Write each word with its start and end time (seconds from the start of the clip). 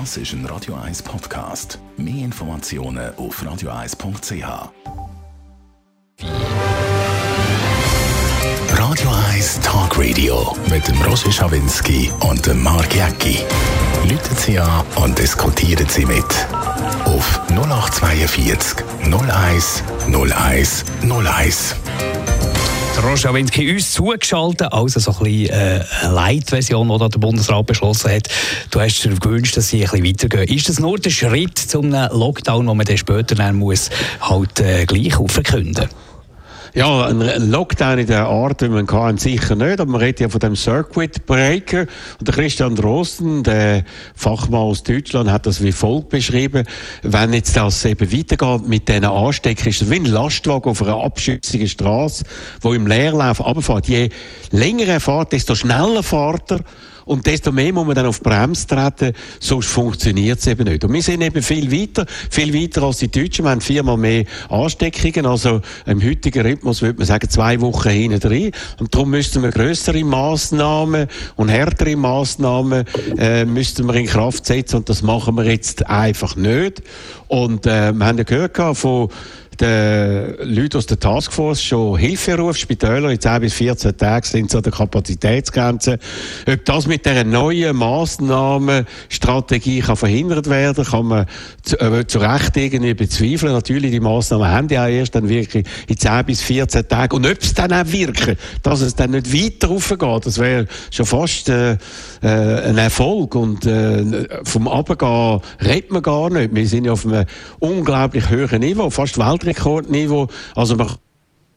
Das 0.00 0.16
ist 0.16 0.32
ein 0.32 0.44
Radio 0.46 0.74
1 0.74 1.04
Podcast. 1.04 1.78
Mehr 1.96 2.24
Informationen 2.24 3.14
auf 3.14 3.40
radio1.ch. 3.40 4.44
Radio 8.72 9.10
1 9.32 9.60
Talk 9.60 9.96
Radio 9.96 10.56
mit 10.68 10.88
dem 10.88 11.00
Roger 11.02 11.30
Schawinski 11.30 12.10
und 12.28 12.44
dem 12.44 12.60
Mark 12.60 12.92
Jäcki. 12.92 13.38
Leuten 14.10 14.36
Sie 14.36 14.58
an 14.58 14.84
und 14.96 15.16
diskutieren 15.16 15.88
Sie 15.88 16.04
mit. 16.04 16.24
Auf 17.04 17.40
0842 17.50 18.84
01 19.04 19.84
01 20.08 20.84
01. 21.02 21.76
Roger 23.02 23.34
Winski 23.34 23.72
uns 23.72 23.92
zugeschaltet, 23.92 24.72
also 24.72 25.00
so 25.00 25.10
ein 25.12 25.18
bisschen 25.24 25.50
äh, 25.50 25.84
eine 26.02 26.14
Leitversion, 26.14 26.88
die 26.88 27.08
der 27.08 27.18
Bundesrat 27.18 27.66
beschlossen 27.66 28.10
hat. 28.10 28.28
Du 28.70 28.80
hast 28.80 29.02
dir 29.02 29.14
gewünscht, 29.14 29.56
dass 29.56 29.68
sie 29.68 29.84
ein 29.84 29.90
bisschen 29.90 30.06
weitergehen. 30.06 30.56
Ist 30.56 30.68
das 30.68 30.78
nur 30.78 30.98
der 30.98 31.10
Schritt 31.10 31.58
zum 31.58 31.90
Lockdown, 31.90 32.66
den 32.66 32.76
man 32.76 32.86
dann 32.86 32.98
später 32.98 33.34
dann 33.34 33.56
muss, 33.56 33.90
halt 34.20 34.60
äh, 34.60 34.86
gleich 34.86 35.14
verkünden 35.28 35.84
muss? 35.84 36.03
Ja, 36.76 37.06
ein 37.06 37.20
Lockdown 37.52 38.00
in 38.00 38.08
der 38.08 38.26
Art, 38.26 38.60
wie 38.60 38.68
man 38.68 38.88
kann, 38.88 39.16
sicher 39.16 39.54
nicht. 39.54 39.78
Aber 39.78 39.92
man 39.92 40.00
redet 40.00 40.18
ja 40.18 40.28
von 40.28 40.40
dem 40.40 40.56
Circuit 40.56 41.24
Breaker. 41.24 41.82
Und 42.18 42.26
der 42.26 42.34
Christian 42.34 42.74
Drosten, 42.74 43.44
der 43.44 43.84
Fachmann 44.16 44.62
aus 44.62 44.82
Deutschland, 44.82 45.30
hat 45.30 45.46
das 45.46 45.62
wie 45.62 45.70
folgt 45.70 46.08
beschrieben. 46.08 46.66
Wenn 47.04 47.32
jetzt 47.32 47.56
das 47.56 47.84
eben 47.84 48.12
weitergeht 48.12 48.66
mit 48.66 48.88
diesen 48.88 49.04
Anstecken, 49.04 49.68
ist 49.68 49.82
das 49.82 49.90
wie 49.90 50.00
ein 50.00 50.06
Lastwagen 50.06 50.68
auf 50.68 50.82
einer 50.82 51.00
abschüssigen 51.00 51.68
Straße, 51.68 52.24
wo 52.60 52.74
im 52.74 52.88
Leerlauf 52.88 53.38
runterfährt. 53.38 53.86
Je 53.86 54.08
länger 54.50 54.88
er 54.88 55.00
fährt, 55.00 55.30
desto 55.30 55.54
schneller 55.54 56.02
fährt 56.02 56.50
er. 56.50 56.60
Und 57.04 57.26
desto 57.26 57.52
mehr 57.52 57.72
muss 57.72 57.86
man 57.86 57.94
dann 57.94 58.06
auf 58.06 58.20
Bremse 58.20 58.66
treten, 58.66 59.12
sonst 59.40 59.66
funktioniert 59.66 60.38
es 60.38 60.46
eben 60.46 60.64
nicht. 60.64 60.84
Und 60.84 60.92
wir 60.92 61.02
sind 61.02 61.20
eben 61.22 61.42
viel 61.42 61.70
weiter, 61.70 62.06
viel 62.30 62.54
weiter 62.54 62.82
als 62.82 62.98
die 62.98 63.10
Deutschen. 63.10 63.44
Wir 63.44 63.50
haben 63.50 63.60
viermal 63.60 63.96
mehr 63.96 64.24
Ansteckungen. 64.48 65.26
Also 65.26 65.60
im 65.86 66.02
heutigen 66.02 66.46
Rhythmus 66.46 66.82
würde 66.82 66.98
man 66.98 67.06
sagen, 67.06 67.28
zwei 67.28 67.60
Wochen 67.60 67.90
hinten 67.90 68.20
drin. 68.20 68.52
Und 68.78 68.94
darum 68.94 69.10
müssten 69.10 69.42
wir 69.42 69.50
größere 69.50 70.04
Massnahmen 70.04 71.08
und 71.36 71.48
härtere 71.48 71.96
Massnahmen 71.96 72.84
äh, 73.18 73.44
müssten 73.44 73.86
wir 73.86 73.94
in 73.94 74.06
Kraft 74.06 74.46
setzen. 74.46 74.76
Und 74.76 74.88
das 74.88 75.02
machen 75.02 75.36
wir 75.36 75.44
jetzt 75.44 75.86
einfach 75.86 76.36
nicht. 76.36 76.82
Und 77.28 77.66
äh, 77.66 77.92
wir 77.92 78.06
haben 78.06 78.18
ja 78.18 78.24
gehört 78.24 78.76
von 78.76 79.08
den 79.60 80.36
Leuten 80.42 80.78
aus 80.78 80.86
der 80.86 80.98
Taskforce 80.98 81.62
schon 81.62 81.98
Hilfe 81.98 82.36
ruft. 82.36 82.60
Spitäler 82.60 83.10
in 83.10 83.20
10 83.20 83.40
bis 83.40 83.54
14 83.54 83.96
Tagen 83.96 84.26
sind 84.26 84.50
so 84.50 84.60
der 84.60 84.72
Kapazitätsgrenze. 84.72 85.98
Ob 86.46 86.64
das 86.64 86.86
mit 86.86 87.06
dieser 87.06 87.24
neuen 87.24 87.76
Massnahmenstrategie 87.76 89.80
kann 89.80 89.96
verhindert 89.96 90.48
werden, 90.48 90.84
kann 90.84 91.06
man 91.06 91.26
zu, 91.62 91.78
äh, 91.80 92.06
zu 92.06 92.18
Recht 92.18 92.56
irgendwie 92.56 92.94
bezweifeln. 92.94 93.52
Natürlich, 93.52 93.90
die 93.90 94.00
Massnahmen 94.00 94.48
haben 94.48 94.68
ja 94.68 94.88
erst 94.88 95.14
dann 95.14 95.28
wirklich 95.28 95.66
in 95.88 95.96
10 95.96 96.24
bis 96.24 96.42
14 96.42 96.88
Tagen. 96.88 97.16
Und 97.16 97.26
ob 97.26 97.40
es 97.40 97.54
dann 97.54 97.72
auch 97.72 97.86
wirken, 97.86 98.36
dass 98.62 98.80
es 98.80 98.94
dann 98.94 99.12
nicht 99.12 99.32
weiter 99.32 99.68
raufgeht, 99.68 100.26
das 100.26 100.38
wäre 100.38 100.66
schon 100.90 101.06
fast 101.06 101.48
äh, 101.48 101.76
äh, 102.22 102.22
ein 102.22 102.78
Erfolg. 102.78 103.34
Und 103.34 103.66
äh, 103.66 104.26
vom 104.44 104.68
Abgehen 104.68 105.40
redet 105.64 105.92
man 105.92 106.02
gar 106.02 106.30
nicht. 106.30 106.54
Wir 106.54 106.66
sind 106.66 106.84
ja 106.84 106.92
auf 106.92 107.06
einem 107.06 107.24
unglaublich 107.60 108.30
hohen 108.30 108.60
Niveau, 108.60 108.90
fast 108.90 109.18
Welt 109.18 109.43
Weltrekordniveau. 109.44 110.28
Also 110.54 110.76
man 110.76 110.88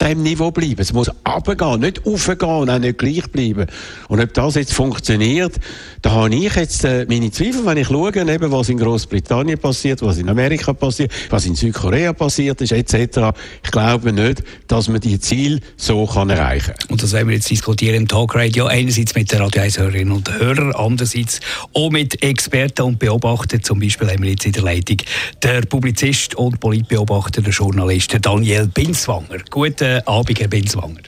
dem 0.02 0.24
Niveau 0.24 0.52
bleiben. 0.52 0.80
Es 0.80 0.94
muss 0.94 1.10
runtergehen, 1.28 1.80
nicht 1.80 2.06
raufgehen 2.06 2.50
und 2.50 2.70
auch 2.70 2.80
nicht 2.80 2.98
gleich 2.98 3.30
bleiben. 3.32 3.68
Und 4.08 4.22
ob 4.22 4.34
das 4.34 4.56
jetzt 4.56 4.74
funktioniert, 4.74 5.56
da 6.02 6.12
habe 6.12 6.36
ich 6.36 6.56
jetzt 6.56 6.84
äh, 6.84 7.06
meine 7.10 7.32
Zweifel, 7.32 7.66
wenn 7.66 7.78
ich 7.78 7.88
schaue, 7.88 8.14
was 8.52 8.70
in 8.70 8.78
Großbritannien 8.78 9.58
passiert, 9.58 10.02
was 10.02 10.18
in 10.18 10.30
Amerika 10.30 10.74
passiert, 10.74 11.12
was 11.30 11.46
in 11.46 11.56
Südkorea 11.56 12.14
passiert 12.14 12.62
ist, 12.62 12.72
etc. 12.72 13.36
Ich 13.64 13.72
glaube 13.72 14.14
nicht, 14.14 14.44
dass 14.68 14.88
man 14.88 15.02
die 15.02 15.20
Ziele 15.20 15.60
so 15.76 16.06
kann 16.06 16.30
erreichen 16.30 16.74
kann. 16.78 16.90
Und 16.90 17.04
das 17.04 17.14
werden 17.14 17.28
wir 17.28 17.36
jetzt 17.36 17.50
diskutieren 17.50 17.96
im 17.96 18.08
Talkradio. 18.08 18.66
Einerseits 18.66 19.16
mit 19.16 19.32
den 19.32 19.42
Radio 19.42 19.62
1 19.64 19.80
Hörerinnen 19.80 20.14
und 20.14 20.32
Hörern, 20.40 20.74
andererseits 20.74 21.40
auch 21.74 21.90
mit 21.90 22.22
Experten 22.24 22.84
und 22.84 23.00
Beobachtern. 23.00 23.64
Zum 23.64 23.80
Beispiel 23.80 24.10
haben 24.10 24.24
wir 24.24 24.32
jetzt 24.32 24.46
in 24.46 24.52
der 24.52 24.64
Leitung 24.64 24.98
der 25.42 25.62
Publizist 25.62 26.36
und 26.36 26.60
Politbeobachter, 26.60 27.42
der 27.42 27.52
Journalist 27.52 28.16
Daniel 28.22 28.68
Binswanger. 28.68 29.40
Guten 29.50 29.87
Guten 29.88 30.08
Abend, 30.08 30.40
Herr 30.40 30.48
Binswanger. 30.50 31.02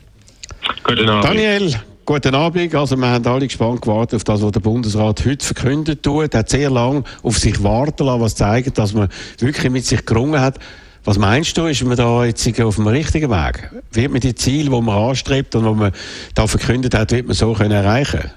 Guten 0.83 1.09
Abend. 1.09 1.25
Daniel, 1.25 1.75
Guten 2.05 2.33
Abend. 2.33 2.73
Also, 2.73 2.95
wir 2.95 3.07
haben 3.07 3.27
alle 3.27 3.45
gespannt 3.45 3.81
gewartet 3.81 4.15
auf 4.15 4.23
das, 4.23 4.41
was 4.41 4.51
der 4.51 4.61
Bundesrat 4.61 5.25
heute 5.25 5.45
verkündet 5.45 6.01
tut. 6.01 6.33
Er 6.33 6.39
hat 6.39 6.49
sehr 6.49 6.69
lange 6.69 7.03
auf 7.21 7.37
sich 7.37 7.61
warten 7.61 8.05
lassen, 8.05 8.21
was 8.21 8.35
zeigt, 8.35 8.77
dass 8.77 8.93
man 8.93 9.09
wirklich 9.39 9.69
mit 9.69 9.85
sich 9.85 10.05
gerungen 10.05 10.39
hat. 10.39 10.59
Was 11.03 11.19
meinst 11.19 11.57
du, 11.57 11.65
ist 11.65 11.83
man 11.83 11.97
da 11.97 12.23
jetzt 12.23 12.47
auf 12.61 12.75
dem 12.75 12.87
richtigen 12.87 13.29
Weg? 13.29 13.69
Wird 13.91 14.11
man 14.11 14.21
die 14.21 14.33
Ziele, 14.33 14.69
die 14.69 14.81
man 14.81 15.09
anstrebt 15.09 15.55
und 15.55 15.65
die 15.65 15.75
man 15.75 15.91
da 16.35 16.47
verkündet 16.47 16.95
hat, 16.95 17.11
wird 17.11 17.27
man 17.27 17.35
so 17.35 17.53
können 17.53 17.71
erreichen? 17.71 18.31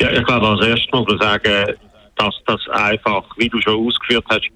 Ja, 0.00 0.10
ich 0.10 0.24
glaube, 0.24 0.48
als 0.48 0.66
erstes 0.66 0.90
muss 0.92 1.06
man 1.06 1.18
sagen, 1.18 1.74
dass 2.16 2.34
das 2.46 2.60
einfach, 2.70 3.24
wie 3.36 3.48
du 3.48 3.60
schon 3.60 3.86
ausgeführt 3.86 4.24
hast, 4.30 4.48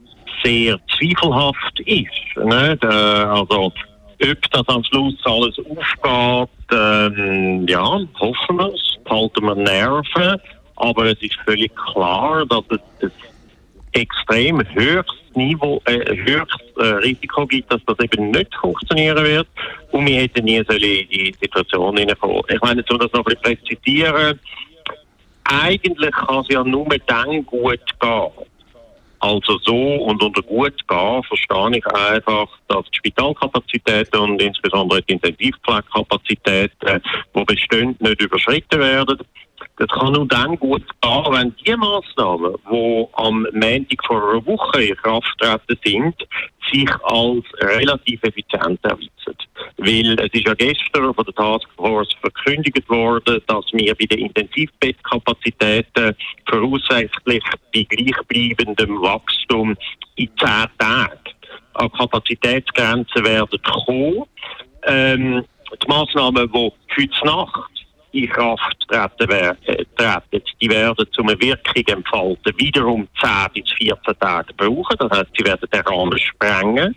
sehr 0.42 0.78
zweifelhaft 0.98 1.80
ist. 1.80 2.08
Nicht? 2.36 2.84
Äh, 2.84 2.86
also, 2.86 3.72
ob 4.22 4.50
das 4.50 4.68
am 4.68 4.84
Schluss 4.84 5.14
alles 5.24 5.56
aufgeht, 6.02 6.48
ähm, 6.72 7.66
ja, 7.66 8.00
hoffen 8.20 8.56
wir 8.56 8.72
es, 8.72 8.98
halten 9.08 9.44
wir 9.44 9.54
Nerven. 9.54 10.40
Aber 10.76 11.06
es 11.06 11.20
ist 11.22 11.36
völlig 11.44 11.72
klar, 11.92 12.44
dass 12.46 12.64
es 12.70 12.80
ein 13.02 13.12
extrem 13.92 14.62
höchstes 14.74 15.22
Niveau, 15.34 15.80
äh, 15.86 16.16
höchstes 16.16 16.76
äh, 16.78 16.84
Risiko 16.96 17.46
gibt, 17.46 17.72
dass 17.72 17.80
das 17.86 17.98
eben 18.00 18.30
nicht 18.30 18.54
funktionieren 18.54 19.24
wird. 19.24 19.48
Und 19.92 20.06
wir 20.06 20.22
hätten 20.22 20.44
nie 20.44 20.62
so 20.68 20.74
in 20.74 20.80
die 20.80 21.34
Situation 21.40 21.96
hineinkommen. 21.96 22.42
Ich 22.48 22.60
meine, 22.60 22.84
um 22.90 22.98
das 22.98 23.12
noch 23.12 23.24
ein 23.26 23.36
bisschen 23.36 23.58
präzisieren, 23.58 24.40
eigentlich 25.44 26.10
kann 26.12 26.40
es 26.40 26.48
ja 26.48 26.64
nur 26.64 26.88
dann 27.06 27.44
gut 27.46 27.80
gehen, 28.00 28.30
also 29.22 29.56
so 29.58 29.94
und 30.04 30.20
unter 30.20 30.42
gut 30.42 30.74
gehen 30.88 31.22
verstehe 31.22 31.78
ich 31.78 31.86
einfach, 31.86 32.48
dass 32.66 32.84
die 32.90 32.96
Spitalkapazitäten 32.98 34.18
und 34.18 34.42
insbesondere 34.42 35.00
die 35.02 35.12
Intensivpflegekapazitäten, 35.12 37.00
die 37.34 37.44
bestehen, 37.44 37.96
nicht 38.00 38.20
überschritten 38.20 38.80
werden. 38.80 39.18
Das 39.78 39.88
kann 39.88 40.12
nur 40.12 40.26
dann 40.26 40.58
gut 40.58 40.84
gehen, 41.00 41.26
wenn 41.30 41.54
die 41.64 41.76
Massnahmen, 41.76 42.54
die 42.70 43.06
am 43.14 43.46
Montag 43.52 44.06
vor 44.06 44.30
einer 44.30 44.46
Woche 44.46 44.82
in 44.84 44.96
Kraft 44.96 45.32
treten 45.38 45.78
sind, 45.84 46.14
sich 46.70 46.90
als 47.04 47.44
relativ 47.60 48.22
effizient 48.22 48.78
erweisen. 48.82 49.36
Weil 49.78 50.18
es 50.20 50.32
ist 50.32 50.46
ja 50.46 50.54
gestern 50.54 51.14
von 51.14 51.24
der 51.24 51.34
Taskforce 51.34 52.14
verkündigt 52.20 52.88
worden, 52.88 53.40
dass 53.46 53.64
wir 53.72 53.94
bei 53.94 54.04
den 54.04 54.26
Intensivbettkapazitäten 54.26 56.14
voraussichtlich 56.46 57.42
bei 57.74 57.82
gleichbleibendem 57.88 59.00
Wachstum 59.00 59.74
in 60.16 60.30
zehn 60.38 60.66
Tagen 60.78 61.18
an 61.74 61.92
Kapazitätsgrenzen 61.92 63.24
werden 63.24 63.58
kommen. 63.62 64.24
Ähm, 64.84 65.44
die 65.82 65.88
Massnahmen, 65.88 66.50
die 66.52 66.72
heute 66.96 67.26
Nacht 67.26 67.81
in 68.12 68.28
Kraft 68.28 68.76
treten, 68.88 69.56
äh, 69.66 69.84
treten, 69.96 70.42
die 70.60 70.70
werden 70.70 71.06
zu 71.12 71.22
einer 71.22 71.40
Wirkung 71.40 71.82
entfalten, 71.86 72.58
wiederum 72.58 73.08
10 73.20 73.30
bis 73.54 73.72
14 73.72 74.18
Tage 74.18 74.54
brauchen. 74.54 74.96
Das 74.98 75.10
heißt, 75.10 75.30
sie 75.36 75.44
werden 75.44 75.68
den 75.72 75.80
Rahmen 75.80 76.18
sprengen. 76.18 76.94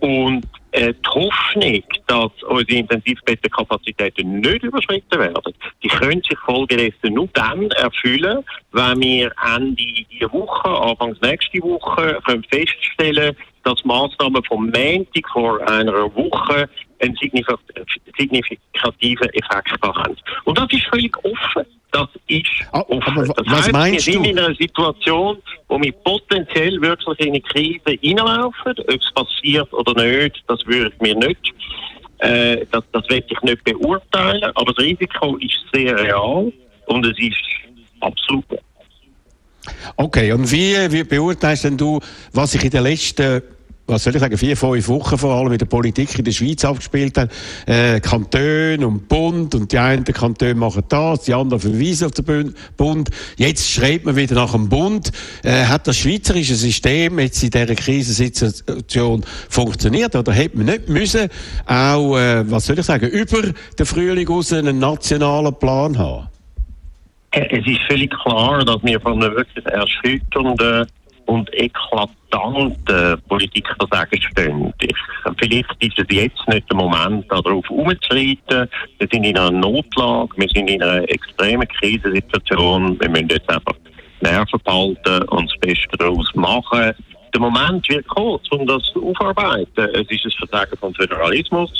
Und 0.00 0.46
äh, 0.72 0.92
die 0.92 1.08
Hoffnung, 1.08 1.82
dass 2.06 2.42
unsere 2.48 2.78
Intensivbettenkapazitäten 2.80 4.40
nicht 4.40 4.64
überschritten 4.64 5.20
werden, 5.20 5.54
die 5.82 5.88
können 5.88 6.22
sich 6.28 6.38
folgedessen 6.40 7.14
nur 7.14 7.28
dann 7.34 7.70
erfüllen, 7.72 8.44
wenn 8.72 9.00
wir 9.00 9.32
Ende 9.54 9.76
dieser 10.10 10.32
Woche, 10.32 10.68
Anfangs 10.68 11.20
nächste 11.20 11.62
Woche, 11.62 12.18
können 12.26 12.44
feststellen, 12.50 13.36
dass 13.64 13.84
Maßnahmen 13.84 14.42
vom 14.44 14.66
Montag 14.66 15.28
vor 15.32 15.60
einer 15.68 16.14
Woche 16.14 16.68
einen 17.00 17.16
signifikativen 17.16 19.28
Effekt 19.30 19.82
haben. 19.82 20.16
Und 20.44 20.58
das 20.58 20.70
ist 20.70 20.86
völlig 20.86 21.16
offen. 21.18 21.66
Das 21.90 22.08
ist 22.26 22.46
ah, 22.72 22.80
offen. 22.88 23.14
das 23.14 23.28
was 23.46 23.58
heißt, 23.58 23.72
meinst 23.72 24.06
wir 24.06 24.14
sind 24.14 24.24
in 24.24 24.38
einer 24.38 24.54
Situation, 24.56 25.38
wo 25.68 25.80
wir 25.80 25.92
potenziell 25.92 26.80
wirklich 26.80 27.20
in 27.20 27.28
eine 27.28 27.40
Krise 27.40 27.98
hineinlaufen. 28.00 28.74
Ob 28.78 29.00
es 29.00 29.12
passiert 29.12 29.72
oder 29.72 30.04
nicht, 30.04 30.42
das 30.48 30.66
würde 30.66 30.92
ich 30.92 31.00
mir 31.00 31.14
nicht 31.14 31.54
äh, 32.24 32.66
das, 32.70 32.82
das 32.92 33.08
will 33.08 33.22
ich 33.28 33.42
nicht 33.42 33.64
beurteilen, 33.64 34.44
aber 34.54 34.72
das 34.72 34.84
Risiko 34.84 35.36
ist 35.36 35.58
sehr 35.72 35.98
real 35.98 36.52
und 36.86 37.06
es 37.06 37.18
ist 37.18 37.42
absolut. 38.00 38.44
Okay, 39.96 40.32
und 40.32 40.50
wie, 40.50 40.76
wie 40.90 41.04
beurteilst 41.04 41.64
denn 41.64 41.76
du, 41.76 42.00
was 42.32 42.52
sich 42.52 42.64
in 42.64 42.70
den 42.70 42.82
letzten 42.82 43.42
was 43.86 44.02
soll 44.02 44.14
ich 44.14 44.20
sagen, 44.20 44.38
vier, 44.38 44.56
fünf 44.56 44.88
Wochen 44.88 45.18
vor 45.18 45.34
allem 45.34 45.52
in 45.52 45.58
der 45.58 45.66
Politik 45.66 46.18
in 46.18 46.24
der 46.24 46.32
Schweiz 46.32 46.64
abgespielt 46.64 47.18
haben. 47.18 47.30
Äh, 47.66 48.00
Kantone 48.00 48.86
und 48.86 49.08
Bund 49.08 49.54
und 49.54 49.70
die 49.70 49.78
einen 49.78 50.04
Kantone 50.04 50.54
machen 50.54 50.84
das, 50.88 51.24
die 51.24 51.34
anderen 51.34 51.60
verweisen 51.60 52.06
auf 52.06 52.12
den 52.12 52.54
Bund. 52.76 53.10
Jetzt 53.36 53.70
schreibt 53.70 54.06
man 54.06 54.16
wieder 54.16 54.36
nach 54.36 54.52
dem 54.52 54.70
Bund. 54.70 55.12
Äh, 55.42 55.64
hat 55.64 55.86
das 55.86 55.98
schweizerische 55.98 56.54
System 56.54 57.18
jetzt 57.18 57.42
in 57.42 57.50
dieser 57.50 57.74
Krisensituation 57.74 59.22
funktioniert 59.50 60.16
oder 60.16 60.32
hätte 60.32 60.56
man 60.56 60.66
nicht 60.66 60.88
müssen 60.88 61.28
auch, 61.66 62.16
äh, 62.16 62.50
was 62.50 62.64
soll 62.64 62.78
ich 62.78 62.86
sagen, 62.86 63.10
über 63.10 63.42
den 63.78 63.86
Frühling 63.86 64.28
aus 64.28 64.52
einen 64.54 64.78
nationalen 64.78 65.54
Plan 65.54 65.98
haben? 65.98 66.28
Äh, 67.34 67.48
es 67.50 67.66
ist 67.66 67.82
völlig 67.88 68.12
klar, 68.22 68.64
dass 68.64 68.82
wir 68.82 69.00
von 69.00 69.22
einem 69.22 69.34
wirklich 69.34 69.66
erschütternden 69.66 70.86
und 71.26 71.52
eklatanten 71.54 73.20
Politikversagen 73.28 74.22
stehen. 74.22 74.72
Ich, 74.80 74.94
vielleicht 75.38 75.70
ist 75.80 75.98
es 75.98 76.06
jetzt 76.10 76.48
nicht 76.48 76.70
der 76.70 76.76
Moment, 76.76 77.30
darauf 77.30 77.68
umzureiten. 77.70 78.68
Wir 78.98 79.08
sind 79.10 79.24
in 79.24 79.36
einer 79.36 79.50
Notlage, 79.50 80.30
wir 80.36 80.48
sind 80.48 80.68
in 80.68 80.82
einer 80.82 81.08
extremen 81.08 81.66
Krisensituation. 81.66 83.00
Wir 83.00 83.08
müssen 83.08 83.28
jetzt 83.30 83.48
einfach 83.48 83.74
Nerven 84.20 84.60
behalten 84.64 85.28
und 85.28 85.50
das 85.50 85.58
Beste 85.60 85.96
daraus 85.98 86.30
machen. 86.34 86.92
Der 87.32 87.40
Moment 87.40 87.88
wird 87.88 88.06
kurz, 88.08 88.46
um 88.50 88.66
das 88.66 88.82
aufarbeiten. 88.94 89.88
Es 89.94 90.08
ist 90.08 90.24
ein 90.26 90.48
Versagen 90.48 90.76
vom 90.78 90.94
Föderalismus, 90.94 91.70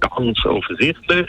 ganz 0.00 0.44
offensichtlich. 0.46 1.28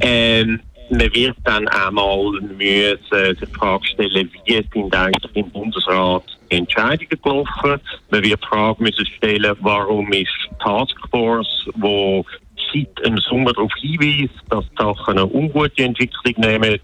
Ähm, 0.00 0.60
man 0.90 1.14
wird 1.14 1.36
dann 1.44 1.68
einmal 1.68 2.32
müssen 2.42 2.98
sich 3.10 3.38
die 3.38 3.58
Frage 3.58 3.86
stellen, 3.86 4.30
wie 4.44 4.52
sind 4.72 4.94
eigentlich 4.94 5.36
im 5.36 5.50
Bundesrat 5.50 6.24
Entscheidungen 6.48 7.20
gelaufen. 7.22 7.80
Man 8.10 8.22
wird 8.22 8.42
die 8.42 8.46
Frage 8.46 8.82
müssen 8.82 9.06
stellen, 9.06 9.56
warum 9.60 10.12
ist 10.12 10.30
die 10.50 10.58
Taskforce, 10.62 11.68
wo 11.76 12.24
seit 12.72 13.00
im 13.00 13.18
Sommer 13.18 13.52
darauf 13.52 13.72
hinweist, 13.80 14.34
dass 14.50 14.64
die 14.70 14.76
Sachen 14.82 15.18
eine 15.18 15.26
ungute 15.26 15.82
Entwicklung 15.82 16.34
nehmen, 16.36 16.78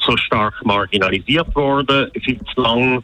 so 0.00 0.16
stark 0.16 0.54
marginalisiert 0.64 1.54
worden, 1.54 2.10
viel 2.22 2.40
zu 2.54 2.60
lang. 2.60 3.02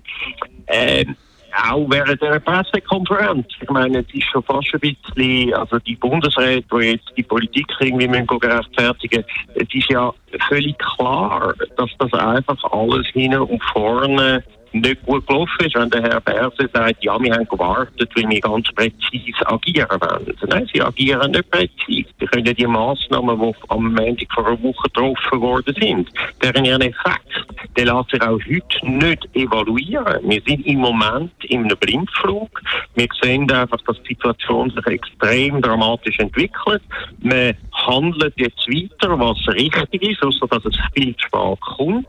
Ähm, 0.68 1.16
auch 1.64 1.86
während 1.88 2.20
der 2.20 2.40
Pressekonferenz. 2.40 3.46
Ich 3.60 3.70
meine, 3.70 4.00
es 4.00 4.14
ist 4.14 4.30
schon 4.30 4.42
fast 4.42 4.68
ein 4.74 4.80
bisschen, 4.80 5.54
also 5.54 5.78
die 5.78 5.96
Bundesräte, 5.96 6.64
die 6.72 6.86
jetzt 6.86 7.12
die 7.16 7.22
Politik 7.22 7.66
irgendwie 7.80 8.08
müssen 8.08 8.28
rechtfertigen 8.28 9.24
es 9.54 9.74
ist 9.74 9.90
ja 9.90 10.12
völlig 10.48 10.76
klar, 10.78 11.54
dass 11.76 11.90
das 11.98 12.12
einfach 12.12 12.62
alles 12.72 13.06
hin 13.08 13.36
und 13.36 13.62
vorne 13.72 14.42
nicht 14.72 15.04
gut 15.04 15.26
gelaufen 15.26 15.64
ist, 15.64 15.74
wenn 15.74 15.90
der 15.90 16.02
Herr 16.02 16.20
Berse 16.20 16.68
sagt, 16.72 17.02
ja, 17.02 17.20
wir 17.20 17.32
haben 17.34 17.48
gewartet, 17.48 18.10
weil 18.14 18.28
wir 18.28 18.40
ganz 18.40 18.68
präzise 18.72 19.46
agieren 19.46 20.00
wollen. 20.00 20.36
Nein, 20.48 20.68
sie 20.72 20.82
agieren 20.82 21.30
nicht 21.30 21.50
präzise. 21.50 22.08
Sie 22.18 22.26
können 22.26 22.54
die 22.54 22.66
Massnahmen, 22.66 23.40
die 23.40 23.54
am 23.68 23.94
Montag 23.94 24.32
vor 24.32 24.46
einer 24.46 24.62
Woche 24.62 24.88
getroffen 24.88 25.40
worden 25.40 25.74
sind, 25.80 26.10
deren 26.42 26.64
Effekt, 26.64 27.46
den 27.76 27.86
lässt 27.86 28.10
sich 28.10 28.22
auch 28.22 28.38
heute 28.38 28.90
nicht 28.90 29.28
evaluieren. 29.34 30.20
Wir 30.22 30.42
sind 30.46 30.66
im 30.66 30.78
Moment 30.78 31.32
in 31.44 31.64
einem 31.64 31.76
Blindflug. 31.76 32.60
Wir 32.94 33.08
sehen 33.22 33.50
einfach, 33.50 33.78
dass 33.86 34.02
die 34.02 34.14
Situation 34.14 34.70
sich 34.70 34.86
extrem 34.86 35.60
dramatisch 35.60 36.18
entwickelt. 36.18 36.82
Man 37.20 37.56
handelt 37.72 38.34
jetzt 38.36 38.66
weiter, 38.68 39.18
was 39.18 39.38
richtig 39.48 40.02
ist, 40.02 40.22
außer 40.22 40.46
dass 40.48 40.64
es 40.64 40.76
viel 40.94 41.14
zu 41.16 41.28
kommt. 41.30 42.06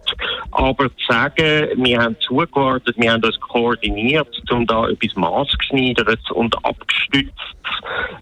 Aber 0.51 0.85
zu 0.97 1.05
sagen, 1.07 1.69
wir 1.75 1.99
haben 1.99 2.15
zugewartet, 2.47 2.95
wir 2.97 3.11
haben 3.11 3.21
das 3.21 3.39
koordiniert, 3.39 4.27
um 4.51 4.65
da 4.65 4.87
etwas 4.87 5.15
maßgeschneidert 5.15 6.31
und 6.31 6.55
abgestützt 6.65 7.33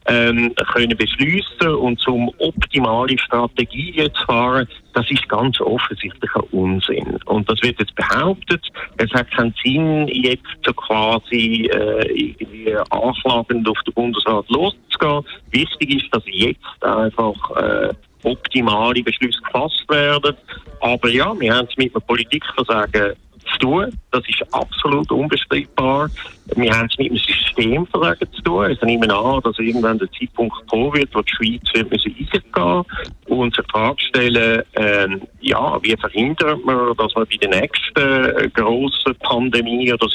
ähm, 0.07 0.54
können 0.74 0.98
beschließen 0.98 1.75
und 1.75 2.00
zum 2.00 2.31
optimale 2.39 3.18
Strategie 3.18 4.07
zu 4.13 4.25
fahren, 4.25 4.68
das 4.94 5.10
ist 5.10 5.27
ganz 5.27 5.60
offensichtlich 5.60 6.31
ein 6.36 6.44
Unsinn. 6.51 7.19
Und 7.25 7.50
das 7.50 7.62
wird 7.62 7.80
jetzt 7.80 7.95
behauptet. 7.95 8.66
Es 8.98 9.12
hat 9.12 9.30
keinen 9.31 9.54
Sinn, 9.63 10.07
jetzt 10.07 10.63
quasi 10.75 11.69
äh, 11.74 12.07
irgendwie 12.12 12.75
anklagend 12.89 13.68
auf 13.68 13.77
den 13.86 13.94
Bundesrat 13.94 14.50
loszugehen. 14.50 15.25
Wichtig 15.51 16.01
ist, 16.01 16.16
dass 16.16 16.24
jetzt 16.27 16.83
einfach 16.83 17.36
äh, 17.57 17.94
optimale 18.24 19.04
Beschlüsse 19.04 19.42
gefasst 19.42 19.86
werden. 19.89 20.36
Aber 20.81 21.10
ja, 21.10 21.38
wir 21.39 21.54
haben 21.54 21.68
es 21.69 21.77
mit 21.77 21.94
dem 21.94 22.01
Politikversagen 22.01 23.13
zu 23.52 23.58
tun. 23.60 24.00
Das 24.12 24.24
ist 24.28 24.54
absolut 24.54 25.12
unbestreitbar. 25.12 26.10
Wir 26.56 26.72
haben 26.72 26.88
es 26.92 26.98
mit 26.98 27.10
dem 27.10 27.18
Systemversagen 27.18 28.32
zu 28.34 28.42
tun. 28.42 28.66
Also 28.66 28.86
nehmen 28.86 29.12
an, 29.12 29.42
dass 29.44 29.58
irgendwann 29.60 30.00
der 30.00 30.12
Zeitpunkt 30.12 30.56
kommen 30.68 30.94
wird, 30.94 31.14
wo 31.14 31.22
die 31.22 31.32
Schweiz 31.32 31.74
wird 31.74 31.92
müssen 31.92 32.16
eingehen 32.18 32.86
und 33.28 33.56
sich 33.56 33.66
Frage 33.72 34.02
stellen, 34.02 34.64
äh, 34.74 35.08
ja, 35.42 35.80
wie 35.82 35.96
verhindert 35.98 36.64
man, 36.66 36.96
dass 36.98 37.16
wir 37.16 37.26
bei 37.26 37.38
der 37.38 37.62
nächsten 37.62 38.26
äh, 38.26 38.50
grossen 38.54 39.16
Pandemie 39.22 39.92
oder 39.92 40.08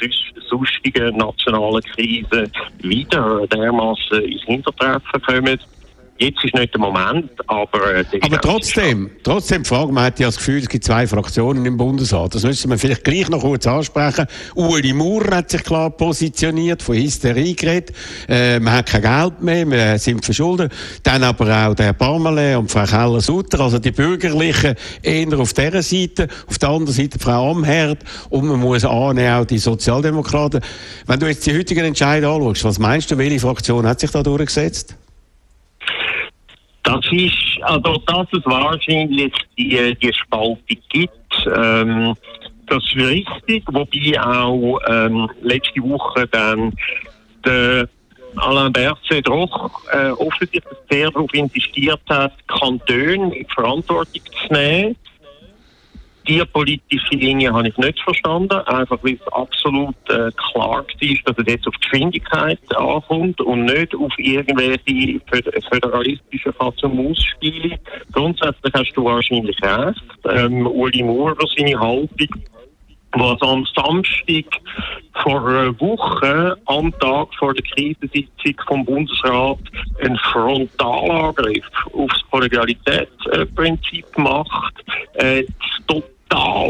sonstigen 0.49 1.17
nationalen 1.17 1.82
Krise 1.82 2.50
wieder 2.79 3.47
dermaßen 3.47 4.23
ins 4.23 4.43
Hintertreffen 4.44 5.23
kommen. 5.23 5.61
Jetzt 6.20 6.44
ist 6.44 6.55
nicht 6.55 6.75
der 6.75 6.81
Moment, 6.82 7.31
aber... 7.46 7.94
Äh, 7.94 8.05
aber 8.20 8.38
trotzdem, 8.43 9.11
trotzdem 9.22 9.64
fragen, 9.64 9.94
man 9.94 10.05
hat 10.05 10.20
ja 10.20 10.26
das 10.26 10.37
Gefühl, 10.37 10.58
es 10.58 10.69
gibt 10.69 10.84
zwei 10.84 11.06
Fraktionen 11.06 11.64
im 11.64 11.78
Bundesrat. 11.78 12.34
Das 12.34 12.43
müssen 12.43 12.70
wir 12.70 12.76
vielleicht 12.76 13.05
gleich 13.05 13.31
noch 13.31 13.40
kurz 13.40 13.67
ansprechen. 13.67 14.26
Ueli 14.55 14.93
Maurer 14.93 15.37
hat 15.37 15.50
sich 15.50 15.64
klar 15.64 15.88
positioniert, 15.88 16.82
von 16.82 16.96
Hysterie 16.96 17.55
geredet. 17.55 17.96
Äh, 18.28 18.61
man 18.61 18.75
hat 18.75 18.87
kein 18.90 19.00
Geld 19.00 19.40
mehr, 19.40 19.70
wir 19.70 19.99
sind 19.99 20.22
verschuldet. 20.22 20.72
Dann 21.05 21.22
aber 21.22 21.69
auch 21.69 21.75
der 21.75 21.94
Parmelin 21.94 22.58
und 22.58 22.70
Frau 22.70 22.84
Keller-Sutter, 22.84 23.58
also 23.58 23.78
die 23.78 23.93
Bürgerlichen 23.93 24.75
eher 25.00 25.38
auf 25.38 25.55
dieser 25.55 25.82
Seite, 25.82 26.28
auf 26.46 26.58
der 26.58 26.69
anderen 26.69 26.93
Seite 26.93 27.19
Frau 27.19 27.52
Amherd 27.52 28.05
und 28.28 28.46
man 28.46 28.61
muss 28.61 28.84
annehmen, 28.84 29.32
auch 29.32 29.46
die 29.46 29.56
Sozialdemokraten. 29.56 30.61
Wenn 31.06 31.19
du 31.19 31.28
jetzt 31.28 31.46
die 31.46 31.56
heutigen 31.56 31.87
Entscheidungen 31.87 32.46
anschaust, 32.46 32.64
was 32.64 32.78
meinst 32.78 33.11
du, 33.11 33.17
welche 33.17 33.40
Fraktion 33.40 33.87
hat 33.87 34.00
sich 34.00 34.11
da 34.11 34.22
durchgesetzt? 34.22 34.96
Das 36.82 37.00
ist, 37.11 37.62
also, 37.62 37.97
dass 38.06 38.27
es 38.32 38.44
wahrscheinlich 38.44 39.32
die, 39.56 39.94
die 40.00 40.12
Spaltung 40.12 40.59
gibt, 40.88 41.47
ähm, 41.55 42.15
das 42.67 42.85
ist 42.85 42.97
richtig, 42.97 43.65
wobei 43.67 44.21
auch 44.21 44.79
ähm, 44.87 45.29
letzte 45.43 45.82
Woche 45.82 46.27
dann 46.29 46.73
der 47.44 47.88
Alain 48.37 48.73
Berset 48.73 49.27
doch 49.27 49.71
äh, 49.93 50.11
offensichtlich 50.11 50.65
sehr 50.88 51.11
darauf 51.11 51.32
insistiert 51.35 52.00
hat, 52.09 52.32
Kantone 52.47 53.37
in 53.37 53.47
Verantwortung 53.49 54.23
zu 54.25 54.53
nehmen 54.53 54.97
die 56.26 56.43
politische 56.52 57.14
Linie 57.14 57.52
habe 57.52 57.69
ich 57.69 57.76
nicht 57.76 58.00
verstanden, 58.00 58.58
einfach 58.67 58.99
weil 59.02 59.14
es 59.14 59.32
absolut 59.32 59.94
äh, 60.08 60.31
klar 60.32 60.84
ist, 61.00 61.29
dass 61.29 61.36
es 61.39 61.46
jetzt 61.46 61.67
auf 61.67 61.74
Geschwindigkeit 61.81 62.58
ankommt 62.77 63.41
und 63.41 63.65
nicht 63.65 63.94
auf 63.94 64.12
irgendwelche 64.19 65.20
föderalistische 65.70 66.53
Fassung-Maus-Spiele. 66.53 67.79
Grundsätzlich 68.12 68.72
hast 68.74 68.93
du 68.94 69.05
wahrscheinlich 69.05 69.56
recht. 69.62 70.03
Ähm, 70.29 70.67
Uli 70.67 71.03
Maurer, 71.03 71.36
seine 71.56 71.79
Haltung, 71.79 72.29
was 73.12 73.43
am 73.43 73.67
Samstag 73.74 74.44
vor 75.22 75.46
einer 75.46 75.81
Woche, 75.81 76.56
am 76.67 76.93
Tag 77.00 77.34
vor 77.39 77.53
der 77.55 77.65
Krisensitzung 77.65 78.55
vom 78.67 78.84
Bundesrat, 78.84 79.58
ein 80.03 80.17
Frontalangriff 80.32 81.65
auf 81.93 82.10
das 82.10 82.22
Kollegialitätsprinzip 82.31 84.06
macht, 84.17 84.74
äh, 85.15 85.44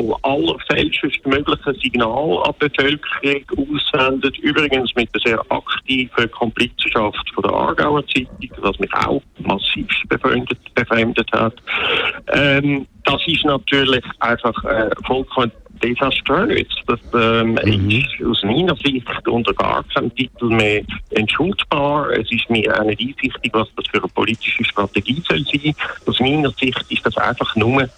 total 0.01 0.17
allerfälschest 0.23 1.27
mögliche 1.27 1.75
Signal 1.81 2.43
an 2.45 2.55
die 2.61 2.69
Bevölkerung 2.69 3.79
aussendet. 3.93 4.39
Übrigens 4.39 4.95
mit 4.95 5.15
der 5.15 5.21
sehr 5.21 5.41
aktiven 5.49 6.31
Komplizenschaft 6.31 7.31
von 7.35 7.43
der 7.43 7.53
Aargauer 7.53 8.07
Zeitung, 8.07 8.51
was 8.59 8.79
mich 8.79 8.93
auch 8.95 9.23
massiv 9.39 9.87
befremdet, 10.09 10.59
befremdet 10.75 11.31
hat. 11.33 11.55
Ähm, 12.29 12.87
das 13.05 13.21
ist 13.27 13.45
natürlich 13.45 14.05
einfach 14.21 14.65
äh, 14.65 14.91
vollkommen 15.07 15.53
desaströs. 15.83 16.67
Das 16.87 17.01
ähm, 17.15 17.59
mhm. 17.65 17.91
ist 17.91 18.27
aus 18.27 18.43
meiner 18.45 18.77
Sicht 18.77 19.07
unter 19.27 19.55
gar 19.55 19.83
keinem 19.95 20.15
Titel 20.15 20.47
mehr 20.47 20.83
entschuldbar. 21.11 22.11
Es 22.11 22.31
ist 22.31 22.51
mir 22.51 22.79
auch 22.79 22.85
nicht 22.85 23.01
einsichtig, 23.01 23.51
was 23.53 23.69
das 23.77 23.87
für 23.89 23.99
eine 23.99 24.09
politische 24.09 24.65
Strategie 24.65 25.23
soll 25.27 25.43
sein. 25.45 25.75
Aus 26.07 26.21
meiner 26.21 26.51
Sicht 26.51 26.85
ist 26.91 27.07
das 27.07 27.17
einfach 27.17 27.57
nur 27.57 27.89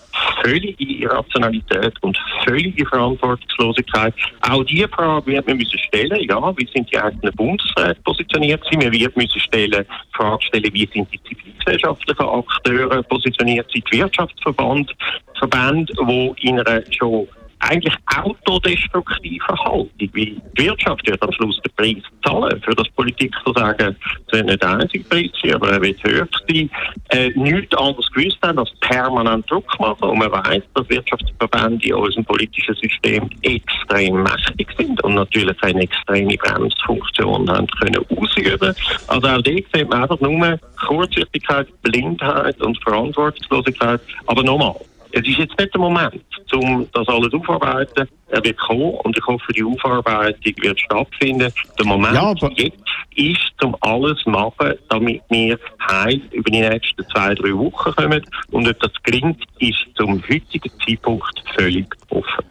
völlige 0.42 0.84
Irrationalität 0.84 1.94
und 2.02 2.18
völlige 2.44 2.86
Verantwortungslosigkeit. 2.86 4.14
Auch 4.40 4.64
diese 4.64 4.88
Frage 4.88 5.26
wird 5.26 5.46
man 5.46 5.56
müssen 5.56 5.78
stellen, 5.78 6.20
ja, 6.28 6.56
wie 6.56 6.68
sind 6.72 6.90
die 6.92 6.98
einzelnen 6.98 7.34
Bundesräte 7.34 8.00
positioniert 8.04 8.62
sind. 8.70 8.82
Man 8.82 8.92
wird 8.92 9.16
müssen 9.16 9.40
stellen, 9.40 9.84
Frage 10.12 10.42
stellen, 10.44 10.72
wie 10.72 10.88
sind 10.92 11.08
die 11.12 11.22
zivilgesellschaftlichen 11.22 12.26
Akteure 12.26 13.02
positioniert 13.04 13.70
sind, 13.72 13.90
Wirtschaftsverband, 13.92 14.94
Verbände, 15.38 15.92
die 16.06 16.46
in 16.48 16.60
einer 16.60 16.82
schon 16.90 17.28
eigentlich 17.62 17.94
autodestruktive 18.16 19.46
Haltung. 19.48 19.90
Wie 19.98 20.08
die 20.08 20.42
Wirtschaft 20.56 21.06
wird 21.06 21.22
am 21.22 21.32
Schluss 21.32 21.60
den 21.62 21.72
Preis 21.76 22.04
zahlen, 22.24 22.60
für 22.62 22.74
das 22.74 22.88
Politik 22.90 23.34
zu 23.44 23.52
sagen, 23.52 23.96
es 24.26 24.32
wird 24.32 24.46
nicht 24.46 24.62
der 24.62 24.78
einzige 24.78 25.04
Preis 25.04 25.30
sein, 25.42 25.54
aber 25.54 25.70
er 25.70 25.82
wird 25.82 26.02
höher 26.04 26.28
sein. 26.48 26.70
Äh, 27.10 27.30
nichts 27.34 27.74
anderes 27.76 28.10
gewusst 28.12 28.38
haben, 28.42 28.58
als 28.58 28.70
permanent 28.80 29.50
Druck 29.50 29.78
machen. 29.78 30.10
Und 30.10 30.18
man 30.18 30.32
weiß, 30.32 30.62
dass 30.74 30.88
Wirtschaftsverbände 30.88 31.86
in 31.86 31.94
unserem 31.94 32.24
politischen 32.24 32.74
System 32.76 33.30
extrem 33.42 34.22
mächtig 34.22 34.68
sind 34.76 35.02
und 35.04 35.14
natürlich 35.14 35.56
eine 35.62 35.82
extreme 35.82 36.36
Bremsfunktion 36.36 37.50
haben 37.50 37.66
können 37.66 38.04
ausüben. 38.10 38.74
Also 39.06 39.28
auch 39.28 39.42
dort 39.42 39.46
sieht 39.46 39.88
man 39.88 40.02
einfach 40.02 40.20
nur 40.20 40.58
Kurzsichtigkeit, 40.86 41.68
Blindheit 41.82 42.60
und 42.60 42.82
Verantwortungslosigkeit. 42.82 44.00
Aber 44.26 44.42
nochmal, 44.42 44.74
es 45.12 45.28
ist 45.28 45.38
jetzt 45.38 45.58
nicht 45.58 45.74
der 45.74 45.80
Moment, 45.80 46.24
um 46.54 46.88
das 46.92 47.06
alles 47.08 47.32
aufzuarbeiten. 47.32 48.08
Er 48.28 48.42
wird 48.42 48.58
kommen 48.58 48.94
und 49.04 49.16
ich 49.16 49.26
hoffe, 49.26 49.52
die 49.52 49.62
Aufarbeitung 49.62 50.54
wird 50.62 50.80
stattfinden. 50.80 51.52
Der 51.78 51.86
Moment 51.86 52.14
ja, 52.14 52.34
jetzt 52.56 52.78
ist, 53.14 53.62
um 53.62 53.76
alles 53.80 54.18
zu 54.20 54.30
machen, 54.30 54.74
damit 54.88 55.22
wir 55.28 55.58
heil 55.86 56.20
über 56.30 56.50
die 56.50 56.60
nächsten 56.60 57.06
zwei, 57.08 57.34
drei 57.34 57.52
Wochen 57.52 57.92
kommen. 57.94 58.22
Und 58.50 58.68
ob 58.68 58.80
das 58.80 58.92
gelingt, 59.02 59.44
ist 59.58 59.86
zum 59.96 60.22
heutigen 60.22 60.70
Zeitpunkt 60.86 61.44
völlig 61.56 61.86
offen. 62.08 62.44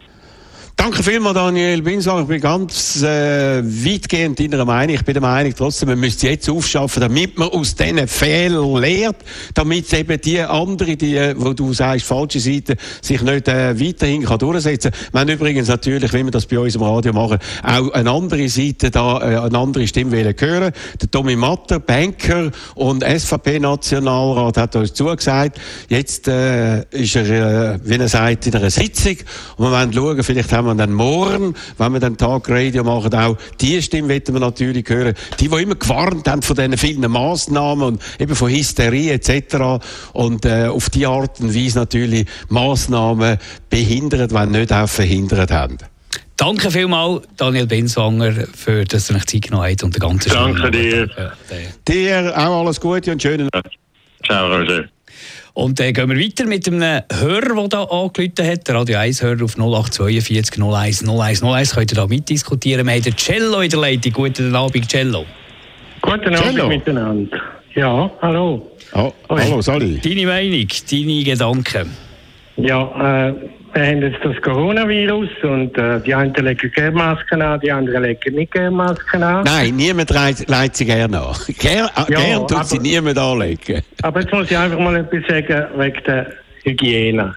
Danke 0.82 1.04
vielmals, 1.04 1.36
Daniel 1.36 1.80
Binswanger. 1.80 2.22
Ich 2.22 2.26
bin 2.26 2.40
ganz 2.40 3.04
äh, 3.04 3.62
weitgehend 3.62 4.40
deiner 4.40 4.64
Meinung. 4.64 4.96
Ich 4.96 5.04
bin 5.04 5.14
der 5.14 5.22
Meinung, 5.22 5.54
trotzdem, 5.56 5.90
man 5.90 6.00
müsste 6.00 6.28
jetzt 6.28 6.50
aufschaffen, 6.50 7.00
damit 7.00 7.38
man 7.38 7.50
aus 7.50 7.76
diesen 7.76 8.08
Fehlern 8.08 8.74
lehrt, 8.78 9.14
damit 9.54 9.92
eben 9.92 10.20
die 10.20 10.40
andere, 10.40 10.96
die, 10.96 11.16
äh, 11.16 11.36
wo 11.38 11.52
du 11.52 11.72
sagst, 11.72 12.04
falsche 12.04 12.40
Seite, 12.40 12.74
sich 13.00 13.22
nicht 13.22 13.46
äh, 13.46 13.78
weiterhin 13.78 14.24
kann 14.24 14.40
durchsetzen 14.40 14.90
kann. 14.90 15.12
Wir 15.12 15.20
haben 15.20 15.28
übrigens 15.28 15.68
natürlich, 15.68 16.12
wie 16.14 16.24
wir 16.24 16.32
das 16.32 16.46
bei 16.46 16.58
uns 16.58 16.74
im 16.74 16.82
Radio 16.82 17.12
machen, 17.12 17.38
auch 17.62 17.92
eine 17.92 18.10
andere 18.10 18.48
Seite 18.48 18.90
da, 18.90 19.18
äh, 19.20 19.38
eine 19.38 19.56
andere 19.56 19.86
Stimme 19.86 20.16
hören. 20.16 20.72
Der 21.00 21.10
Tommy 21.12 21.36
Matter, 21.36 21.78
Banker 21.78 22.50
und 22.74 23.04
SVP-Nationalrat 23.04 24.56
hat 24.56 24.74
uns 24.74 24.94
zugesagt, 24.94 25.60
jetzt 25.88 26.26
äh, 26.26 26.82
ist 26.90 27.14
er, 27.14 27.74
äh, 27.74 27.78
wie 27.84 27.94
er 27.94 28.08
sagt, 28.08 28.48
in 28.48 28.56
einer 28.56 28.70
Sitzung 28.70 29.18
und 29.58 29.66
wir 29.66 29.70
wollen 29.70 29.92
schauen, 29.92 30.22
vielleicht 30.24 30.52
haben 30.52 30.66
wir 30.66 30.71
wir 30.76 30.86
dann 30.86 30.94
morgen, 30.94 31.54
wenn 31.78 31.92
wir 31.92 32.00
dann 32.00 32.16
Tag 32.16 32.48
Radio 32.48 32.84
machen, 32.84 33.14
auch 33.14 33.36
die 33.60 33.80
Stimme 33.82 34.08
wollen 34.08 34.22
wir 34.26 34.40
natürlich 34.40 34.88
hören. 34.88 35.14
Die, 35.40 35.48
die 35.48 35.62
immer 35.62 35.74
gewarnt 35.74 36.28
haben 36.28 36.42
von 36.42 36.56
diesen 36.56 36.76
vielen 36.76 37.10
Massnahmen 37.10 37.82
und 37.82 38.02
eben 38.18 38.34
von 38.34 38.50
Hysterie 38.50 39.12
etc. 39.12 39.84
Und 40.12 40.44
äh, 40.44 40.66
auf 40.66 40.90
die 40.90 41.06
Art 41.06 41.40
und 41.40 41.54
Weise 41.54 41.78
natürlich 41.78 42.26
Massnahmen 42.48 43.38
behindert, 43.70 44.32
wenn 44.34 44.50
nicht 44.50 44.72
auch 44.72 44.88
verhindert 44.88 45.50
haben. 45.50 45.78
Danke 46.36 46.70
vielmals, 46.70 47.22
Daniel 47.36 47.66
Benswanger, 47.66 48.32
für 48.54 48.84
dass 48.84 49.06
du 49.06 49.14
dich 49.14 49.26
Zeit 49.26 49.42
genommen 49.42 49.70
hast 49.70 49.84
und 49.84 49.94
den 49.94 50.00
ganzen 50.00 50.32
Danke 50.32 50.70
dir. 50.70 51.08
Dir 51.86 52.32
auch 52.36 52.60
alles 52.60 52.80
Gute 52.80 53.12
und 53.12 53.22
schönen 53.22 53.48
Ciao, 54.24 54.48
Roger. 54.48 54.84
Und 55.54 55.78
dann 55.78 55.88
äh, 55.88 55.92
gehen 55.92 56.08
wir 56.08 56.18
weiter 56.18 56.46
mit 56.46 56.66
einem 56.66 57.02
Hörer, 57.12 57.68
der 57.68 57.80
hier 57.80 57.92
angerufen 57.92 58.46
hat, 58.46 58.68
der 58.68 58.74
Radio 58.74 58.98
1-Hörer 58.98 59.44
auf 59.44 59.58
0842 59.58 60.62
01 60.62 61.06
01 61.06 61.42
01. 61.42 61.74
Könnt 61.74 61.92
ihr 61.92 61.96
da 61.96 62.06
mitdiskutieren? 62.06 62.86
Wir 62.86 62.94
haben 62.94 63.02
den 63.02 63.16
Cello 63.16 63.60
in 63.60 63.70
der 63.70 63.80
Leitung. 63.80 64.12
Guten 64.12 64.54
Abend, 64.54 64.88
Cello. 64.88 65.26
Guten 66.00 66.34
Abend 66.34 66.54
Cello. 66.54 66.68
miteinander. 66.68 67.40
Ja, 67.74 68.10
hallo. 68.20 68.70
Oh, 68.94 69.12
hallo, 69.28 69.60
Sali. 69.60 69.98
Deine 70.00 70.26
Meinung, 70.26 70.68
deine 70.90 71.24
Gedanken? 71.24 71.90
Ja, 72.56 73.28
äh, 73.28 73.34
wir 73.74 73.86
haben 73.86 74.02
jetzt 74.02 74.22
das 74.22 74.40
Coronavirus 74.42 75.30
und 75.42 75.76
äh, 75.78 76.00
die 76.00 76.14
einen 76.14 76.34
legen 76.34 76.70
gerne 76.72 76.90
Masken 76.90 77.40
an, 77.40 77.58
die 77.60 77.72
anderen 77.72 78.02
legen 78.02 78.34
nicht 78.34 78.52
gerne 78.52 78.70
Masken 78.70 79.22
an. 79.22 79.44
Nein, 79.44 79.76
niemand 79.76 80.10
legt 80.10 80.76
sie 80.76 80.84
gerne 80.84 81.18
an. 81.18 81.34
Ger 81.58 81.90
ja, 81.96 82.04
gern 82.04 82.40
tut 82.40 82.52
aber, 82.52 82.64
sie 82.64 82.78
niemand 82.78 83.18
anlegen. 83.18 83.82
Aber 84.02 84.20
jetzt 84.20 84.32
muss 84.32 84.50
ich 84.50 84.56
einfach 84.56 84.78
mal 84.78 84.96
etwas 84.96 85.22
sagen 85.26 85.66
wegen 85.76 86.04
der 86.04 86.32
Hygiene. 86.64 87.34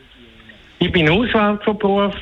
Ich 0.80 0.92
bin 0.92 1.10
Hauswart 1.10 1.64
von 1.64 1.78
Beruf. 1.78 2.16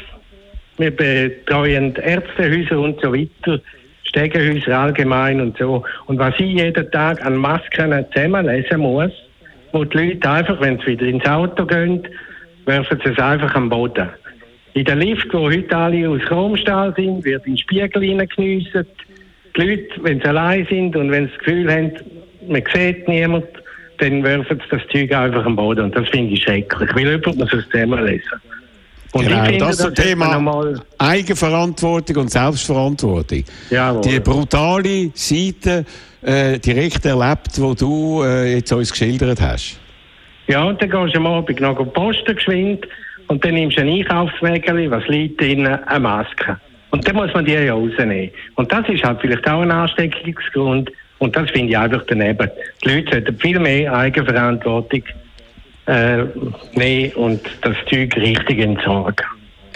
Wir 0.77 0.91
betreuen 0.91 1.96
Ärztehäuser 1.96 2.79
und 2.79 3.00
so 3.01 3.13
weiter, 3.13 3.60
Stegenhäuser 4.03 4.77
allgemein 4.77 5.41
und 5.41 5.58
so. 5.58 5.84
Und 6.05 6.20
was 6.20 6.34
ich 6.38 6.53
jeden 6.53 6.91
Tag 6.91 7.24
an 7.25 7.36
Masken 7.36 8.05
zusammenlesen 8.13 8.79
muss, 8.79 9.12
wo 9.72 9.84
die 9.84 9.98
Leute 9.98 10.29
einfach, 10.29 10.62
wenn 10.62 10.79
sie 10.79 10.88
wieder 10.88 11.05
ins 11.05 11.25
Auto 11.25 11.65
gehen, 11.65 12.08
werfen 12.65 13.00
sie 13.03 13.12
es 13.12 13.20
einfach 13.20 13.53
am 13.55 13.70
Boden. 13.70 14.10
In 14.74 14.86
der 14.86 14.96
Lift, 14.96 15.32
wo 15.34 15.50
heute 15.50 15.75
alle 15.75 16.10
aus 16.10 16.22
Chromstahl 16.22 16.93
sind, 16.96 17.24
wird 17.24 17.46
in 17.46 17.53
den 17.53 17.58
Spiegel 17.60 18.01
hineingeniesset. 18.01 18.88
Die 19.55 19.62
Leute, 19.62 19.89
wenn 20.01 20.20
sie 20.20 20.25
allein 20.25 20.65
sind 20.67 20.96
und 20.96 21.12
wenn 21.12 21.25
sie 21.25 21.32
das 21.32 21.39
Gefühl 21.39 21.72
haben, 21.72 21.91
man 22.48 22.63
sieht 22.74 23.08
niemand, 23.08 23.46
dann 24.00 24.24
werfen 24.24 24.60
sie 24.60 24.77
das 24.77 24.82
Zeug 24.91 25.13
einfach 25.13 25.46
am 25.46 25.55
Boden. 25.55 25.86
Und 25.86 25.96
das 25.96 26.10
finde 26.10 26.34
ich 26.34 26.43
schrecklich. 26.43 26.89
Ich 26.89 26.96
will 26.96 27.12
jemand 27.12 27.38
muss 27.38 27.53
es 27.53 27.70
zusammenlesen. 27.70 28.41
Und 29.12 29.27
genau, 29.27 29.43
finde, 29.46 29.60
das 29.60 29.79
ist 29.79 29.86
das 29.86 29.93
Thema 29.93 30.75
Eigenverantwortung 30.98 32.15
und 32.17 32.32
Selbstverantwortung. 32.32 33.43
Jawohl. 33.70 34.01
Die 34.01 34.20
brutale 34.20 35.12
Seite 35.13 35.86
äh, 36.24 36.58
direkt 36.58 37.05
erlebt, 37.05 37.55
die 37.55 37.75
du 37.75 38.24
äh, 38.24 38.55
jetzt 38.55 38.74
uns 38.74 38.89
geschildert 38.89 39.39
hast. 39.39 39.79
Ja, 40.47 40.63
und 40.63 40.81
dann 40.81 40.89
gehst 40.89 41.15
du 41.15 41.19
am 41.19 41.27
Abend 41.27 41.59
noch 41.59 41.93
posten 41.93 42.35
geschwind 42.35 42.88
und 43.27 43.43
dann 43.43 43.53
nimmst 43.53 43.77
du 43.77 43.81
ein 43.81 43.89
Einkaufswägel, 43.89 44.91
was 44.91 45.07
liegt 45.07 45.39
drin, 45.39 45.65
eine 45.65 46.00
Maske. 46.00 46.57
Und 46.91 47.07
dann 47.07 47.15
muss 47.15 47.33
man 47.33 47.45
die 47.45 47.53
ja 47.53 47.73
rausnehmen. 47.73 48.29
Und 48.55 48.71
das 48.71 48.88
ist 48.89 49.03
halt 49.03 49.19
vielleicht 49.21 49.47
auch 49.47 49.62
ein 49.62 49.71
Ansteckungsgrund. 49.71 50.91
Und 51.17 51.35
das 51.35 51.50
finde 51.51 51.69
ich 51.69 51.77
einfach 51.77 52.03
daneben. 52.07 52.50
Die 52.83 52.89
Leute 52.89 53.12
sollten 53.13 53.39
viel 53.39 53.59
mehr 53.59 53.93
Eigenverantwortung 53.93 55.03
äh, 55.88 56.23
nehmen 56.73 57.12
und 57.13 57.41
das 57.62 57.75
Zeug 57.89 58.15
richtig 58.17 58.59
entsorgen. 58.59 59.25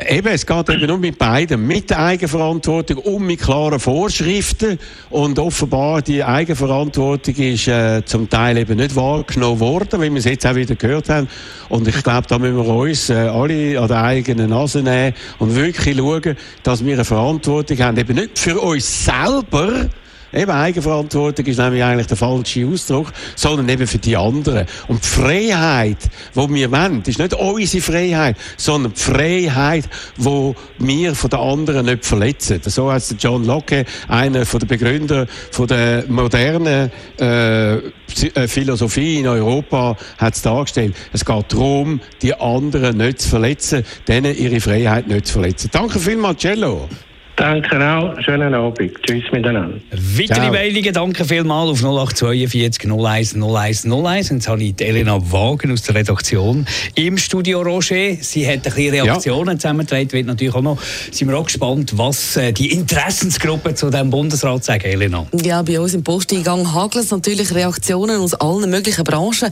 Eben, 0.05 0.27
es 0.27 0.45
geht 0.45 0.69
eben 0.69 0.85
nur 0.85 0.99
mit 0.99 1.17
beiden. 1.17 1.65
Mit 1.65 1.89
der 1.89 1.99
Eigenverantwortung 1.99 2.97
und 2.99 3.25
mit 3.25 3.41
klaren 3.41 3.79
Vorschriften. 3.79 4.77
Und 5.09 5.39
offenbar, 5.39 6.03
die 6.03 6.23
Eigenverantwortung 6.23 7.33
ist 7.35 7.67
äh, 7.67 8.05
zum 8.05 8.29
Teil 8.29 8.57
eben 8.57 8.77
nicht 8.77 8.95
wahrgenommen 8.95 9.59
worden, 9.59 9.99
wie 10.01 10.11
wir 10.11 10.19
es 10.19 10.25
jetzt 10.25 10.45
auch 10.45 10.53
wieder 10.53 10.75
gehört 10.75 11.09
haben. 11.09 11.27
Und 11.69 11.87
ich 11.87 12.03
glaube, 12.03 12.27
da 12.27 12.37
müssen 12.37 12.57
wir 12.57 12.67
uns 12.67 13.09
äh, 13.09 13.15
alle 13.15 13.79
an 13.79 13.87
der 13.87 14.03
eigenen 14.03 14.51
Nase 14.51 14.83
nehmen 14.83 15.15
und 15.39 15.55
wirklich 15.55 15.97
schauen, 15.97 16.37
dass 16.61 16.85
wir 16.85 16.93
eine 16.93 17.05
Verantwortung 17.05 17.79
haben. 17.79 17.97
Eben 17.97 18.15
nicht 18.15 18.37
für 18.37 18.59
uns 18.59 19.05
selber, 19.05 19.89
Eben 20.33 20.51
Eigenverantwortung 20.51 21.45
ist 21.45 21.57
nämlich 21.57 21.83
eigentlich 21.83 22.07
der 22.07 22.17
falsche 22.17 22.67
Ausdruck, 22.67 23.13
sondern 23.35 23.69
eben 23.69 23.87
für 23.87 23.97
die 23.97 24.17
anderen. 24.17 24.65
Und 24.87 25.03
die 25.03 25.07
Freiheit, 25.07 25.97
die 26.35 26.53
wir 26.53 26.71
wollen, 26.71 27.01
ist 27.05 27.19
nicht 27.19 27.33
unsere 27.33 27.83
Freiheit, 27.83 28.37
sondern 28.57 28.93
die 28.93 28.99
Freiheit, 28.99 29.85
die 30.17 30.53
wir 30.79 31.15
von 31.15 31.29
den 31.29 31.39
anderen 31.39 31.85
nicht 31.85 32.05
verletzen. 32.05 32.61
So 32.65 32.91
hat 32.91 33.03
John 33.19 33.45
Locke, 33.45 33.85
einer 34.07 34.43
der 34.43 34.65
Begründer 34.65 35.27
von 35.51 35.67
der 35.67 36.03
modernen 36.07 36.91
äh, 37.19 37.75
äh, 37.77 38.47
Philosophie 38.47 39.19
in 39.19 39.27
Europa, 39.27 39.95
hat 40.17 40.35
es 40.35 40.41
dargestellt. 40.41 40.95
Es 41.13 41.23
geht 41.23 41.53
darum, 41.53 42.01
die 42.21 42.33
anderen 42.33 42.97
nicht 42.97 43.21
zu 43.21 43.29
verletzen, 43.29 43.83
denen 44.07 44.35
ihre 44.35 44.59
Freiheit 44.59 45.07
nicht 45.07 45.27
zu 45.27 45.33
verletzen. 45.33 45.69
Danke 45.71 45.99
vielmals, 45.99 46.41
Cello. 46.41 46.87
Danke 47.37 47.79
auch. 47.79 48.19
Schönen 48.19 48.51
Abend. 48.55 48.91
Tschüss 49.03 49.23
miteinander. 49.31 49.77
Weitere 49.91 50.49
Meldungen, 50.49 50.91
danke 50.91 51.23
vielmals 51.23 51.69
auf 51.69 51.83
0842 51.83 52.91
01 52.91 53.35
01 53.35 53.85
01. 53.85 54.29
Jetzt 54.31 54.47
habe 54.47 54.63
ich 54.63 54.81
Elena 54.81 55.19
Wagen 55.31 55.71
aus 55.71 55.83
der 55.83 55.93
Redaktion 55.93 56.65
im 56.95 57.15
Studio 57.19 57.61
Roger. 57.61 58.15
Sie 58.19 58.47
hat 58.47 58.53
ein 58.53 58.61
bisschen 58.63 58.89
Reaktionen 58.89 59.49
ja. 59.49 59.59
zusammengetragen. 59.59 60.11
Wird 60.13 60.25
natürlich 60.25 60.55
auch 60.55 60.63
noch, 60.63 60.79
sind 61.11 61.29
wir 61.29 61.37
auch 61.37 61.45
gespannt, 61.45 61.95
was 61.95 62.37
äh, 62.37 62.51
die 62.51 62.71
Interessensgruppe 62.71 63.75
zu 63.75 63.91
diesem 63.91 64.09
Bundesrat 64.09 64.63
sagen, 64.63 64.85
Elena. 64.85 65.27
Ja, 65.43 65.61
bei 65.61 65.79
uns 65.79 65.93
im 65.93 66.03
Posteingang 66.03 66.73
hagelt 66.73 67.05
es 67.05 67.11
natürlich 67.11 67.53
Reaktionen 67.53 68.19
aus 68.19 68.33
allen 68.33 68.67
möglichen 68.67 69.03
Branchen. 69.03 69.51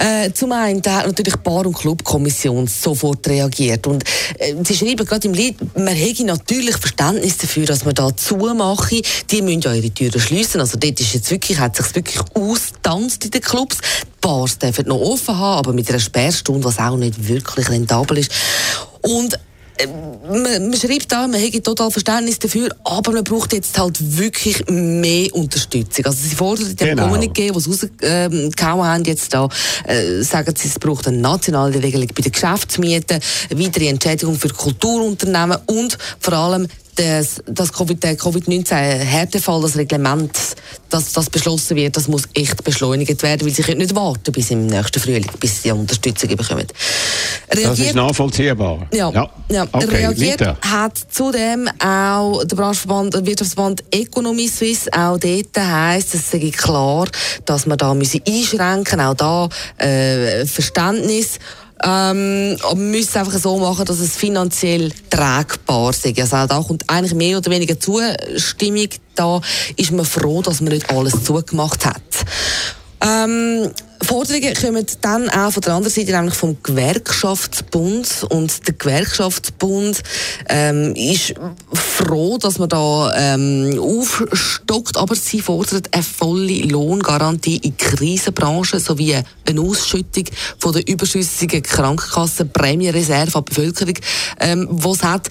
Äh, 0.00 0.32
zum 0.32 0.50
einen 0.50 0.82
hat 0.84 1.06
natürlich 1.06 1.36
die 1.36 1.42
Bar- 1.44 1.64
und 1.64 1.76
Clubkommission 1.76 2.66
sofort 2.66 3.28
reagiert. 3.28 3.86
Und 3.86 4.02
äh, 4.38 4.56
sie 4.64 4.74
schreiben 4.74 5.06
gerade 5.06 5.28
im 5.28 5.34
Lied, 5.34 5.54
man 5.76 5.94
hätte 5.94 6.24
natürlich 6.24 6.76
Verständnis 6.76 7.19
Verständnis 7.20 7.38
dafür, 7.38 7.66
dass 7.66 7.84
man 7.84 7.94
da 7.94 8.16
zumache. 8.16 9.02
Die 9.30 9.42
müssen 9.42 9.60
ja 9.60 9.74
ihre 9.74 9.90
Türen 9.90 10.20
schließen. 10.20 10.60
Also 10.60 10.78
dort 10.78 11.00
ist 11.00 11.14
jetzt 11.14 11.30
wirklich, 11.30 11.58
hat 11.58 11.76
sich 11.76 11.94
wirklich 11.94 12.20
ausgetanzt 12.34 13.24
in 13.24 13.30
den 13.30 13.40
Clubs. 13.40 13.78
Die 13.78 14.08
Bars 14.20 14.58
dürfen 14.58 14.88
noch 14.88 15.00
offen 15.00 15.36
haben, 15.36 15.58
aber 15.58 15.72
mit 15.72 15.88
einer 15.88 16.00
Sperrstunde, 16.00 16.64
was 16.64 16.78
auch 16.78 16.96
nicht 16.96 17.28
wirklich 17.28 17.68
rentabel 17.68 18.18
ist. 18.18 18.32
Und 19.02 19.38
man, 20.28 20.42
man 20.42 20.74
schreibt 20.74 21.10
da, 21.10 21.26
man 21.26 21.40
hätte 21.40 21.62
total 21.62 21.90
Verständnis 21.90 22.38
dafür, 22.38 22.68
aber 22.84 23.12
man 23.12 23.24
braucht 23.24 23.54
jetzt 23.54 23.78
halt 23.78 23.96
wirklich 24.18 24.62
mehr 24.68 25.34
Unterstützung. 25.34 26.04
Also 26.04 26.18
sie 26.28 26.34
fordern 26.34 26.76
dem 26.76 26.88
genau. 26.88 27.06
Kommuniqué, 27.06 27.54
was 27.54 27.64
sie 27.64 27.70
rausgehauen 27.70 28.86
haben, 28.86 29.04
jetzt 29.04 29.32
da, 29.32 29.48
äh, 29.86 30.20
sagen 30.22 30.54
sie, 30.54 30.68
es 30.68 30.78
braucht 30.78 31.08
eine 31.08 31.16
nationale 31.16 31.82
Regelung 31.82 32.08
bei 32.08 32.20
den 32.20 32.32
Geschäftsmieten, 32.32 33.20
weitere 33.54 33.88
Entschädigung 33.88 34.38
für 34.38 34.50
Kulturunternehmen 34.50 35.56
und 35.66 35.96
vor 36.18 36.34
allem 36.34 36.68
das, 37.00 37.42
das 37.46 37.72
COVID, 37.72 38.02
der 38.02 38.16
Covid-19-Härtefall, 38.16 39.62
das 39.62 39.76
Reglement, 39.76 40.36
dass 40.90 41.12
das 41.12 41.30
beschlossen 41.30 41.76
wird, 41.76 41.96
das 41.96 42.08
muss 42.08 42.24
echt 42.34 42.62
beschleunigt 42.62 43.22
werden, 43.22 43.46
weil 43.46 43.54
sie 43.54 43.62
können 43.62 43.78
nicht 43.78 43.94
warten 43.94 44.32
bis 44.32 44.50
im 44.50 44.66
nächsten 44.66 45.00
Frühling, 45.00 45.30
bis 45.38 45.62
sie 45.62 45.70
Unterstützung 45.72 46.28
bekommen. 46.36 46.66
Reagiert, 47.48 47.70
das 47.70 47.78
ist 47.78 47.94
nachvollziehbar. 47.94 48.86
Ja, 48.92 49.10
ja. 49.10 49.30
ja. 49.48 49.66
Okay, 49.72 49.86
reagiert 49.86 50.40
weiter. 50.40 50.58
hat 50.60 50.98
zudem 51.10 51.68
auch 51.82 52.44
der 52.44 52.56
Branchverband, 52.56 53.14
der 53.14 53.26
Wirtschaftsverband 53.26 53.84
Economy 53.90 54.48
Suisse, 54.48 54.90
auch 54.92 55.18
dort 55.18 55.56
heisst, 55.58 56.14
es 56.14 56.30
sei 56.30 56.50
klar, 56.54 57.08
dass 57.46 57.66
man 57.66 57.78
da 57.78 57.94
müsse 57.94 58.20
einschränken, 58.26 59.00
auch 59.00 59.14
da 59.14 59.48
äh, 59.78 60.44
Verständnis 60.44 61.38
ähm, 61.82 62.56
aber 62.62 62.78
wir 62.78 62.86
müssen 62.86 63.08
es 63.08 63.16
einfach 63.16 63.38
so 63.38 63.58
machen, 63.58 63.86
dass 63.86 64.00
es 64.00 64.16
finanziell 64.16 64.92
tragbar 65.08 65.90
ist. 65.90 66.04
Also 66.06 66.46
da 66.46 66.62
kommt 66.66 66.88
eigentlich 66.88 67.14
mehr 67.14 67.38
oder 67.38 67.50
weniger 67.50 67.78
Zustimmung. 67.78 68.88
Da 69.14 69.40
ist 69.76 69.90
man 69.90 70.04
froh, 70.04 70.42
dass 70.42 70.60
man 70.60 70.72
nicht 70.72 70.90
alles 70.90 71.24
zugemacht 71.24 71.86
hat. 71.86 72.02
Ähm, 73.02 73.70
Forderungen 74.02 74.54
kommen 74.54 74.86
dann 75.02 75.28
auch 75.28 75.52
von 75.52 75.60
der 75.62 75.74
anderen 75.74 75.92
Seite, 75.92 76.12
nämlich 76.12 76.34
vom 76.34 76.56
Gewerkschaftsbund. 76.62 78.26
Und 78.30 78.66
der 78.66 78.74
Gewerkschaftsbund 78.74 80.02
ähm, 80.48 80.94
ist 80.94 81.34
froh, 81.72 82.38
dass 82.38 82.58
man 82.58 82.68
da 82.68 83.12
ähm, 83.14 83.78
aufstockt, 83.78 84.96
aber 84.96 85.14
sie 85.14 85.40
fordert 85.40 85.94
eine 85.94 86.02
volle 86.02 86.62
Lohngarantie 86.62 87.58
in 87.58 87.76
Krisenbranchen 87.76 88.80
sowie 88.80 89.16
eine 89.46 89.60
Ausschüttung 89.60 90.24
von 90.58 90.72
der 90.72 90.88
überschüssigen 90.88 91.62
Krankenkassen, 91.62 92.50
Prämiereserve 92.50 93.38
an 93.38 93.44
die 93.44 93.54
Bevölkerung, 93.54 93.94
ähm, 94.40 94.66
was 94.70 95.02
hat. 95.02 95.28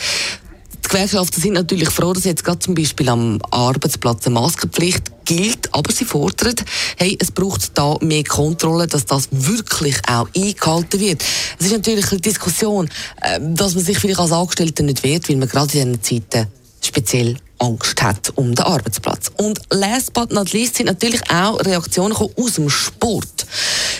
Die 0.89 0.95
Gewerkschaften 0.95 1.39
sind 1.39 1.53
natürlich 1.53 1.91
froh, 1.91 2.13
dass 2.13 2.23
jetzt 2.23 2.43
gerade 2.43 2.57
zum 2.57 2.73
Beispiel 2.73 3.09
am 3.09 3.39
Arbeitsplatz 3.51 4.25
eine 4.25 4.33
Maskenpflicht 4.33 5.23
gilt, 5.23 5.71
aber 5.71 5.91
sie 5.91 6.03
fordern, 6.03 6.55
hey, 6.97 7.15
es 7.21 7.29
braucht 7.29 7.77
da 7.77 7.95
mehr 8.01 8.23
Kontrolle, 8.23 8.87
dass 8.87 9.05
das 9.05 9.29
wirklich 9.29 9.97
auch 10.07 10.27
eingehalten 10.35 10.99
wird. 10.99 11.23
Es 11.59 11.67
ist 11.67 11.73
natürlich 11.73 12.11
eine 12.11 12.21
Diskussion, 12.21 12.89
ähm, 13.21 13.53
dass 13.53 13.75
man 13.75 13.83
sich 13.83 13.99
vielleicht 13.99 14.19
als 14.19 14.31
Angestellter 14.31 14.81
nicht 14.81 15.03
wehrt, 15.03 15.29
weil 15.29 15.35
man 15.35 15.47
gerade 15.47 15.77
in 15.77 16.01
diesen 16.01 16.23
Zeiten 16.23 16.47
speziell 16.81 17.37
Angst 17.59 18.01
hat 18.01 18.31
um 18.35 18.55
den 18.55 18.65
Arbeitsplatz. 18.65 19.31
Und 19.37 19.61
last 19.71 20.13
but 20.13 20.31
not 20.31 20.51
least 20.53 20.75
sind 20.75 20.87
natürlich 20.87 21.21
auch 21.29 21.59
Reaktionen 21.59 22.13
aus 22.13 22.53
dem 22.55 22.69
Sport. 22.69 23.45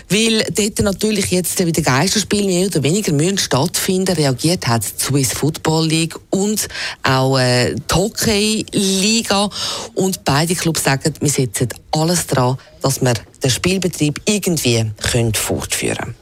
Weil 0.09 0.43
dort 0.51 0.79
natürlich 0.79 1.27
jetzt 1.31 1.63
wieder 1.65 1.81
Geisterspiele 1.81 2.47
mehr 2.47 2.67
oder 2.67 2.81
weniger 2.83 3.11
müssen 3.11 3.37
stattfinden. 3.37 4.15
Reagiert 4.15 4.67
hat 4.67 4.83
die 4.83 5.03
Swiss 5.03 5.33
Football 5.33 5.87
League 5.87 6.15
und 6.29 6.67
auch 7.03 7.37
äh, 7.37 7.75
die 7.75 7.95
Hockey 7.95 8.65
Liga. 8.71 9.49
Und 9.93 10.23
beide 10.23 10.55
Clubs 10.55 10.83
sagen, 10.83 11.13
wir 11.19 11.29
setzen 11.29 11.69
alles 11.91 12.27
daran, 12.27 12.57
dass 12.81 13.01
wir 13.01 13.13
den 13.43 13.49
Spielbetrieb 13.49 14.21
irgendwie 14.25 14.91
können 15.11 15.33
fortführen 15.33 15.97
können. 15.97 16.15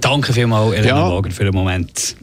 Danke 0.00 0.32
vielmals, 0.32 0.74
Elena 0.74 1.08
ja. 1.08 1.10
Wager, 1.10 1.30
für 1.30 1.44
den 1.44 1.54
Moment. 1.54 2.16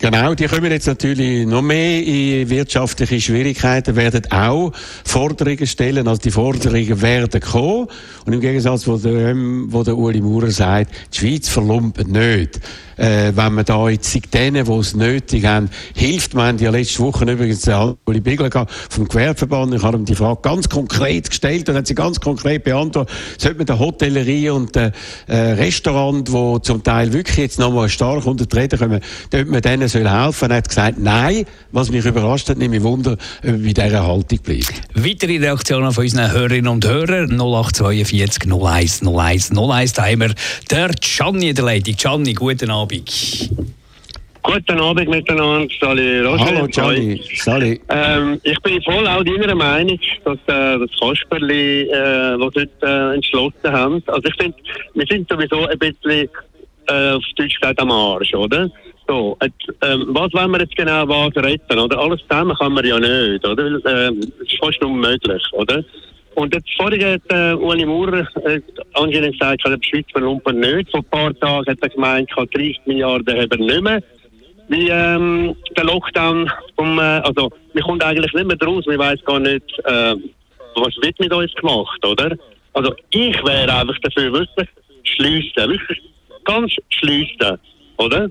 Genau, 0.00 0.34
die 0.34 0.46
kommen 0.46 0.70
jetzt 0.70 0.86
natürlich 0.86 1.46
noch 1.46 1.62
mehr 1.62 2.02
in 2.02 2.50
wirtschaftliche 2.50 3.20
Schwierigkeiten, 3.20 3.94
werden 3.96 4.30
auch 4.30 4.72
Forderungen 5.04 5.66
stellen. 5.66 6.06
Also 6.08 6.20
die 6.20 6.30
Forderungen 6.30 7.00
werden 7.00 7.40
kommen. 7.40 7.86
Und 8.26 8.32
im 8.32 8.40
Gegensatz, 8.40 8.86
wo 8.86 8.96
der, 8.96 9.34
wo 9.36 9.82
der 9.82 9.96
Uli 9.96 10.20
Maurer 10.20 10.50
sagt, 10.50 10.90
die 11.12 11.18
Schweiz 11.18 11.48
verlumpet 11.48 12.08
nicht 12.08 12.60
äh, 12.96 13.32
wenn 13.34 13.54
man 13.54 13.64
da 13.64 13.88
jetzt 13.88 14.14
denen, 14.32 14.64
die 14.64 14.72
es 14.72 14.94
nötig 14.94 15.44
haben, 15.44 15.70
hilft. 15.94 16.34
Wir 16.34 16.44
haben 16.44 16.58
ja 16.58 16.70
letzte 16.70 17.00
Woche 17.00 17.24
übrigens 17.24 17.62
den 17.62 17.94
Uli 18.04 18.20
Bigler 18.20 18.66
vom 18.90 19.08
Gewerbeverband. 19.08 19.74
Ich 19.74 19.82
habe 19.82 19.96
ihm 19.96 20.04
die 20.04 20.14
Frage 20.14 20.40
ganz 20.42 20.68
konkret 20.68 21.30
gestellt 21.30 21.68
und 21.68 21.76
hat 21.76 21.86
sie 21.86 21.94
ganz 21.94 22.20
konkret 22.20 22.64
beantwortet. 22.64 23.14
Sollte 23.38 23.58
man 23.58 23.66
der 23.66 23.78
Hotellerie 23.78 24.50
und 24.50 24.74
den 24.74 24.92
äh, 25.26 25.36
Restaurant, 25.36 26.28
die 26.28 26.62
zum 26.62 26.82
Teil 26.82 27.12
wirklich 27.12 27.36
jetzt 27.36 27.58
nochmal 27.58 27.88
stark 27.88 28.26
unter 28.26 28.46
die 28.46 28.56
Rede 28.56 28.78
kommen, 28.78 29.00
dort 29.30 29.48
man 29.48 29.62
denen 29.62 29.88
soll 29.88 30.08
helfen? 30.08 30.50
Er 30.50 30.58
hat 30.58 30.68
gesagt, 30.68 30.98
nein. 30.98 31.44
Was 31.72 31.90
mich 31.90 32.04
überrascht 32.04 32.48
hat, 32.48 32.58
nehme 32.58 32.76
ich 32.76 32.82
Wunder, 32.82 33.12
ob 33.12 33.18
bei 33.42 33.72
dieser 33.72 34.06
Haltung 34.06 34.38
bleibt. 34.38 34.72
Weitere 34.94 35.38
Reaktionen 35.38 35.92
von 35.92 36.04
unseren 36.04 36.30
Hörerinnen 36.30 36.68
und 36.68 36.86
Hörern 36.86 37.30
0842 37.30 38.52
01 38.52 39.02
01 39.02 39.50
01. 39.52 39.92
Da 39.94 40.06
haben 40.06 40.20
wir 40.20 40.34
der 40.70 40.90
Gianni 41.00 41.48
in 41.48 41.56
der 41.56 41.64
Leitung. 41.64 41.96
Gianni, 41.96 42.32
guten 42.34 42.70
Abend. 42.70 42.83
Abend. 42.84 43.50
Guten 44.42 44.78
Abend 44.78 45.08
miteinander, 45.08 45.74
Sali 45.80 46.20
Roger. 46.20 46.44
Hallo 46.44 46.66
Gianni, 46.66 47.22
Sali. 47.34 47.80
Ähm, 47.88 48.38
ich 48.42 48.60
bin 48.60 48.82
voll 48.82 49.06
auch 49.06 49.24
deiner 49.24 49.54
Meinung, 49.54 49.98
dass 50.26 50.36
äh, 50.48 50.78
das 50.78 50.90
Kasperli, 51.00 51.88
äh, 51.88 52.38
was 52.38 52.52
dort 52.52 52.82
äh, 52.82 53.14
entschlossen 53.14 53.72
haben. 53.72 54.02
Also 54.06 54.28
ich 54.28 54.34
finde, 54.34 54.58
wir 54.92 55.06
sind 55.08 55.26
sowieso 55.30 55.66
ein 55.66 55.78
bisschen 55.78 56.28
äh, 56.88 57.12
auf 57.12 57.22
Deutsch 57.36 57.58
gesagt 57.58 57.80
am 57.80 57.90
Arsch, 57.90 58.34
oder? 58.34 58.70
So, 59.08 59.34
et, 59.40 59.52
ähm, 59.80 60.08
was 60.10 60.30
wollen 60.34 60.50
wir 60.50 60.60
jetzt 60.60 60.76
genau 60.76 61.08
was 61.08 61.34
retten, 61.42 61.78
oder? 61.78 61.98
Alles 61.98 62.20
zusammen 62.28 62.54
kann 62.58 62.74
man 62.74 62.84
ja 62.84 63.00
nicht, 63.00 63.46
oder? 63.46 63.66
Ähm, 63.66 64.20
das 64.20 64.46
ist 64.46 64.58
fast 64.60 64.84
unmöglich, 64.84 65.42
oder? 65.52 65.82
Und 66.34 66.54
jetzt 66.54 66.68
vorhin 66.76 67.04
hat 67.04 67.22
äh, 67.30 67.54
Uli 67.54 67.86
Maurer 67.86 68.26
äh, 68.44 68.60
anscheinend 68.94 69.38
gesagt, 69.38 69.62
die 69.64 69.88
Schweiz 69.88 70.06
verlumpert 70.12 70.56
nicht. 70.56 70.90
Vor 70.90 71.00
ein 71.00 71.04
paar 71.04 71.38
Tagen 71.38 71.66
hat 71.66 71.78
er 71.80 71.88
gemeint, 71.88 72.30
30 72.36 72.80
Milliarden 72.86 73.40
haben 73.40 73.50
wir 73.50 73.58
nicht 73.58 73.82
mehr. 73.82 74.02
Wie 74.68 74.88
ähm, 74.88 75.54
der 75.76 75.84
Lockdown, 75.84 76.50
um, 76.76 76.98
äh, 76.98 77.02
also 77.02 77.52
wir 77.74 77.82
kommen 77.82 78.00
eigentlich 78.02 78.32
nicht 78.32 78.46
mehr 78.46 78.56
draus, 78.56 78.86
wir 78.86 78.98
weiß 78.98 79.22
gar 79.24 79.38
nicht, 79.38 79.78
äh, 79.84 80.16
was 80.74 80.96
wird 81.02 81.20
mit 81.20 81.32
uns 81.32 81.52
gemacht, 81.54 82.04
oder? 82.04 82.36
Also 82.72 82.94
ich 83.10 83.36
wäre 83.44 83.72
einfach 83.72 83.98
dafür, 84.00 84.32
wirklich 84.32 84.68
schliessen, 85.04 85.70
wirklich 85.70 86.00
ganz 86.44 86.72
schliessen, 86.88 87.58
oder? 87.98 88.30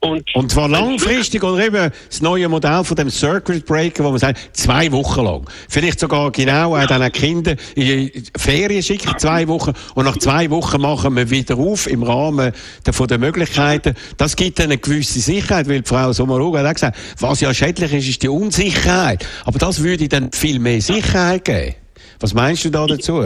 Und, 0.00 0.32
und 0.34 0.52
zwar 0.52 0.68
langfristig 0.68 1.42
oder 1.42 1.64
eben 1.64 1.90
das 2.08 2.22
neue 2.22 2.48
Modell 2.48 2.84
von 2.84 2.96
dem 2.96 3.10
Circuit 3.10 3.66
Breaker, 3.66 4.04
wo 4.04 4.10
man 4.10 4.18
sagt, 4.20 4.56
zwei 4.56 4.92
Wochen 4.92 5.24
lang. 5.24 5.44
Vielleicht 5.68 5.98
sogar 5.98 6.30
genau 6.30 6.76
auch 6.76 6.86
dann 6.86 7.10
Kinder 7.10 7.56
in 7.74 7.84
die 7.84 8.22
Ferien 8.36 8.82
schicken, 8.82 9.18
zwei 9.18 9.48
Wochen. 9.48 9.72
Und 9.94 10.04
nach 10.04 10.16
zwei 10.18 10.50
Wochen 10.50 10.80
machen 10.80 11.16
wir 11.16 11.30
wieder 11.30 11.56
auf 11.58 11.88
im 11.88 12.04
Rahmen 12.04 12.52
der, 12.86 12.92
von 12.92 13.08
den 13.08 13.20
Möglichkeiten. 13.20 13.94
Das 14.16 14.36
gibt 14.36 14.60
eine 14.60 14.78
gewisse 14.78 15.18
Sicherheit, 15.18 15.68
weil 15.68 15.82
die 15.82 15.88
Frau 15.88 16.12
Sommaruga 16.12 16.60
hat 16.60 16.66
auch 16.66 16.74
gesagt, 16.74 16.96
was 17.18 17.40
ja 17.40 17.52
schädlich 17.52 17.92
ist, 17.92 18.08
ist 18.08 18.22
die 18.22 18.28
Unsicherheit. 18.28 19.26
Aber 19.44 19.58
das 19.58 19.82
würde 19.82 20.08
dann 20.08 20.30
viel 20.32 20.60
mehr 20.60 20.80
Sicherheit 20.80 21.44
geben. 21.44 21.74
Was 22.20 22.34
meinst 22.34 22.64
du 22.64 22.70
da 22.70 22.86
dazu? 22.86 23.24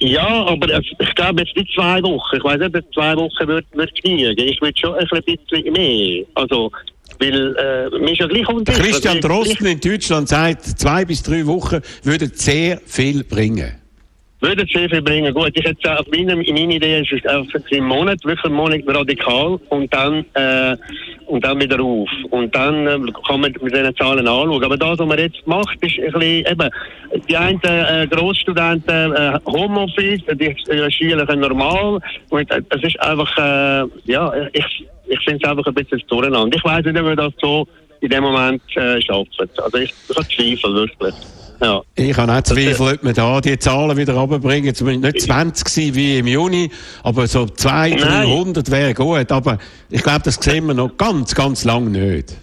Ja, 0.00 0.44
aber 0.46 0.80
ich 0.80 1.14
glaube 1.14 1.42
jetzt 1.42 1.56
nicht 1.56 1.74
zwei 1.74 2.02
Wochen. 2.02 2.36
Ich 2.36 2.44
weiß 2.44 2.58
nicht, 2.58 2.86
zwei 2.92 3.16
Wochen 3.16 3.46
wird, 3.46 3.66
wird 3.72 4.02
genügen. 4.02 4.46
Ich 4.46 4.60
würde 4.60 4.78
schon 4.78 4.94
ein 4.94 5.08
bisschen 5.24 5.72
mehr. 5.72 6.24
Also, 6.34 6.70
weil, 7.18 7.56
äh, 7.56 8.12
ist 8.12 8.20
ja. 8.20 8.84
Christian 8.84 9.20
Drosten 9.20 9.66
in 9.66 9.80
Deutschland 9.80 10.28
sagt, 10.28 10.64
zwei 10.64 11.04
bis 11.04 11.22
drei 11.22 11.46
Wochen 11.46 11.80
würden 12.02 12.30
sehr 12.34 12.80
viel 12.84 13.24
bringen. 13.24 13.74
Würde 14.40 14.64
sehr 14.72 14.88
viel 14.88 15.02
bringen. 15.02 15.34
Gut, 15.34 15.50
ich 15.54 15.64
hätte 15.64 15.98
auf 15.98 16.06
meine, 16.12 16.36
meine 16.36 16.74
Idee 16.74 17.00
ist 17.00 17.26
einfach 17.26 17.60
im 17.70 17.84
Monat, 17.86 18.24
wirklich 18.24 18.44
einen 18.44 18.54
Monat 18.54 18.82
radikal 18.86 19.58
und 19.68 19.92
dann, 19.92 20.24
äh, 20.34 20.76
und 21.26 21.44
dann 21.44 21.60
wieder 21.60 21.80
auf. 21.80 22.08
Und 22.30 22.54
dann 22.54 22.86
äh, 22.86 22.98
kann 23.26 23.40
man 23.40 23.52
mit 23.60 23.72
diesen 23.72 23.96
Zahlen 23.96 24.28
anschauen. 24.28 24.62
Aber 24.62 24.76
das, 24.76 24.98
was 25.00 25.08
man 25.08 25.18
jetzt 25.18 25.44
macht, 25.44 25.76
ist 25.82 25.98
ein 25.98 26.12
bisschen, 26.12 26.46
eben, 26.46 26.70
die 27.28 27.36
einen 27.36 27.60
äh, 27.64 28.06
Grossstudenten 28.08 29.12
äh, 29.12 29.40
Homeoffice, 29.44 30.22
die 30.32 30.54
äh, 30.70 30.90
Schüler 30.90 31.34
normal. 31.34 31.98
Und 32.30 32.50
äh, 32.52 32.62
ist 32.80 33.00
einfach, 33.00 33.36
äh, 33.38 33.88
ja, 34.04 34.32
ich, 34.52 34.86
ich 35.08 35.20
finde 35.24 35.40
es 35.42 35.50
einfach 35.50 35.66
ein 35.66 35.74
bisschen 35.74 36.00
durcheinander. 36.06 36.56
Ich 36.56 36.64
weiß 36.64 36.84
nicht, 36.84 36.98
ob 36.98 37.06
wir 37.06 37.16
das 37.16 37.32
so 37.40 37.66
in 38.00 38.10
dem 38.10 38.22
Moment 38.22 38.62
äh, 38.76 39.00
schaffen. 39.02 39.50
Also 39.56 39.78
ich, 39.78 39.92
ich 40.08 40.16
habe 40.16 40.28
Zweifel, 40.28 40.74
wirklich. 40.74 41.14
Ja. 41.60 41.82
Ich 41.96 42.16
habe 42.16 42.32
auch 42.32 42.42
Zweifel, 42.42 42.94
ob 42.94 43.04
wir 43.04 43.12
da 43.12 43.40
die 43.40 43.58
Zahlen 43.58 43.96
wieder 43.96 44.14
runterbringen. 44.14 44.74
Zumindest 44.74 45.14
nicht 45.14 45.26
20 45.26 45.94
wie 45.94 46.18
im 46.18 46.26
Juni, 46.26 46.70
aber 47.02 47.26
so 47.26 47.46
200, 47.46 48.00
300 48.00 48.70
wäre 48.70 48.94
gut. 48.94 49.32
Aber 49.32 49.58
ich 49.90 50.02
glaube, 50.02 50.20
das 50.24 50.36
sehen 50.36 50.66
wir 50.66 50.74
noch 50.74 50.96
ganz, 50.96 51.34
ganz 51.34 51.64
lang 51.64 51.90
nicht. 51.90 52.34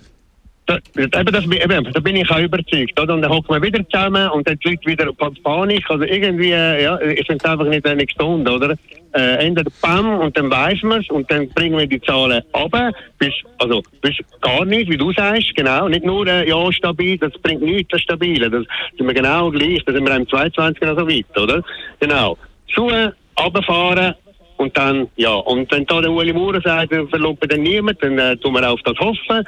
Da, 0.65 0.79
eben, 0.97 1.31
das, 1.31 1.45
eben, 1.45 1.93
da 1.93 1.99
bin 1.99 2.15
ich 2.15 2.29
auch 2.29 2.39
überzeugt. 2.39 2.99
Oder? 2.99 3.13
Und 3.13 3.21
dann 3.21 3.31
hocken 3.31 3.55
wir 3.55 3.61
wieder 3.61 3.87
zusammen 3.87 4.29
und 4.31 4.47
dann 4.47 4.57
die 4.59 4.69
Leute 4.69 4.85
wieder 4.87 5.13
Panik. 5.43 5.89
Also 5.89 6.03
irgendwie, 6.03 6.51
äh, 6.51 6.83
ja, 6.83 6.99
ich 7.01 7.25
finde 7.27 7.43
es 7.43 7.51
einfach 7.51 7.65
nicht 7.65 7.85
eine 7.85 8.09
Stunde, 8.09 8.51
oder? 8.51 8.75
Äh, 9.13 9.45
entweder 9.45 9.71
BAM 9.81 10.19
und 10.19 10.35
dann 10.37 10.49
weiß 10.49 10.81
man 10.83 11.01
es 11.01 11.09
und 11.09 11.29
dann 11.29 11.47
bringen 11.49 11.77
wir 11.77 11.87
die 11.87 12.01
Zahlen 12.01 12.41
runter. 12.55 12.91
Bis, 13.19 13.33
also, 13.59 13.81
bis 14.01 14.15
gar 14.41 14.65
nicht, 14.65 14.89
wie 14.89 14.97
du 14.97 15.13
sagst, 15.13 15.55
genau. 15.55 15.87
Nicht 15.87 16.03
nur, 16.03 16.25
äh, 16.27 16.49
ja, 16.49 16.71
stabil, 16.71 17.17
das 17.17 17.33
bringt 17.43 17.61
nichts, 17.61 17.91
das 17.91 18.01
Stabile. 18.01 18.49
Das 18.49 18.63
sind 18.97 19.05
wir 19.05 19.13
genau 19.13 19.51
gleich, 19.51 19.83
da 19.85 19.93
sind 19.93 20.05
wir 20.05 20.15
im 20.15 20.27
22 20.27 20.81
noch 20.81 20.97
so 20.97 21.07
weit, 21.07 21.37
oder? 21.37 21.63
Genau. 21.99 22.37
Zu, 22.73 22.89
runterfahren, 23.39 24.15
und 24.57 24.77
dann, 24.77 25.09
ja, 25.17 25.33
und 25.33 25.69
wenn 25.71 25.85
da 25.85 26.01
der 26.01 26.11
Uli 26.11 26.31
Maurer 26.31 26.61
sagt, 26.61 26.91
wir 26.91 27.07
verloben 27.07 27.49
dann 27.49 27.61
niemand, 27.61 28.01
dann 28.01 28.17
äh, 28.17 28.37
tun 28.37 28.53
wir 28.53 28.69
auf 28.69 28.81
das 28.83 28.97
hoffen. 28.99 29.45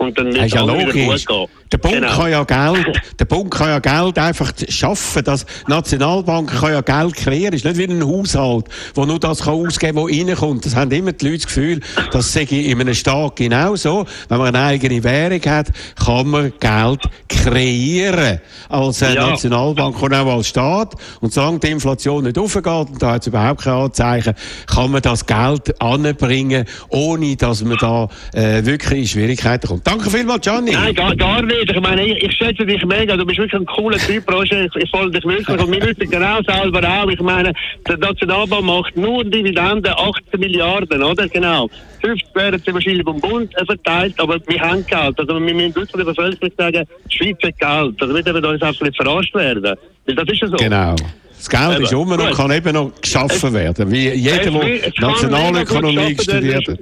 Und 0.00 0.18
dann 0.18 0.34
wird 0.34 0.46
es 0.46 0.52
ja 0.52 0.62
logisch. 0.62 1.26
Der 1.72 1.78
Bund, 1.78 1.94
genau. 1.94 2.16
kann 2.16 2.30
ja 2.32 2.42
Geld, 2.42 3.00
der 3.20 3.24
Bund 3.26 3.50
kann 3.52 3.68
ja 3.68 3.78
Geld 3.78 4.18
einfach 4.18 4.52
schaffen. 4.68 5.22
Das 5.22 5.46
Nationalbank 5.68 6.50
kann 6.50 6.72
ja 6.72 6.80
Geld 6.80 7.14
kreieren. 7.14 7.54
Ist 7.54 7.64
nicht 7.64 7.76
wie 7.76 7.84
ein 7.84 8.04
Haushalt, 8.04 8.66
der 8.96 9.06
nur 9.06 9.20
das 9.20 9.42
kann 9.42 9.54
ausgeben 9.54 9.98
was 9.98 10.10
reinkommt. 10.10 10.66
Das 10.66 10.74
haben 10.74 10.90
immer 10.90 11.12
die 11.12 11.26
Leute 11.26 11.38
das 11.38 11.46
Gefühl, 11.46 11.80
das 12.10 12.32
sei 12.32 12.42
in 12.42 12.80
einem 12.80 12.94
Staat 12.94 13.36
genauso. 13.36 14.04
Wenn 14.28 14.38
man 14.38 14.48
eine 14.48 14.66
eigene 14.66 15.04
Währung 15.04 15.42
hat, 15.42 15.68
kann 15.94 16.26
man 16.28 16.52
Geld 16.58 17.02
kreieren. 17.28 18.40
Als 18.68 18.98
ja. 19.00 19.14
Nationalbank 19.14 20.02
und 20.02 20.14
auch 20.14 20.36
als 20.36 20.48
Staat. 20.48 20.94
Und 21.20 21.32
solange 21.32 21.60
die 21.60 21.68
Inflation 21.68 22.24
nicht 22.24 22.36
aufgeht, 22.36 22.66
und 22.66 23.00
da 23.00 23.12
hat 23.12 23.20
es 23.20 23.28
überhaupt 23.28 23.62
keine 23.62 23.76
Anzeichen, 23.76 24.34
kann 24.66 24.90
man 24.90 25.02
das 25.02 25.24
Geld 25.24 25.80
anbringen, 25.80 26.64
ohne 26.88 27.36
dass 27.36 27.62
man 27.62 27.76
da 27.78 28.08
äh, 28.32 28.64
wirklich 28.64 29.00
in 29.00 29.06
Schwierigkeiten 29.06 29.68
kommt. 29.68 29.86
Danke 29.86 30.10
vielmals, 30.10 30.42
Gianni. 30.42 30.72
Nein, 30.72 30.94
gar, 30.94 31.14
gar 31.14 31.42
nicht. 31.42 31.59
Ich 31.68 31.80
meine, 31.80 32.04
ich, 32.04 32.22
ich 32.22 32.32
schätze 32.36 32.64
dich 32.64 32.84
mega. 32.84 33.16
Du 33.16 33.26
bist 33.26 33.38
wirklich 33.38 33.60
ein 33.60 33.66
cooler 33.66 33.98
Typ, 33.98 34.30
Roger. 34.32 34.64
Ich, 34.64 34.76
ich 34.76 34.90
folge 34.90 35.18
dich 35.18 35.24
wirklich. 35.24 35.60
Und 35.60 35.70
wir 35.70 35.82
wissen 35.82 36.10
genau 36.10 36.40
selber 36.42 36.80
auch. 36.88 37.08
Ich 37.08 37.20
meine, 37.20 37.52
der 37.86 37.98
Nationalbank 37.98 38.64
macht 38.64 38.96
nur 38.96 39.24
Dividenden 39.24 39.92
18 39.92 40.40
Milliarden, 40.40 41.02
oder? 41.02 41.28
Genau. 41.28 41.68
50 42.00 42.34
werden 42.34 42.62
sie 42.64 42.72
wahrscheinlich 42.72 43.04
vom 43.04 43.20
Bund 43.20 43.52
verteilt, 43.66 44.14
aber 44.18 44.38
wir 44.46 44.60
haben 44.60 44.86
Geld. 44.86 45.18
Also 45.18 45.34
wir 45.34 45.40
müssen 45.40 45.74
wirklich 45.74 45.92
der 45.92 46.04
Bevölkerung 46.04 46.52
sagen, 46.56 46.86
die 47.10 47.16
Schweiz 47.16 47.36
hat 47.42 47.58
Geld. 47.58 48.02
Also 48.02 48.14
wir 48.14 48.22
dürfen 48.22 48.44
uns 48.44 48.62
einfach 48.62 48.82
nicht 48.82 48.96
verarscht 48.96 49.34
werden. 49.34 49.76
Weil 50.06 50.14
das 50.14 50.28
ist 50.28 50.40
ja 50.40 50.48
so. 50.48 50.56
Genau. 50.56 50.96
Das 51.40 51.48
Geld 51.48 51.76
eben. 51.76 51.84
ist 51.84 51.92
immer 51.92 52.18
noch, 52.18 52.36
kann 52.36 52.50
eben 52.50 52.74
noch 52.74 52.92
geschaffen 53.00 53.54
werden. 53.54 53.90
Wie 53.90 54.10
jeder, 54.10 54.50
der 54.50 54.92
Nationalökonomie 55.00 56.14
studiert 56.20 56.68
hat. 56.68 56.78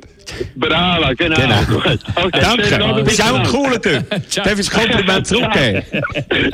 Bravo, 0.56 1.14
genau. 1.16 1.36
genau. 1.36 1.78
Okay, 2.16 2.40
Danke. 2.40 2.78
Du 2.78 3.04
bist 3.04 3.22
auch 3.22 3.38
ein 3.38 3.46
cooler 3.46 3.80
Typ. 3.80 4.10
Darf 4.10 4.58
ich 4.58 4.66
das 4.66 4.70
Kompliment 4.70 5.26
zurückgeben? 5.28 5.82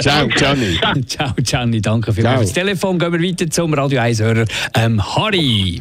Ciao, 0.01 0.29
Gianni. 0.29 0.79
Ciao, 1.07 1.33
Gianni. 1.43 1.81
Danke 1.81 2.13
für 2.13 2.23
das 2.23 2.53
Telefon. 2.53 2.99
Gehen 2.99 3.13
wir 3.13 3.23
weiter 3.23 3.49
zum 3.49 3.73
Radio 3.73 4.03
1-Hörer 4.03 4.45
ähm, 4.75 5.03
Harry. 5.17 5.81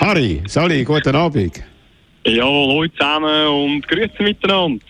Harry, 0.00 0.42
Sali, 0.46 0.84
guten 0.84 1.16
Abend. 1.16 1.62
Ja, 2.26 2.44
hallo 2.44 2.86
zusammen 2.88 3.46
und 3.46 3.88
grüße 3.88 4.22
miteinander. 4.22 4.84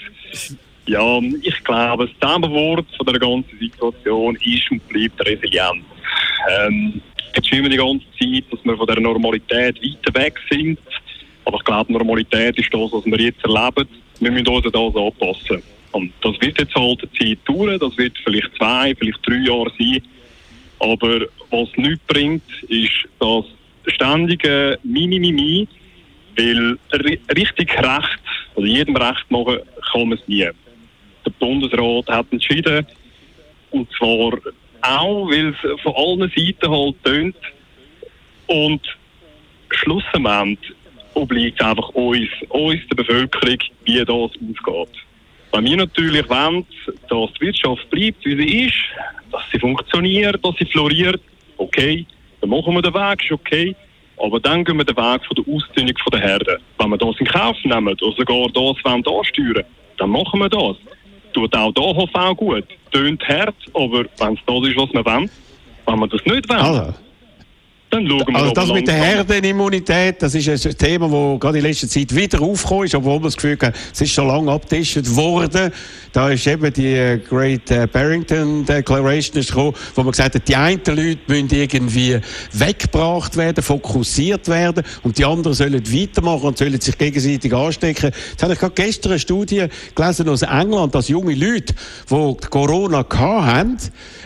Ja, 0.87 1.18
ich 1.42 1.64
glaube, 1.64 2.07
das 2.07 2.14
Zusammenwort 2.21 2.87
von 2.97 3.07
der 3.07 3.18
ganzen 3.18 3.59
Situation 3.59 4.37
ist 4.37 4.71
und 4.71 4.87
bleibt 4.88 5.21
Resilienz. 5.21 5.85
Ähm, 6.51 7.01
jetzt 7.35 7.49
schwimmen 7.49 7.71
die 7.71 7.77
ganze 7.77 8.05
Zeit, 8.18 8.45
dass 8.51 8.64
wir 8.64 8.77
von 8.77 8.87
der 8.87 9.01
Normalität 9.01 9.81
weiter 9.81 10.21
weg 10.21 10.38
sind. 10.51 10.79
Aber 11.45 11.57
ich 11.57 11.64
glaube, 11.64 11.92
Normalität 11.92 12.59
ist 12.59 12.73
das, 12.73 12.92
was 12.92 13.05
wir 13.05 13.21
jetzt 13.21 13.45
erleben. 13.45 13.88
Wir 14.21 14.31
müssen 14.31 14.49
uns 14.49 14.64
das 14.64 14.97
anpassen. 14.97 15.62
Und 15.92 16.12
das 16.23 16.40
wird 16.40 16.59
jetzt 16.59 16.75
halt 16.75 17.01
eine 17.03 17.12
Zeit 17.12 17.38
dauern, 17.45 17.79
das 17.79 17.97
wird 17.99 18.16
vielleicht 18.25 18.55
zwei, 18.57 18.95
vielleicht 18.99 19.18
drei 19.27 19.37
Jahre 19.37 19.71
sein. 19.79 20.03
Aber 20.79 21.27
was 21.51 21.68
nichts 21.77 22.05
bringt, 22.07 22.42
ist 22.68 23.09
das 23.21 23.45
ständige 23.87 24.79
Mini-Mimi, 24.83 25.68
weil 26.37 26.79
richtig 27.37 27.73
Recht, 27.79 28.21
also 28.57 28.66
jedem 28.66 28.97
Recht 28.97 29.31
machen, 29.31 29.59
kann 29.92 30.09
man 30.09 30.18
es 30.18 30.27
nie. 30.27 30.49
Der 31.25 31.31
Bundesrat 31.39 32.09
hat 32.09 32.27
entschieden, 32.31 32.87
und 33.71 33.89
zwar 33.93 34.39
auch, 34.83 35.29
weil 35.29 35.49
es 35.55 35.81
von 35.83 35.95
allen 35.95 36.33
Seiten 36.35 36.71
halt 36.71 37.05
tönt. 37.05 37.37
Und 38.47 38.81
schlussendlich 39.71 40.59
obliegt 41.15 41.63
einfach 41.63 41.89
uns, 41.91 42.29
uns, 42.49 42.81
der 42.91 42.97
Bevölkerung, 42.97 43.59
wie 43.85 43.99
das 43.99 44.09
ausgeht. 44.09 45.03
Wenn 45.53 45.65
wir 45.65 45.77
natürlich 45.77 46.29
wollen, 46.29 46.67
dass 47.09 47.33
die 47.35 47.41
Wirtschaft 47.47 47.89
bleibt, 47.91 48.25
wie 48.25 48.37
sie 48.37 48.67
ist, 48.67 48.75
dass 49.31 49.43
sie 49.53 49.59
funktioniert, 49.59 50.45
dass 50.45 50.55
sie 50.59 50.65
floriert, 50.65 51.21
okay, 51.59 52.07
dann 52.41 52.51
machen 52.51 52.75
wir 52.75 52.83
den 52.83 52.95
Weg, 52.95 53.25
ist 53.25 53.33
okay. 53.33 53.77
Aber 54.19 54.41
dann 54.41 54.65
gehen 54.65 54.77
wir 54.77 54.85
den 54.85 54.97
Weg 54.97 55.25
von 55.27 55.37
der 55.37 55.55
Ausdünnung 55.55 55.95
der 56.13 56.21
Herde. 56.21 56.59
Wenn 56.79 56.91
wir 56.91 56.99
das 56.99 57.19
in 57.19 57.27
Kauf 57.27 57.57
nehmen 57.65 57.89
oder 57.89 58.17
sogar 58.17 58.47
das 58.49 58.85
wollen 58.85 59.05
ansteuern, 59.07 59.65
dann 59.99 60.11
machen 60.11 60.41
wir 60.41 60.49
das 60.49 60.77
tut 61.33 61.55
auch 61.57 61.73
da 61.73 61.83
HV 61.83 62.37
gut. 62.37 62.64
Tönt 62.90 63.23
hart, 63.29 63.55
aber 63.75 64.05
wenn 64.18 64.35
es 64.35 64.40
das 64.47 64.68
ist, 64.68 64.77
was 64.77 64.92
wir 64.92 65.05
wollen, 65.05 65.31
wenn 65.87 65.99
wir 65.99 66.09
das 66.09 66.25
nicht 66.25 66.49
wollen, 66.49 66.61
also. 66.61 66.95
Dann 67.93 68.09
schauen 68.09 68.25
wir 68.27 68.37
also 68.37 68.53
das 68.53 68.73
mit 68.73 68.89
der 68.89 68.95
Herdenimmunität, 68.95 70.23
das 70.23 70.35
ist 70.35 70.49
ein 70.49 70.79
Thema, 70.79 71.09
das 71.09 71.41
gerade 71.41 71.59
in 71.59 71.65
letzter 71.65 71.87
Zeit 71.87 72.17
wieder 72.17 72.41
aufgekommen 72.41 72.87
ist, 72.87 72.95
obwohl 72.95 73.17
man 73.17 73.25
das 73.25 73.37
Gefühl 73.37 73.59
hat, 73.61 73.75
es 73.93 74.01
ist 74.01 74.13
schon 74.13 74.29
lange 74.29 74.51
abgetischt 74.51 75.15
worden. 75.15 75.71
Da 76.11 76.31
ist 76.31 76.47
eben 76.47 76.73
die 76.73 76.95
äh, 76.95 77.19
Great 77.19 77.71
äh, 77.71 77.87
Barrington 77.87 78.65
Declaration 78.65 79.43
gekommen, 79.43 79.75
wo 79.95 80.03
man 80.05 80.13
gesagt 80.13 80.35
hat, 80.37 80.49
die 80.49 80.57
einen 80.57 80.81
Leute 80.87 81.19
müssen 81.27 81.51
irgendwie 81.51 82.19
weggebracht 82.55 83.37
werden, 83.37 83.63
fokussiert 83.63 84.49
werden 84.49 84.85
und 85.03 85.19
die 85.19 85.27
anderen 85.27 85.53
sollen 85.53 85.93
weitermachen 85.93 86.45
und 86.45 86.57
sollen 86.57 86.81
sich 86.81 86.97
gegenseitig 86.97 87.53
anstecken. 87.53 88.11
Jetzt 88.31 88.43
habe 88.43 88.55
ich 88.55 88.59
gerade 88.59 88.73
gestern 88.75 89.13
eine 89.13 89.19
Studie 89.19 89.67
gelesen 89.95 90.31
aus 90.31 90.41
England, 90.41 90.95
dass 90.95 91.09
junge 91.09 91.35
Leute, 91.35 91.75
die 92.09 92.37
Corona 92.49 93.05
hatten, 93.11 93.77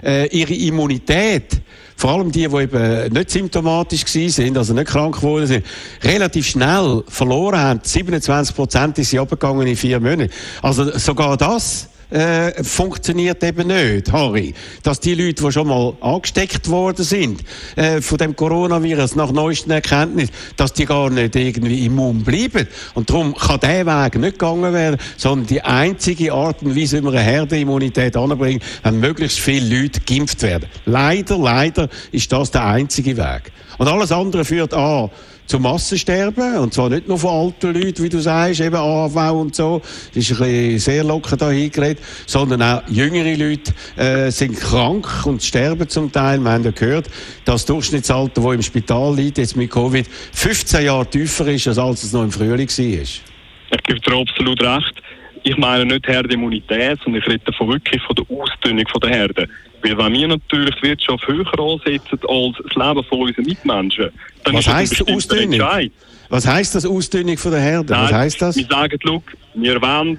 äh, 0.05 0.29
ihre 0.29 0.55
Immunität 0.55 1.63
vor 1.97 2.11
allem 2.11 2.31
die, 2.31 2.47
die 2.47 2.57
eben 2.57 3.13
nicht 3.13 3.31
symptomatisch 3.31 4.05
sind, 4.07 4.57
also 4.59 4.75
nicht 4.75 4.87
krank 4.87 5.17
geworden 5.17 5.47
sind, 5.47 5.67
relativ 6.03 6.47
schnell 6.47 7.03
verloren 7.09 7.59
haben. 7.59 7.81
27 7.83 8.55
Prozent 8.55 8.97
sind 8.97 9.19
abgegangen 9.19 9.67
in 9.67 9.77
vier 9.77 9.99
Monaten. 9.99 10.31
Also 10.61 10.97
sogar 10.99 11.37
das 11.39 11.89
äh, 12.11 12.63
funktioniert 12.63 13.43
eben 13.43 13.69
nicht, 13.69 14.13
Harry. 14.13 14.55
Dass 14.83 15.01
die 15.01 15.15
Leute, 15.15 15.45
die 15.45 15.53
schon 15.53 15.69
mal 15.69 15.95
angesteckt 16.01 16.69
worden 16.69 17.05
sind 17.05 17.43
äh, 17.77 18.01
von 18.01 18.19
dem 18.19 18.37
Coronavirus 18.37 19.17
nach 19.17 19.33
neuesten 19.33 19.71
Erkenntnissen, 19.71 20.33
dass 20.57 20.73
die 20.73 20.87
gar 20.87 21.11
nicht 21.11 21.35
irgendwie 21.35 21.87
immun 21.87 22.23
bleiben. 22.23 22.69
Und 22.95 23.11
darum 23.11 23.35
kann 23.35 23.61
der 23.61 23.87
Weg 23.87 24.19
nicht 24.19 24.39
gegangen 24.39 24.73
werden, 24.73 24.99
sondern 25.17 25.47
die 25.47 25.63
einzige 25.63 26.33
Art 26.33 26.63
und 26.63 26.77
Weise, 26.77 26.99
wie 26.99 27.05
wir 27.05 27.11
eine 27.13 27.21
Herdenimmunität 27.21 28.17
anbringen, 28.17 28.61
wenn 28.83 29.01
möglichst 29.01 29.39
viele 29.39 29.83
Leute 29.83 30.01
geimpft 30.01 30.43
werden. 30.43 30.69
Leider, 30.85 31.39
leider 31.39 31.89
ist 32.13 32.31
das 32.33 32.51
der 32.51 32.65
einzige 32.65 33.17
Weg. 33.17 33.53
Und 33.79 33.89
alles 33.89 34.13
andere 34.13 34.45
führt 34.45 34.73
an 34.73 35.11
zum 35.47 35.63
Massensterben. 35.63 36.59
Und 36.59 36.75
zwar 36.75 36.91
nicht 36.91 37.09
nur 37.09 37.19
von 37.19 37.31
alten 37.31 37.75
Leuten, 37.75 38.03
wie 38.03 38.09
du 38.09 38.19
sagst, 38.19 38.61
eben 38.61 38.77
AV 38.77 39.33
und 39.33 39.55
so. 39.55 39.81
Das 40.15 40.17
ist 40.17 40.33
ein 40.33 40.39
bisschen 40.39 40.79
sehr 40.79 41.05
locker 41.05 41.37
da 41.37 41.51
hingeredet. 41.51 42.03
Sondern 42.27 42.63
auch 42.63 42.83
jüngere 42.89 43.37
Leute 43.37 43.73
äh, 43.97 44.31
sind 44.31 44.59
krank 44.59 45.27
und 45.27 45.43
sterben 45.43 45.89
zum 45.89 46.11
Teil. 46.13 46.39
Wir 46.41 46.51
haben 46.51 46.65
ja 46.65 46.71
gehört, 46.71 47.07
dass 47.45 47.63
das 47.63 47.67
Durchschnittsalter, 47.67 48.43
das 48.43 48.55
im 48.55 48.63
Spital 48.63 49.15
liegt, 49.15 49.39
jetzt 49.39 49.57
mit 49.57 49.71
Covid, 49.71 50.07
15 50.33 50.85
Jahre 50.85 51.07
tiefer 51.07 51.47
ist, 51.49 51.67
als 51.67 52.03
es 52.03 52.13
noch 52.13 52.23
im 52.23 52.31
Frühling 52.31 52.69
war. 52.69 52.77
Ich 52.79 53.83
gebe 53.85 54.01
dir 54.01 54.17
absolut 54.17 54.63
recht. 54.63 55.03
Ich 55.43 55.57
meine 55.57 55.87
nicht 55.87 56.07
Herdenimmunität, 56.09 56.99
sondern 57.05 57.23
ich 57.23 57.29
rede 57.29 57.45
davon 57.45 57.69
wirklich 57.69 58.03
von 58.03 58.17
der 58.17 58.25
Ausdünnung 58.37 58.85
der 59.03 59.11
Herde. 59.11 59.49
Weil 59.87 59.99
wenn 59.99 60.13
wir 60.15 60.29
natürlich 60.29 60.75
die 60.77 60.89
Wirtschaft 60.89 61.29
höher 61.29 61.59
ansetzen 61.59 62.19
als 62.29 62.57
das 62.57 62.75
Leben 62.75 63.05
von 63.05 63.21
unseren 63.21 63.45
Mitmenschen, 63.45 64.11
dann 64.43 64.55
Was 64.55 64.67
ist 64.67 64.75
heisst 64.75 65.01
das 65.01 65.09
Ausdünnung? 65.09 65.91
Was 66.29 66.47
heisst 66.47 66.75
das 66.75 66.87
Ausdünnung 66.87 67.39
von 67.39 67.53
der 67.53 67.61
Herde? 67.61 67.93
Nein, 67.93 68.05
Was 68.05 68.13
heisst 68.13 68.43
das? 68.43 68.57
Wir 68.57 68.67
sagen, 68.67 68.99
look, 69.05 69.23
wir 69.55 69.81
wollen 69.81 70.19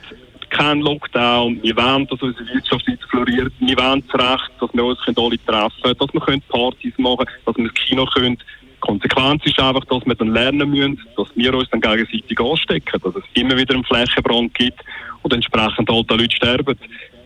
keinen 0.50 0.82
Lockdown, 0.82 1.62
wir 1.62 1.76
wollen, 1.76 2.08
dass 2.08 2.22
unsere 2.22 2.48
Wirtschaft 2.48 2.88
jetzt 2.88 3.04
floriert, 3.10 3.52
wir 3.60 3.78
wollen 3.78 4.02
das 4.10 4.22
Recht, 4.22 4.52
dass 4.62 4.70
wir 4.74 4.86
uns 4.86 5.00
alle 5.06 5.46
treffen 5.46 5.82
können, 5.82 6.00
dass 6.00 6.14
wir 6.14 6.40
Partys 6.50 6.94
machen 6.98 7.18
können, 7.26 7.40
dass 7.46 7.58
wir 7.58 7.66
ins 7.66 7.74
Kino 7.74 8.06
können. 8.06 8.38
Die 8.38 8.80
Konsequenz 8.80 9.46
ist 9.46 9.60
einfach, 9.60 9.84
dass 9.84 10.06
wir 10.06 10.16
dann 10.16 10.30
lernen 10.30 10.70
müssen, 10.70 11.02
dass 11.18 11.28
wir 11.36 11.54
uns 11.54 11.70
dann 11.72 11.82
gegenseitig 11.82 12.40
anstecken, 12.40 13.02
dass 13.04 13.16
es 13.16 13.24
immer 13.34 13.58
wieder 13.58 13.74
einen 13.74 13.84
Flächenbrand 13.84 14.54
gibt 14.54 14.80
und 15.24 15.34
entsprechend 15.34 15.90
halt 15.90 16.10
Leute 16.10 16.34
sterben. 16.34 16.78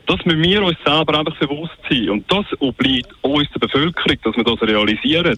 Das 0.05 0.25
müssen 0.25 0.43
wir 0.43 0.63
uns 0.63 0.77
selber 0.85 1.19
einfach 1.19 1.37
bewusst 1.37 1.77
sein. 1.89 2.09
Und 2.09 2.31
das 2.31 2.45
obliegt 2.59 3.11
uns 3.21 3.49
der 3.51 3.59
Bevölkerung, 3.59 4.17
dass 4.23 4.35
wir 4.35 4.43
das 4.43 4.61
realisieren. 4.61 5.37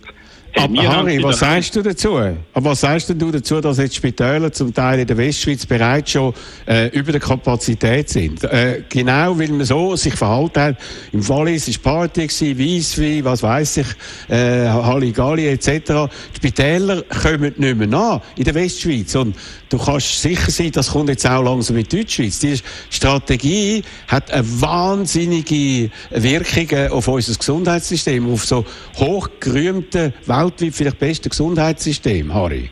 Aber 0.56 0.74
wir 0.74 0.90
Harry, 0.90 1.24
was 1.24 1.40
sagst 1.40 1.76
du 1.76 1.82
dazu? 1.82 2.16
Aber 2.16 2.72
was 2.72 2.82
sagst 2.82 3.10
denn 3.10 3.18
du 3.18 3.32
dazu, 3.32 3.60
dass 3.60 3.78
jetzt 3.80 3.96
Spitäler 3.96 4.52
zum 4.52 4.74
Teil 4.74 5.00
in 5.00 5.08
der 5.08 5.18
Westschweiz 5.18 5.66
bereits 5.66 6.12
schon 6.12 6.34
äh, 6.68 6.88
über 6.90 7.12
der 7.12 7.22
Kapazität 7.22 8.10
sind? 8.10 8.44
Äh, 8.44 8.84
genau, 8.88 9.38
weil 9.38 9.50
man 9.50 9.66
so 9.66 9.96
sich 9.96 10.14
verhalten 10.14 10.60
hat. 10.60 10.78
Im 11.12 11.28
Wallis 11.28 11.68
war 11.84 11.94
Party, 11.94 12.28
gewesen, 12.28 12.60
Weisswein, 12.60 13.26
was 13.26 13.42
weiß 13.42 13.78
ich, 13.78 13.88
äh, 14.30 14.68
Halligalli 14.68 15.48
etc. 15.48 15.68
Die 15.68 16.38
Spitäler 16.38 17.04
kommen 17.04 17.54
nicht 17.58 17.78
mehr 17.78 17.88
nach 17.88 18.22
in 18.36 18.44
der 18.44 18.54
Westschweiz. 18.54 19.16
Und 19.16 19.36
du 19.70 19.78
kannst 19.78 20.22
sicher 20.22 20.52
sein, 20.52 20.72
das 20.72 20.92
kommt 20.92 21.10
jetzt 21.10 21.26
auch 21.28 21.44
langsam 21.44 21.78
in 21.78 21.84
die 21.84 21.98
Deutschschweiz. 21.98 22.40
Die 22.40 22.60
Strategie 22.90 23.84
hat 24.08 24.30
eine 24.32 24.62
wahnsinnige 24.62 25.90
Wirkung 26.12 26.92
auf 26.92 27.08
unser 27.08 27.34
Gesundheitssystem, 27.34 28.32
auf 28.32 28.46
so 28.46 28.66
hochgerühmte, 28.98 30.14
weltweit 30.44 30.74
vielleicht 30.74 31.00
beste 31.00 31.30
Gesundheitssystem, 31.30 32.34
Harry. 32.34 32.70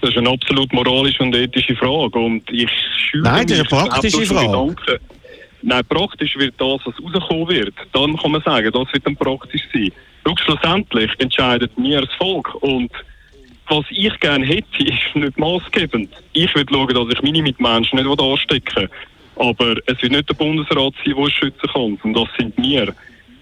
Das 0.00 0.10
ist 0.10 0.18
eine 0.18 0.30
absolut 0.30 0.72
moralische 0.72 1.22
und 1.22 1.34
ethische 1.34 1.76
Frage. 1.76 2.18
Und 2.18 2.42
ich 2.50 2.68
schüre 2.96 3.22
Nein, 3.22 3.46
das 3.46 3.58
ist 3.58 3.72
eine 3.72 3.82
praktische 3.82 4.26
Frage. 4.26 4.46
Gedanken. 4.46 4.98
Nein, 5.62 5.82
praktisch 5.88 6.36
wird 6.36 6.54
das, 6.58 6.80
was 6.84 7.14
rauskommen 7.14 7.48
wird. 7.48 7.74
Dann 7.92 8.16
kann 8.16 8.32
man 8.32 8.42
sagen, 8.42 8.72
das 8.72 8.92
wird 8.92 9.06
dann 9.06 9.16
praktisch 9.16 9.62
sein. 9.72 9.92
Schau, 10.26 10.34
schlussendlich 10.44 11.10
entscheidet 11.18 11.78
mir 11.78 12.00
das 12.00 12.12
Volk. 12.16 12.52
Und 12.62 12.90
was 13.68 13.84
ich 13.90 14.18
gerne 14.18 14.44
hätte, 14.44 14.66
ist 14.78 15.14
nicht 15.14 15.38
maßgebend. 15.38 16.10
Ich 16.32 16.52
will 16.54 16.66
schauen, 16.68 16.94
dass 16.94 17.16
ich 17.16 17.22
meine 17.22 17.42
Mitmenschen 17.42 18.02
nicht 18.02 18.20
anstecken 18.20 18.88
Aber 19.36 19.76
es 19.86 20.02
wird 20.02 20.12
nicht 20.12 20.28
der 20.28 20.34
Bundesrat 20.34 20.94
sein, 20.96 21.14
der 21.14 21.16
uns 21.16 21.32
schützen 21.32 21.70
kann. 21.72 21.98
Und 22.02 22.14
das 22.14 22.28
sind 22.36 22.56
wir. 22.56 22.92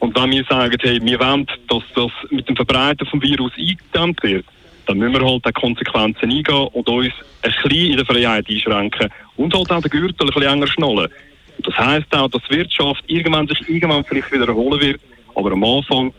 Und 0.01 0.19
wenn 0.19 0.31
wir 0.31 0.45
sagen, 0.45 0.77
hey, 0.81 0.99
wir 1.03 1.21
wollen, 1.21 1.47
dass 1.69 1.83
das 1.95 2.11
mit 2.31 2.49
dem 2.49 2.57
Verbreiten 2.57 3.07
vom 3.07 3.23
Virus 3.23 3.53
eingedämmt 3.57 4.23
wird, 4.23 4.47
dann 4.87 4.99
müssen 4.99 5.13
wir 5.13 5.25
halt 5.25 5.47
auch 5.47 5.53
Konsequenzen 5.53 6.31
eingehen 6.31 6.69
und 6.73 6.89
uns 6.89 7.13
ein 7.43 7.53
bisschen 7.53 7.91
in 7.91 7.97
der 7.97 8.07
Freiheit 8.07 8.49
einschränken 8.49 9.09
und 9.37 9.55
halt 9.55 9.71
auch 9.71 9.81
den 9.81 9.91
Gürtel 9.91 10.27
ein 10.27 10.27
bisschen 10.27 10.43
enger 10.43 10.67
schnallen. 10.67 11.09
Und 11.57 11.67
das 11.67 11.77
heisst 11.77 12.17
auch, 12.17 12.29
dass 12.29 12.43
die 12.51 12.57
Wirtschaft 12.57 13.05
irgendwann 13.07 13.47
sich 13.47 13.69
irgendwann 13.69 14.05
vielleicht 14.05 14.33
wieder 14.33 14.49
erholen 14.49 14.81
wird, 14.81 15.01
aber 15.35 15.53
am 15.53 15.63
Anfang, 15.63 16.13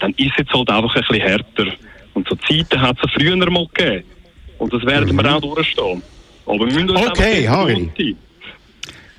dann 0.00 0.10
ist 0.12 0.32
es 0.32 0.38
jetzt 0.38 0.52
halt 0.52 0.68
einfach 0.68 0.94
ein 0.94 1.02
bisschen 1.08 1.22
härter. 1.22 1.66
Und 2.14 2.28
so 2.28 2.34
Zeiten 2.34 2.80
hat 2.80 2.96
es 3.02 3.10
früher 3.12 3.36
mal 3.36 3.66
gegeben. 3.72 4.04
Und 4.58 4.72
das 4.72 4.84
werden 4.84 5.16
wir 5.16 5.36
auch 5.36 5.40
durchstehen. 5.40 6.02
Aber 6.44 6.58
wir 6.58 6.66
müssen 6.66 6.90
uns 6.90 7.00
Mhm. 7.00 7.08
Okay, 7.08 7.48
einfach. 7.48 8.27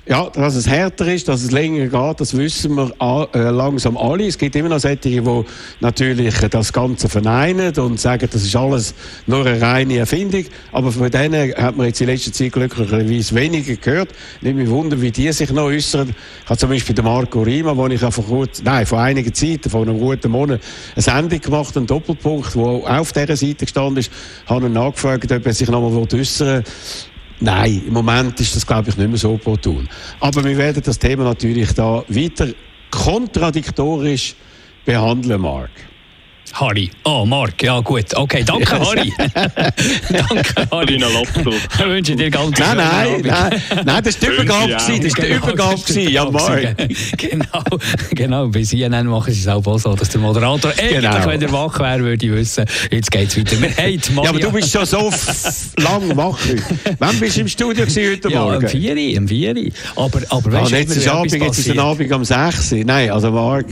Ja, 0.06 0.30
dass 0.30 0.54
es 0.54 0.66
härter 0.66 1.12
ist, 1.12 1.28
dass 1.28 1.42
es 1.42 1.50
länger 1.50 1.86
geht, 1.86 2.20
das 2.20 2.34
wissen 2.34 2.74
wir 2.74 2.90
äh, 3.34 3.50
langsam 3.50 3.98
alle. 3.98 4.26
Es 4.26 4.38
gibt 4.38 4.56
immer 4.56 4.70
noch 4.70 4.78
solche, 4.78 4.96
die 4.98 5.44
natürlich 5.80 6.38
das 6.38 6.72
Ganze 6.72 7.10
verneinen 7.10 7.76
und 7.76 8.00
sagen, 8.00 8.26
das 8.32 8.42
ist 8.42 8.56
alles 8.56 8.94
nur 9.26 9.44
eine 9.44 9.60
reine 9.60 9.98
Erfindung. 9.98 10.46
Aber 10.72 10.90
von 10.90 11.10
denen 11.10 11.54
hat 11.54 11.76
man 11.76 11.86
jetzt 11.86 12.00
in 12.00 12.06
letzter 12.06 12.32
Zeit 12.32 12.52
glücklicherweise 12.52 13.34
weniger 13.34 13.76
gehört. 13.76 14.08
Nicht 14.40 14.56
mich 14.56 14.70
wundern, 14.70 15.02
wie 15.02 15.10
die 15.10 15.30
sich 15.32 15.52
noch 15.52 15.64
äußern. 15.64 16.08
Ich 16.08 16.48
habe 16.48 16.58
zum 16.58 16.70
Beispiel 16.70 16.94
den 16.94 17.04
Marco 17.04 17.42
Rima, 17.42 17.76
wo 17.76 17.86
ich 17.86 18.00
vor 18.00 18.24
kurz, 18.24 18.62
nein, 18.62 18.86
vor 18.86 19.00
einiger 19.00 19.34
Zeit, 19.34 19.66
vor 19.68 19.82
einem 19.82 19.98
guten 19.98 20.30
Monat, 20.30 20.60
eine 20.94 21.02
Sendung 21.02 21.40
gemacht, 21.40 21.76
einen 21.76 21.86
Doppelpunkt, 21.86 22.56
wo 22.56 22.86
auf 22.86 23.12
dieser 23.12 23.36
Seite 23.36 23.66
gestanden 23.66 23.98
ist, 23.98 24.10
habe 24.46 24.64
ihn 24.64 24.72
nachgefragt, 24.72 25.30
ob 25.30 25.44
er 25.44 25.52
sich 25.52 25.68
noch 25.68 25.82
mal 25.82 25.94
äußern 25.94 26.48
will. 26.48 26.64
Nein, 27.40 27.82
im 27.86 27.92
Moment 27.94 28.38
ist 28.38 28.54
das, 28.54 28.66
glaube 28.66 28.90
ich, 28.90 28.96
nicht 28.96 29.08
mehr 29.08 29.18
so 29.18 29.32
opportun. 29.32 29.88
Aber 30.20 30.44
wir 30.44 30.56
werden 30.58 30.82
das 30.84 30.98
Thema 30.98 31.24
natürlich 31.24 31.72
da 31.72 32.04
weiter 32.08 32.48
kontradiktorisch 32.90 34.34
behandeln, 34.84 35.40
Mark. 35.40 35.70
Harry. 36.52 36.90
Oh, 37.04 37.24
Mark. 37.24 37.62
Ja, 37.62 37.80
gut. 37.80 38.14
Okay, 38.14 38.42
danke, 38.44 38.78
Harry. 38.78 39.12
danke, 40.08 40.66
Harry. 40.70 40.98
Deinen 40.98 41.12
Laptop. 41.12 41.54
Ich 41.54 41.84
wünsche 41.86 42.16
dir 42.16 42.30
ganz 42.30 42.58
Nein, 42.58 42.68
schönen 42.68 42.76
nein, 42.76 43.12
Abend. 43.12 43.26
nein, 43.26 43.84
nein, 43.86 44.04
das 44.04 44.14
ist 44.14 44.22
die 44.22 44.26
Übergabe, 44.26 44.72
das 44.72 44.88
ist 44.88 45.04
die 45.16 45.22
Genau, 45.22 45.36
Übergabe, 45.48 46.00
ja, 46.10 46.24
Mark. 46.30 46.76
Genau, 47.16 47.62
genau. 48.10 48.48
Bei 48.48 48.62
CNN 48.62 49.06
machen 49.06 49.32
sie 49.32 49.40
es 49.40 49.48
auch 49.48 49.62
so, 49.78 49.94
dass 49.94 50.08
der 50.08 50.20
Moderator 50.20 50.70
eigentlich, 50.72 50.90
Genau. 51.00 51.26
wenn 51.26 51.42
er 51.42 51.52
wach 51.52 51.78
wäre, 51.78 52.00
würde 52.00 52.26
ich 52.26 52.32
wissen, 52.32 52.64
jetzt 52.90 53.10
geht's 53.10 53.36
weiter. 53.38 53.60
Wir 53.60 53.68
haben 53.70 53.86
die 53.86 53.92
Ja, 53.94 54.20
aber 54.22 54.32
Maria- 54.32 54.46
du 54.46 54.52
bist 54.52 54.72
schon 54.72 54.86
so 54.86 55.10
lang 55.76 56.16
wach. 56.16 56.38
Wann 56.98 57.18
bist 57.20 57.36
du 57.36 57.40
im 57.42 57.48
Studio 57.48 57.84
gewesen 57.84 58.10
heute 58.12 58.30
Ja, 58.30 58.42
am 58.42 58.52
Morgen? 58.52 58.68
4 58.68 59.18
am 59.18 59.28
4 59.28 59.54
Aber, 59.96 60.20
aber 60.28 60.50
Ah, 60.50 60.62
weißt 60.62 60.72
du, 60.72 60.76
jetzt 60.76 60.96
ist 60.96 61.08
Abend, 61.08 61.32
jetzt 61.32 61.58
ist 61.58 61.70
ein. 61.70 61.78
Abend 61.78 62.12
um 62.12 62.24
6 62.24 62.72
Uhr. 62.72 62.84
Nein, 62.84 63.10
also 63.10 63.30
Mark, 63.30 63.66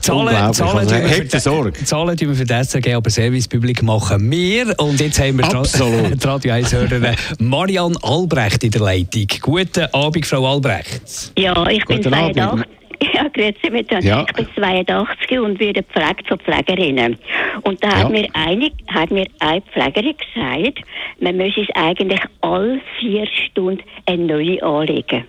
Zahlen, 0.00 0.26
unglaublich. 0.28 0.56
Zahlen, 0.56 1.28
ihr 1.32 1.40
Sorge. 1.40 1.72
die- 1.78 1.84
Zahlen 2.04 2.18
tun 2.18 2.28
wir 2.28 2.34
für 2.34 2.44
das 2.44 2.70
SRG, 2.70 2.94
aber 2.94 3.08
Servicepublik 3.08 3.82
machen 3.82 4.30
wir. 4.30 4.74
Und 4.78 5.00
jetzt 5.00 5.18
haben 5.18 5.38
wir 5.38 5.44
Absolut. 5.46 6.22
die 6.22 6.26
Radio 6.28 6.52
1-Hörerin 6.52 7.16
Marianne 7.38 7.96
Albrecht 8.02 8.62
in 8.62 8.72
der 8.72 8.82
Leitung. 8.82 9.26
Guten 9.40 9.86
Abend, 9.90 10.26
Frau 10.26 10.46
Albrecht. 10.46 11.32
Ja, 11.38 11.66
ich 11.68 11.82
bin 11.86 12.02
Guten 12.02 12.12
Abend. 12.12 12.36
82. 12.36 12.66
Ja, 13.14 13.28
grüezi 13.28 13.70
miteinander. 13.70 14.06
Ja. 14.08 14.26
Ich 14.28 14.34
bin 14.34 14.46
82 14.54 15.38
und 15.40 15.58
werde 15.60 15.82
gepflegt 15.82 16.28
von 16.28 16.38
Pflegerinnen. 16.40 17.16
Und 17.62 17.82
da 17.82 17.88
hat, 17.88 18.02
Ja. 18.02 18.08
mir 18.10 18.28
eine, 18.34 18.70
hat 18.88 19.10
mir 19.10 19.26
eine 19.40 19.62
Pflegerin 19.62 20.14
gesagt, 20.16 20.86
man 21.20 21.36
müsse 21.38 21.62
es 21.62 21.68
eigentlich 21.74 22.20
alle 22.42 22.80
vier 23.00 23.26
Stunden 23.26 23.82
eine 24.06 24.24
neue 24.24 24.62
anlegen. 24.62 25.24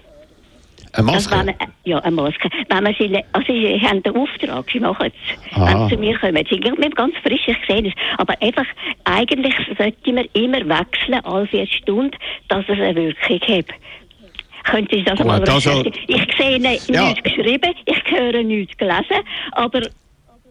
Eine 0.97 1.12
Also 1.13 1.29
Maske? 1.29 1.38
wenn 1.38 1.45
man, 1.45 1.55
ja, 1.84 1.99
eine 1.99 2.15
Maske. 2.15 2.49
Wenn 2.69 2.84
man 2.84 2.95
sie, 2.97 3.23
also 3.34 3.53
sie 3.53 3.79
haben 3.81 4.01
den 4.03 4.15
Auftrag, 4.15 4.65
sie 4.71 4.79
machen 4.79 5.12
es. 5.12 5.55
Aha. 5.55 5.67
Wenn 5.67 5.89
sie 5.89 5.95
zu 5.95 5.99
mir 6.01 6.17
kommen, 6.19 6.45
sie 6.49 6.62
sind 6.63 6.95
ganz 6.95 7.15
frisch, 7.23 7.47
ich 7.47 7.58
sehe 7.67 7.84
das. 7.84 7.93
Aber 8.17 8.34
einfach, 8.41 8.65
eigentlich 9.05 9.53
sollte 9.77 10.13
man 10.13 10.25
immer 10.34 10.60
wechseln, 10.67 11.23
alle 11.23 11.47
vier 11.47 11.67
Stunden, 11.67 12.15
dass 12.47 12.63
es 12.67 12.79
eine 12.79 12.95
Wirkung 12.95 13.39
hat. 13.58 13.65
Können 14.63 14.88
Sie 14.89 15.03
das 15.03 15.17
Gut, 15.17 15.27
mal 15.27 15.39
also-? 15.47 15.84
Ich 16.08 16.27
sehe 16.39 16.60
nichts 16.60 16.88
Ja. 16.88 17.13
geschrieben, 17.13 17.73
ich 17.86 18.01
höre 18.12 18.41
nichts 18.41 18.75
gelesen, 18.77 19.21
aber 19.51 19.81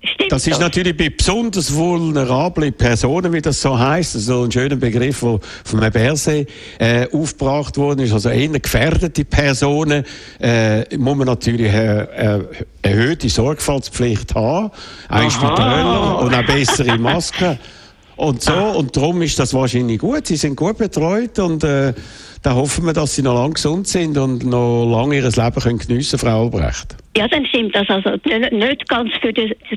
stimmt 0.07 0.33
Das 0.33 0.47
ist 0.47 0.61
natürlich 0.61 0.97
bei 0.97 1.11
besonders 1.11 1.75
vulnerablen 1.75 2.73
Personen, 2.73 3.33
wie 3.33 3.41
das 3.41 3.61
so 3.61 3.79
heißt, 3.79 4.13
so 4.13 4.45
ein 4.45 4.53
schöner 4.53 4.77
Begriff, 4.77 5.21
der 5.21 5.41
vom 5.65 5.81
Berse 5.81 6.47
äh, 6.79 7.07
aufgebracht 7.13 7.77
worden 7.77 8.01
ist, 8.01 8.13
also 8.13 8.29
eher 8.29 8.49
gefährdete 8.49 9.25
Personen, 9.25 10.05
äh, 10.41 10.97
muss 10.97 11.17
man 11.17 11.27
natürlich 11.27 11.71
eine 11.71 12.09
äh, 12.11 12.65
erhöhte 12.83 13.29
Sorgfaltspflicht 13.29 14.35
haben, 14.35 14.71
auch 15.09 15.31
Spitälern 15.31 16.17
und 16.17 16.35
auch 16.35 16.47
bessere 16.47 16.99
Masken 16.99 17.59
und 18.17 18.43
so. 18.43 18.53
Und 18.53 18.97
darum 18.97 19.23
ist 19.23 19.39
das 19.39 19.55
wahrscheinlich 19.55 19.99
gut. 19.99 20.27
Sie 20.27 20.37
sind 20.37 20.57
gut 20.57 20.79
betreut 20.79 21.39
und 21.39 21.65
äh, 21.65 21.95
da 22.45 22.55
hoffen 22.55 22.85
wir, 22.85 22.93
dass 22.93 23.15
sie 23.15 23.23
noch 23.23 23.35
lange 23.35 23.55
gesund 23.55 23.89
sind 23.89 24.19
und 24.19 24.45
noch 24.45 24.85
lange 24.85 25.17
ihr 25.17 25.23
Leben 25.23 25.61
können 25.61 25.79
geniessen, 25.79 26.19
Frau 26.19 26.43
Albrecht. 26.43 26.95
Ja, 27.17 27.29
dann 27.29 27.47
stimmt 27.47 27.77
das 27.77 27.89
also 27.89 28.11
nicht, 28.25 28.89
ganz 28.89 29.11
für 29.23 29.33
die, 29.33 29.57
die 29.71 29.77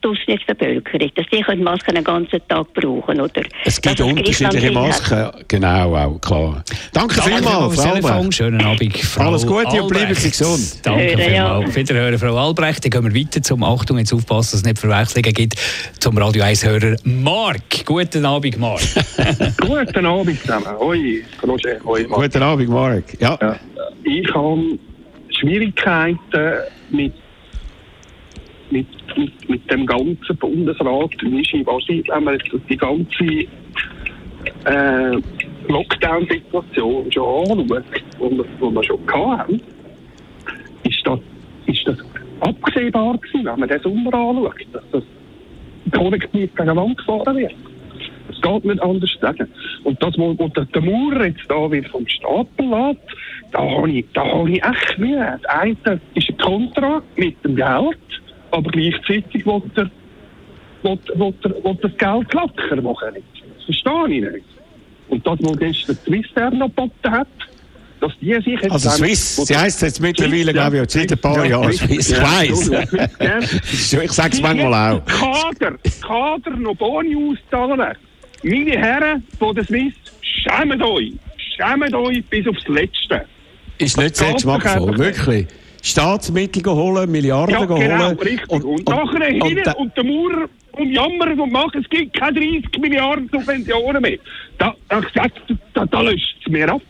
Durchschnittsbevölkerung, 0.00 1.10
dass 1.16 1.26
die 1.30 1.42
können 1.42 1.62
Masken 1.62 1.94
den 1.94 2.02
ganzen 2.02 2.40
Tag 2.48 2.72
brauchen, 2.72 3.20
oder? 3.20 3.42
Es 3.66 3.78
gibt 3.78 4.00
unterschiedliche 4.00 4.72
Masken, 4.72 5.30
genau, 5.48 5.94
auch 5.94 6.18
klar. 6.18 6.64
Danke 6.94 7.16
Danke 7.16 7.22
vielmals, 7.22 7.74
Frau. 7.80 7.90
Albrecht. 7.90 8.34
Schönen 8.34 8.62
Abend, 8.62 8.96
Frau 8.96 9.28
Alles 9.28 9.46
Gute 9.46 9.82
und 9.82 9.88
bleiben 9.90 10.14
Sie 10.14 10.30
gesund. 10.30 10.78
Danke 10.82 11.08
Hören, 11.08 11.18
vielmals. 11.18 11.76
Wiederhören, 11.76 12.18
Frau 12.18 12.36
Albrecht. 12.36 12.84
Dann 12.84 12.90
gehen 12.90 13.14
wir 13.14 13.20
weiter 13.20 13.42
zum 13.42 13.62
Achtung, 13.62 13.98
jetzt 13.98 14.14
aufpassen, 14.14 14.52
dass 14.52 14.60
es 14.60 14.64
nicht 14.64 14.78
Verwechslungen 14.78 15.34
gibt, 15.34 15.56
zum 16.00 16.16
Radio 16.16 16.42
1-Hörer 16.42 16.96
Mark. 17.04 17.84
Guten 17.84 18.24
Abend, 18.24 18.58
Mark. 18.58 18.80
Guten 19.60 20.06
Abend 20.06 20.40
zusammen. 20.40 20.66
Hoi, 20.78 21.22
Roger. 21.46 21.76
Hoi, 21.84 22.06
Guten 22.10 22.42
Abend, 22.42 22.68
Mark. 22.68 23.20
Ja. 23.20 23.38
Ja. 23.40 23.56
Ich 24.04 24.34
habe 24.34 24.78
Schwierigkeiten 25.28 26.18
mit, 26.90 27.12
mit, 28.70 28.86
mit, 29.16 29.48
mit 29.48 29.70
dem 29.70 29.86
ganzen 29.86 30.36
Bundesrat. 30.38 31.10
Mischi, 31.22 31.64
was 31.66 31.84
ich, 31.88 32.08
wenn 32.08 32.34
jetzt 32.34 32.50
die 32.68 32.76
ganze 32.76 33.24
äh, 34.64 35.20
Lockdown-Situation 35.68 37.12
schon 37.12 37.50
anschauen, 37.50 37.66
die 37.66 38.74
wir, 38.74 38.84
schon 38.84 39.00
hatten, 39.12 39.60
ist 40.84 41.06
das, 41.06 41.20
ist 41.66 41.86
das 41.86 41.98
absehbar 42.40 43.18
gewesen, 43.18 43.44
wenn 43.44 43.60
man 43.60 43.68
den 43.68 43.80
Sommer 43.82 44.14
anschaut, 44.14 44.66
dass 44.72 44.82
das 44.92 45.04
kollektiv 45.92 46.54
gegen 46.54 46.76
Wand 46.76 46.96
gefahren 46.96 47.36
wird. 47.36 47.54
Es 48.40 48.42
geht 48.42 48.64
nicht 48.64 48.82
anders 48.82 49.10
sagen. 49.20 49.48
Und 49.84 50.02
das, 50.02 50.16
wo, 50.16 50.38
wo 50.38 50.48
der, 50.48 50.64
der 50.66 50.82
Maurer 50.82 51.26
jetzt 51.26 51.42
da 51.48 51.70
wieder 51.70 51.88
vom 51.88 52.06
Stapel 52.06 52.66
lässt, 52.66 53.00
da 53.52 53.60
habe 53.60 53.90
ich, 53.90 54.04
da 54.14 54.24
habe 54.24 54.50
ich 54.50 54.62
echt 54.62 54.98
Mühe. 54.98 55.38
Das 55.42 55.50
eine 55.60 56.00
ist 56.14 56.28
ein 56.28 56.38
Kontra 56.38 57.02
mit 57.16 57.42
dem 57.44 57.56
Geld, 57.56 57.98
aber 58.50 58.70
gleichzeitig 58.70 59.44
will 59.46 59.62
er, 59.76 59.90
will, 60.82 60.98
will, 61.14 61.34
er, 61.42 61.64
will 61.64 61.78
das 61.82 61.96
Geld 61.96 62.32
locker 62.34 62.82
machen. 62.82 63.08
Das 63.14 63.64
verstehe 63.64 64.14
ich 64.26 64.32
nicht. 64.32 64.46
Und 65.08 65.26
das, 65.26 65.38
was 65.40 65.58
gestern 65.58 65.96
Swissair 66.04 66.50
noch 66.50 66.66
geboten 66.68 67.10
hat, 67.10 67.26
dass 68.00 68.12
die 68.20 68.32
sich 68.34 68.46
jetzt... 68.46 68.70
Also 68.70 68.90
Swiss, 68.90 69.38
wo- 69.38 69.44
sie 69.44 69.56
heisst 69.56 69.82
jetzt 69.82 70.00
mittlerweile, 70.00 70.52
glaube 70.52 70.78
ich, 70.82 70.90
seit 70.90 71.10
ein 71.10 71.18
paar 71.18 71.38
Ja, 71.38 71.44
Jahren 71.46 71.72
Swiss. 71.72 72.10
Ich 72.10 72.20
weiss. 72.20 72.70
Ich 74.02 74.12
sage 74.12 74.34
es 74.34 74.40
manchmal 74.42 74.72
auch. 75.00 75.04
Kader, 75.06 75.76
Kader 76.06 76.56
noch 76.58 76.76
Boni 76.76 77.16
auszahlen. 77.16 77.96
Meine 78.42 78.78
Herren 78.78 79.24
von 79.38 79.54
der 79.54 79.64
Swiss, 79.64 79.94
schämt 80.20 80.82
euch. 80.82 81.12
Schämt 81.56 81.94
euch 81.94 82.24
bis 82.26 82.46
aufs 82.46 82.66
Letzte. 82.68 83.24
Ist 83.78 83.96
nicht 83.96 84.16
sehr 84.16 84.32
Das 84.32 84.42
geht 84.42 84.46
doch 84.46 84.58
geschmackvoll, 84.60 84.98
wirklich. 84.98 85.46
Staatsmittel 85.82 86.64
holen, 86.72 87.10
Milliarden 87.10 87.54
Ja, 87.54 87.64
genau, 87.64 87.76
holen. 87.76 88.18
richtig. 88.18 88.50
Und, 88.50 88.88
nachher 88.88 89.34
und, 89.34 89.44
hin 89.48 89.60
da- 89.64 89.72
und 89.72 89.96
der 89.96 90.04
Maurer 90.04 90.48
und 90.72 90.90
jammern 90.92 91.38
und 91.40 91.52
machen, 91.52 91.82
es 91.82 91.88
gibt 91.90 92.14
keine 92.18 92.40
30 92.40 92.78
Milliarden 92.80 93.28
Subventionen 93.32 94.02
mehr. 94.02 94.18
Da, 94.58 94.74
da, 94.88 95.00
da, 95.74 95.86
da 95.86 96.00
löscht 96.00 96.36
es 96.44 96.50
mir 96.52 96.68
ab. 96.72 96.82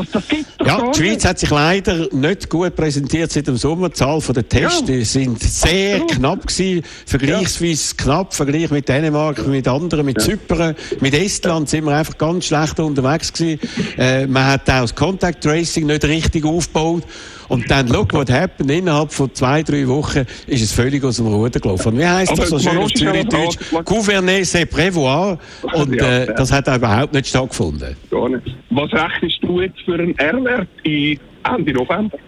Das, 0.00 0.10
das 0.12 0.28
geht 0.28 0.46
doch 0.58 0.66
Ja, 0.66 0.90
die 0.90 0.98
Schweiz 0.98 1.10
nicht. 1.16 1.24
hat 1.26 1.38
sich 1.38 1.50
leider 1.50 2.08
nicht 2.12 2.48
gut 2.48 2.74
präsentiert 2.76 3.30
seit 3.32 3.46
dem 3.46 3.56
Sommer. 3.56 3.88
Die 3.88 3.94
Zahl 3.94 4.20
der 4.20 4.48
Tests 4.48 4.82
Ja. 4.88 5.04
sind 5.04 5.42
sehr 5.42 5.96
Absolut. 6.02 6.12
knapp 6.16 6.46
gewesen, 6.46 6.82
vergleichsweise 7.06 7.94
knapp, 7.96 8.34
Vergleich 8.34 8.70
mit 8.70 8.88
Dänemark, 8.88 9.46
mit 9.46 9.66
anderen, 9.68 10.06
mit 10.06 10.20
Zypern, 10.20 10.74
mit 11.00 11.14
Estland 11.14 11.68
sind 11.68 11.84
wir 11.84 11.96
einfach 11.96 12.16
ganz 12.18 12.46
schlecht 12.46 12.78
unterwegs 12.80 13.32
gewesen. 13.32 13.60
Äh, 13.98 14.26
man 14.26 14.46
hat 14.46 14.62
auch 14.70 14.80
das 14.82 14.94
Contact 14.94 15.42
Tracing 15.42 15.86
nicht 15.86 16.04
richtig 16.04 16.44
aufgebaut. 16.44 17.02
Und 17.48 17.68
dann, 17.68 17.88
look 17.88 18.14
what 18.14 18.30
happened, 18.30 18.70
innerhalb 18.70 19.12
von 19.12 19.34
zwei, 19.34 19.64
drei 19.64 19.88
Wochen 19.88 20.24
ist 20.46 20.62
es 20.62 20.70
völlig 20.72 21.02
aus 21.02 21.16
dem 21.16 21.26
Ruder 21.26 21.58
gelaufen. 21.58 21.94
Und 21.94 21.98
wie 21.98 22.06
heisst 22.06 22.38
das 22.38 22.48
so 22.48 22.60
schön 22.60 22.78
auf 22.78 22.92
Zürich-Deutsch? 22.92 23.56
Gouverner, 23.84 24.44
c'est 24.44 24.66
prévoir. 24.66 25.36
Und 25.72 25.92
Ja, 25.96 26.04
äh, 26.06 26.26
ja. 26.28 26.32
das 26.34 26.52
hat 26.52 26.68
auch 26.68 26.76
überhaupt 26.76 27.12
nicht 27.12 27.26
stattgefunden. 27.26 27.96
Gar 28.08 28.28
nicht. 28.28 28.46
Was 28.70 28.92
rechnest 28.92 29.38
du 29.42 29.60
jetzt 29.60 29.80
für 29.90 30.02
einen 30.02 30.18
R-Wert 30.18 30.68
in 30.84 31.18
Ende 31.44 31.72
November? 31.72 32.18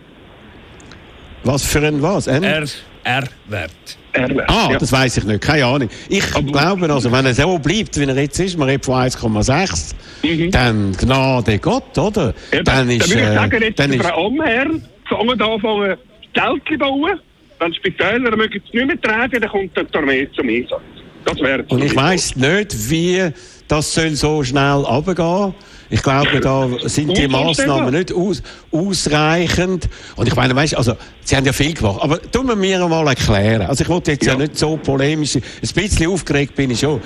Was 1.44 1.64
für 1.64 1.80
ein 1.86 2.02
was? 2.02 2.28
Ein 2.28 2.42
R, 2.44 2.64
R-Wert. 3.04 3.70
R-Wert. 4.12 4.50
Ah, 4.50 4.68
ja. 4.72 4.78
das 4.78 4.92
weiß 4.92 5.16
ich 5.18 5.24
nicht, 5.24 5.40
keine 5.40 5.64
Ahnung. 5.66 5.88
Ich 6.08 6.30
glaube, 6.30 6.92
also, 6.92 7.10
wenn 7.10 7.26
er 7.26 7.34
so 7.34 7.58
bleibt, 7.58 7.98
wie 7.98 8.04
er 8.04 8.16
jetzt 8.16 8.38
ist, 8.38 8.56
man 8.58 8.68
redet 8.68 8.84
von 8.84 8.94
1,6, 8.96 9.94
Mhm. 10.22 10.50
dann 10.52 10.92
Gnade 10.92 11.58
Gott, 11.58 11.98
oder? 11.98 12.32
Ja, 12.52 12.62
dann 12.62 12.88
ist, 12.90 13.08
würde 13.10 13.22
ich 13.22 13.28
äh, 13.28 13.34
sagen, 13.34 13.62
jetzt 13.62 13.78
dann 13.80 13.90
der 13.90 14.00
ist, 14.00 14.06
Frau 14.06 14.26
Amherrn 14.28 14.84
fangen 15.08 15.42
anfangen, 15.42 15.96
Geld 16.32 16.62
zu 16.70 16.78
bauen. 16.78 17.20
Wenn 17.58 17.74
Spitäler 17.74 18.36
mögen 18.36 18.62
es 18.64 18.72
nicht 18.72 18.86
mehr 18.86 19.00
tragen, 19.00 19.40
dann 19.40 19.50
kommt 19.50 19.76
die 19.76 19.96
Armee 19.98 20.28
zum 20.34 20.48
Einsatz. 20.48 20.80
Das 21.24 21.38
wäre 21.40 21.64
und 21.68 21.84
ich 21.84 21.94
weiss 21.94 22.34
nicht, 22.36 22.90
wie 22.90 23.30
das 23.68 23.94
soll 23.94 24.10
so 24.10 24.42
schnell 24.44 24.82
runtergehen. 24.82 25.54
Ich 25.92 26.02
glaube, 26.02 26.40
da 26.40 26.68
sind 26.86 27.16
die. 27.16 27.28
Massnahmen 27.28 27.92
nicht 27.92 28.12
aus, 28.14 28.42
ausreichend. 28.70 29.88
Und 30.16 30.26
ich 30.26 30.34
meine, 30.34 30.56
weißt, 30.56 30.74
also, 30.74 30.94
sie 31.22 31.36
haben 31.36 31.44
ja 31.44 31.52
viel 31.52 31.74
gemacht. 31.74 31.98
Aber 32.00 32.20
tun 32.20 32.46
wir 32.46 32.56
mir 32.56 32.88
mal 32.88 33.06
erklären. 33.08 33.62
Also, 33.62 33.84
ich 33.84 33.90
wollte 33.90 34.12
jetzt 34.12 34.24
ja, 34.24 34.32
Ja. 34.32 34.38
nicht 34.38 34.56
so 34.58 34.78
polemisch. 34.78 35.36
Ein 35.36 35.42
bisschen 35.74 36.10
aufgeregt 36.10 36.54
bin 36.54 36.70
ich 36.70 36.80
schon. 36.80 36.98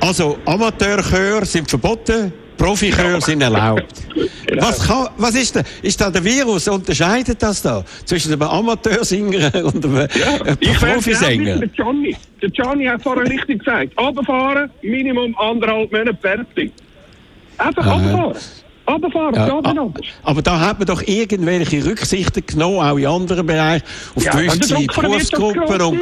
Also, 0.00 0.38
Amateurchöre 0.44 1.44
sind 1.44 1.68
verboten, 1.68 2.32
Profichöre 2.56 3.20
sind 3.20 3.42
erlaubt. 3.42 3.92
Was, 4.58 4.86
kann, 4.86 5.08
was 5.16 5.34
ist 5.34 5.54
denn? 5.56 5.64
Ist 5.80 5.98
da 5.98 6.10
der 6.10 6.22
Virus? 6.22 6.68
Unterscheidet 6.68 7.42
das 7.42 7.62
da 7.62 7.82
zwischen 8.04 8.34
einem 8.34 8.42
Amateursänger 8.42 9.50
und 9.64 9.82
einem 9.82 9.96
äh, 9.96 10.08
Ich 10.60 10.82
wäre 10.82 10.94
Profisänger? 10.94 11.56
Der 11.56 11.68
Johnny. 11.74 12.14
Der 12.42 12.50
Johnny 12.50 12.84
hat 12.84 13.02
vorher 13.02 13.24
richtig 13.30 13.60
gesagt. 13.60 13.98
Runterfahren, 13.98 14.70
Minimum 14.82 15.34
anderthalb 15.38 15.90
Monate 15.90 16.18
fertig. 16.20 16.70
Einfach 17.66 17.86
runterfahren. 17.86 18.36
Runterfahren, 18.88 19.34
Ja, 19.36 19.46
ja, 19.46 19.58
a- 19.62 19.74
ja, 19.74 19.88
aber 20.24 20.42
da 20.42 20.58
hat 20.58 20.78
man 20.80 20.86
doch 20.88 21.02
irgendwelche 21.06 21.84
Rücksichten 21.84 22.44
genommen, 22.44 22.80
auch 22.80 22.96
in 22.96 23.06
anderen 23.06 23.46
Bereichen, 23.46 23.84
auf 24.16 24.24
Ja, 24.24 24.32
gewisse 24.32 24.74
Berufsgruppen 25.00 25.80
und, 25.80 26.00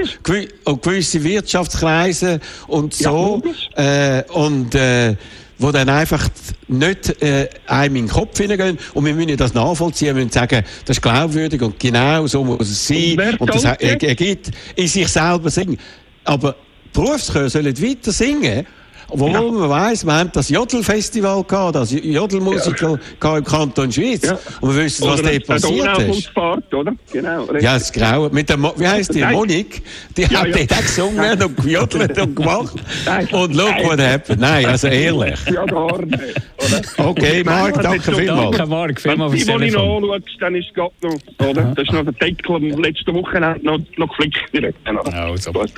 und 0.64 0.83
gewisse 0.83 1.23
Wirtschaftskreise 1.23 2.40
und 2.68 2.99
Ja, 2.99 3.11
so. 3.11 3.42
äh, 3.77 4.23
und 4.33 4.75
äh, 4.75 5.14
wo 5.59 5.70
dann 5.73 5.90
einfach 5.90 6.27
nicht 6.68 7.23
äh, 7.23 7.51
einem 7.66 7.96
in 7.96 8.07
den 8.07 8.11
Kopf 8.11 8.38
hineingehen. 8.38 8.79
Und 8.94 9.05
wir 9.05 9.12
müssen 9.12 9.37
das 9.37 9.53
nachvollziehen, 9.53 10.16
wir 10.16 10.25
müssen 10.25 10.33
sagen, 10.33 10.64
das 10.87 10.96
ist 10.96 11.03
glaubwürdig 11.03 11.61
und 11.61 11.79
genau 11.79 12.27
so 12.27 12.42
muss 12.42 12.70
es 12.70 12.88
sein. 12.88 13.18
Und 13.38 13.40
Und 13.42 13.55
das 13.55 13.64
er- 13.64 14.03
ergibt 14.03 14.51
in 14.75 14.87
sich 14.88 15.07
selber 15.07 15.51
singen. 15.51 15.77
Aber 16.25 16.57
Berufschöre 16.94 17.51
sollen 17.51 17.77
weiter 17.83 18.11
singen. 18.11 18.66
Obwohl 19.11 19.31
man 19.53 19.68
weiss, 19.70 20.05
wir 20.05 20.12
haben 20.14 20.31
das 20.33 20.49
Jodelfestival 20.49 21.42
gehabt, 21.44 21.75
das 21.75 21.92
Jodelmusical 21.92 22.99
gehabt 23.18 23.38
im 23.38 23.44
Kanton 23.44 23.92
Schweiz. 23.92 24.23
Ja. 24.27 24.38
Und 24.61 24.77
wir 24.77 24.85
wissen, 24.85 25.07
was 25.09 25.23
dort 25.23 25.46
passiert 25.46 25.99
ist. 25.99 26.31
Oder? 26.73 26.92
Genau. 27.12 27.46
Ja, 27.61 27.75
das 27.75 27.92
Grauen. 27.92 28.33
Mit 28.33 28.49
der 28.49 28.57
Mo 28.57 28.73
wie 28.77 28.87
heisst 28.87 29.14
die? 29.14 29.20
Nein. 29.20 29.35
Monik? 29.35 29.83
Die 30.16 30.23
Ja, 30.23 30.40
hat 30.42 30.49
ja. 30.49 30.66
dort 30.66 30.83
gesungen 30.83 31.42
und 31.42 31.57
gejodelt 31.57 32.18
und 32.20 32.37
gemacht. 32.37 32.75
Nein. 33.05 33.29
Und 33.33 33.55
look 33.55 33.68
Nein. 33.70 33.85
what 33.87 34.01
happened. 34.01 34.40
Nein, 34.40 34.66
also 34.66 34.87
ehrlich. 34.88 35.38
Ja, 35.53 35.64
gar 35.66 35.99
nicht. 35.99 36.18
Oder? 36.59 37.09
Okay, 37.09 37.42
Marc, 37.44 37.83
danke 37.83 37.99
das 38.11 38.18
vielmals. 38.18 38.57
Danke, 38.57 38.70
Marc. 38.70 39.05
Wenn 39.05 39.18
du 39.18 39.31
Telefon. 39.31 40.03
noch 40.03 40.14
anschaust, 40.14 40.37
dann 40.40 40.55
ist 40.55 40.66
es 40.68 40.75
gerade 40.75 40.92
noch, 41.03 41.49
oder? 41.49 41.62
Das 41.75 41.85
ist 41.85 41.92
noch 41.92 42.05
der 42.05 42.12
Deckel 42.12 42.57
am 42.57 42.83
letzten 42.83 43.14
Wochenende 43.14 43.61
noch, 43.64 43.79
noch 43.96 44.09
geflickt. 44.09 44.38
Also. 44.85 45.01
Genau, 45.03 45.31
Also, 45.33 45.51
okay. 45.51 45.70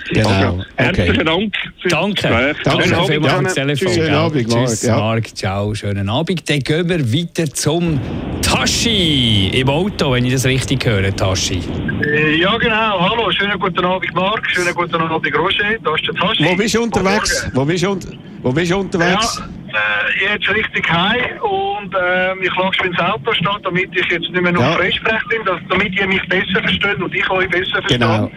Herzlichen 0.77 1.25
Dank 1.27 1.55
fürs 1.81 1.93
Danke. 1.93 2.15
Gespräch. 2.23 2.57
Danke 2.65 2.97
Abend 2.97 3.22
vielmals 3.23 3.55
fürs 3.55 3.55
Telefon. 3.55 3.87
Tschüss. 3.89 3.95
Schönen? 3.95 4.15
Abend, 4.15 4.49
Marc, 4.49 4.67
Tschüss, 4.69 4.83
ja. 4.83 4.97
Marc. 4.97 5.37
Ciao, 5.37 5.75
schönen 5.75 6.09
Abend. 6.09 6.49
Dann 6.51 6.61
gehen 6.61 6.89
wir 6.89 7.13
weiter 7.13 7.47
zum 7.53 8.01
Taschi 8.43 9.49
im 9.49 9.69
Auto, 9.69 10.13
wenn 10.13 10.25
ich 10.25 10.33
das 10.33 10.45
richtig 10.45 10.85
höre, 10.85 11.15
Taschi. 11.15 11.61
Äh, 12.05 12.37
Ja, 12.41 12.57
genau. 12.59 13.01
Hallo, 13.11 13.31
schönen 13.31 13.59
guten 13.59 13.85
Abend, 13.85 14.15
Marc. 14.15 14.47
Schönen 14.51 14.75
guten 14.75 14.97
Abend, 14.97 15.37
Roger. 15.39 15.65
Da 15.83 15.95
ist 15.95 16.07
der 16.07 16.15
Taschi. 16.15 16.45
Wo 16.45 16.55
bist 16.57 16.75
du 16.75 16.83
unterwegs? 16.83 17.51
Wo 17.55 17.65
bist 17.65 17.85
du, 17.85 17.91
un 17.93 18.01
wo 18.43 18.53
bist 18.53 18.71
du 18.71 18.77
unterwegs? 18.79 19.41
Ja, 19.73 19.79
äh, 19.79 20.35
jetzt 20.35 20.49
richtig 20.51 20.91
heim 20.91 21.41
und 21.41 21.95
ähm, 21.95 22.39
ich 22.43 22.51
schon 22.53 22.87
ins 22.89 22.99
Auto 22.99 23.33
stehen, 23.33 23.49
damit 23.63 23.89
ich 23.95 24.07
jetzt 24.11 24.21
nicht 24.31 24.43
mehr 24.43 24.53
nur 24.53 24.63
Ja. 24.63 24.73
Freisprech 24.73 25.23
bin, 25.31 25.45
dass, 25.47 25.61
damit 25.71 25.95
ihr 25.99 26.07
mich 26.07 26.23
besser 26.29 26.61
versteht 26.61 27.01
und 27.01 27.15
ich 27.15 27.31
euch 27.31 27.49
besser 27.49 27.71
verstehe. 27.81 27.99
Genau. 27.99 28.31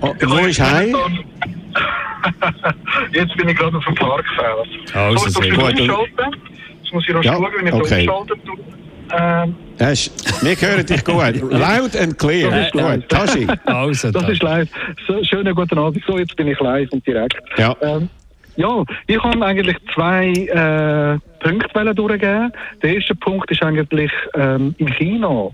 Oh, 0.00 0.14
Ich 0.18 0.28
wo 0.30 0.36
habe 0.38 0.48
ist 0.50 0.60
heim? 0.60 0.96
jetzt 3.12 3.36
bin 3.36 3.48
ich 3.48 3.56
gerade 3.56 3.76
auf 3.76 3.84
dem 3.84 3.94
Parkfeld. 3.94 4.94
Also, 4.94 5.16
so, 5.18 5.26
jetzt 5.26 5.36
muss 5.36 5.46
ich 5.76 5.86
sehr 5.86 5.88
gut. 5.88 6.08
Jetzt 6.82 6.92
muss 6.92 7.08
ich 7.08 7.14
noch 7.14 7.24
Ja, 7.24 7.32
schauen, 7.34 7.46
wenn 7.58 7.66
ich 7.66 7.72
okay. 7.72 8.04
so 8.06 8.12
umschalten 8.16 8.44
tue. 8.46 8.58
Ähm, 9.12 9.54
Ja, 9.78 9.88
ist- 9.90 10.42
Wir 10.44 10.54
hören 10.56 10.86
dich 10.86 11.04
gut. 11.04 11.16
Loud 11.52 11.96
and 11.96 12.18
clear. 12.18 12.50
Das 12.50 12.66
ist 12.66 12.72
Gut. 12.72 13.08
Taschi. 13.08 13.46
Also, 13.66 14.10
Das 14.12 14.28
ist 14.28 14.42
live. 14.42 14.68
So, 15.06 15.22
schönen 15.24 15.54
guten 15.54 15.78
Abend. 15.78 16.02
So, 16.06 16.18
jetzt 16.18 16.36
bin 16.36 16.48
ich 16.48 16.60
live 16.60 16.88
und 16.92 17.04
direkt. 17.06 17.36
Ja. 17.56 17.74
Ähm, 17.82 18.08
ja, 18.56 18.84
ich 19.06 19.22
habe 19.22 19.44
eigentlich 19.44 19.76
zwei 19.94 20.28
äh, 20.28 21.18
Punkte 21.42 21.94
durchgeben. 21.94 22.52
Der 22.82 22.94
erste 22.96 23.14
Punkt 23.14 23.50
ist 23.50 23.62
eigentlich 23.62 24.12
ähm, 24.34 24.74
in 24.78 24.88
China. 24.94 25.50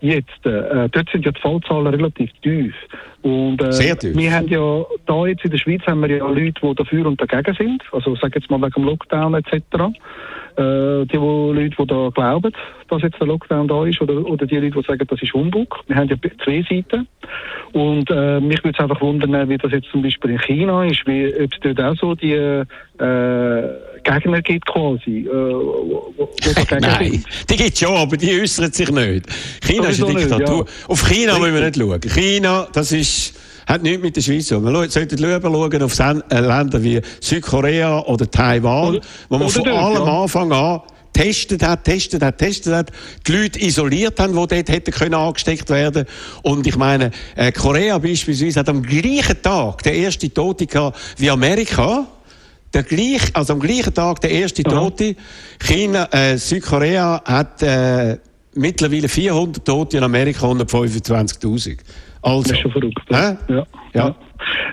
Jetzt, 0.00 0.44
äh, 0.44 0.88
dort 0.90 1.08
sind 1.10 1.24
ja 1.24 1.32
die 1.32 1.40
Fallzahlen 1.40 1.86
relativ 1.88 2.30
tief. 2.42 2.74
Und, 3.22 3.62
äh, 3.62 3.72
Sehr 3.72 3.98
tief. 3.98 4.16
Wir 4.16 4.32
haben 4.32 4.48
ja, 4.48 4.84
da 5.06 5.26
jetzt 5.26 5.44
in 5.44 5.50
der 5.50 5.58
Schweiz 5.58 5.82
haben 5.86 6.02
wir 6.02 6.10
ja 6.16 6.26
Leute, 6.26 6.60
die 6.62 6.74
dafür 6.74 7.06
und 7.06 7.20
dagegen 7.20 7.54
sind. 7.56 7.82
Also, 7.92 8.16
sag 8.16 8.34
jetzt 8.34 8.50
mal 8.50 8.60
wegen 8.60 8.72
dem 8.72 8.84
Lockdown 8.84 9.34
etc. 9.34 9.52
Äh, 10.56 11.06
die 11.06 11.20
wo, 11.20 11.52
Leute, 11.52 11.76
die 11.78 11.86
da 11.86 12.10
glauben, 12.14 12.52
dass 12.88 13.02
jetzt 13.02 13.20
der 13.20 13.26
Lockdown 13.26 13.68
da 13.68 13.84
ist, 13.86 14.00
oder, 14.00 14.24
oder 14.24 14.46
die 14.46 14.56
Leute, 14.56 14.78
die 14.80 14.86
sagen, 14.86 15.06
das 15.08 15.22
ist 15.22 15.32
Humbug. 15.32 15.84
Wir 15.86 15.96
haben 15.96 16.08
ja 16.08 16.16
zwei 16.44 16.64
Seiten. 16.68 17.06
Und 17.72 18.10
äh, 18.10 18.40
mich 18.40 18.64
würde 18.64 18.76
es 18.76 18.80
einfach 18.80 19.00
wundern, 19.00 19.48
wie 19.48 19.58
das 19.58 19.72
jetzt 19.72 19.88
zum 19.90 20.02
Beispiel 20.02 20.32
in 20.32 20.38
China 20.40 20.84
ist, 20.84 21.06
wie, 21.06 21.32
ob 21.34 21.52
es 21.52 21.60
dort 21.60 21.80
auch 21.80 21.96
so 21.96 22.14
die 22.14 22.32
äh, 22.32 22.64
Gegner 24.02 24.42
gibt 24.42 24.66
quasi. 24.66 25.26
Äh, 25.26 25.30
wo, 25.30 26.12
wo 26.16 26.28
Nein, 26.80 27.10
sind. 27.12 27.26
die 27.50 27.56
gibt 27.56 27.74
es 27.74 27.78
schon, 27.78 27.96
aber 27.96 28.16
die 28.16 28.40
äußern 28.40 28.72
sich 28.72 28.90
nicht. 28.90 29.26
China 29.62 29.88
ist 29.88 30.02
eine 30.02 30.12
Sowieso 30.12 30.18
nicht, 30.18 30.30
Diktatur. 30.30 30.66
ja. 30.66 30.88
Auf 30.88 31.08
China 31.08 31.38
müssen 31.38 31.54
wir 31.54 31.64
nicht 31.66 31.76
schauen. 31.76 32.00
China, 32.00 32.68
das 32.72 32.92
ist, 32.92 33.17
hat 33.68 33.82
nichts 33.82 34.02
mit 34.02 34.16
der 34.16 34.22
Schweiz 34.22 34.46
zu 34.46 34.56
tun. 34.58 34.72
Schauen- 34.72 34.90
sollten 34.90 35.18
lieber 35.18 35.40
schauen 35.42 35.82
auf 35.82 35.98
äh, 36.00 36.40
Länder 36.40 36.82
wie 36.82 37.00
Südkorea 37.20 38.00
oder 38.00 38.30
Taiwan, 38.30 38.88
Oder- 38.96 39.00
wo 39.28 39.38
man 39.38 39.48
von 39.48 39.64
dort, 39.64 39.76
allem 39.76 40.06
ja. 40.06 40.22
Anfang 40.22 40.52
an 40.52 40.80
testet 41.12 41.62
hat, 41.64 41.84
testet 41.84 42.22
hat, 42.22 42.38
testet 42.38 42.72
hat, 42.72 42.92
die 43.26 43.32
Leute 43.32 43.60
isoliert 43.60 44.20
haben, 44.20 44.32
die 44.34 44.36
dort 44.56 44.68
hätten 44.68 44.92
können 44.92 45.14
angesteckt 45.14 45.68
werden. 45.68 46.04
Und 46.42 46.66
ich 46.66 46.76
meine, 46.76 47.10
äh, 47.34 47.50
Korea 47.50 47.98
beispielsweise 47.98 48.60
hat 48.60 48.68
am 48.68 48.82
gleichen 48.82 49.42
Tag 49.42 49.82
der 49.82 49.94
erste 49.94 50.32
Tote 50.32 50.66
gehabt 50.66 50.96
wie 51.16 51.28
Amerika. 51.30 52.06
Der 52.72 52.82
gleich, 52.84 53.22
also 53.32 53.54
am 53.54 53.60
gleichen 53.60 53.94
Tag 53.94 54.20
der 54.20 54.30
erste 54.30 54.62
Tote. 54.62 55.16
China, 55.58 56.06
äh, 56.12 56.36
Südkorea 56.36 57.22
hat 57.24 57.62
äh, 57.62 58.18
mittlerweile 58.54 59.08
400 59.08 59.64
Tote 59.64 59.96
in 59.96 60.04
Amerika 60.04 60.46
125.000. 60.46 61.78
Also, 62.28 62.42
Das 62.42 62.52
ist 62.52 62.58
schon 62.60 62.70
verrückt. 62.72 63.00
Hä? 63.10 63.36
Ja. 63.48 63.66
Ja. 63.94 64.14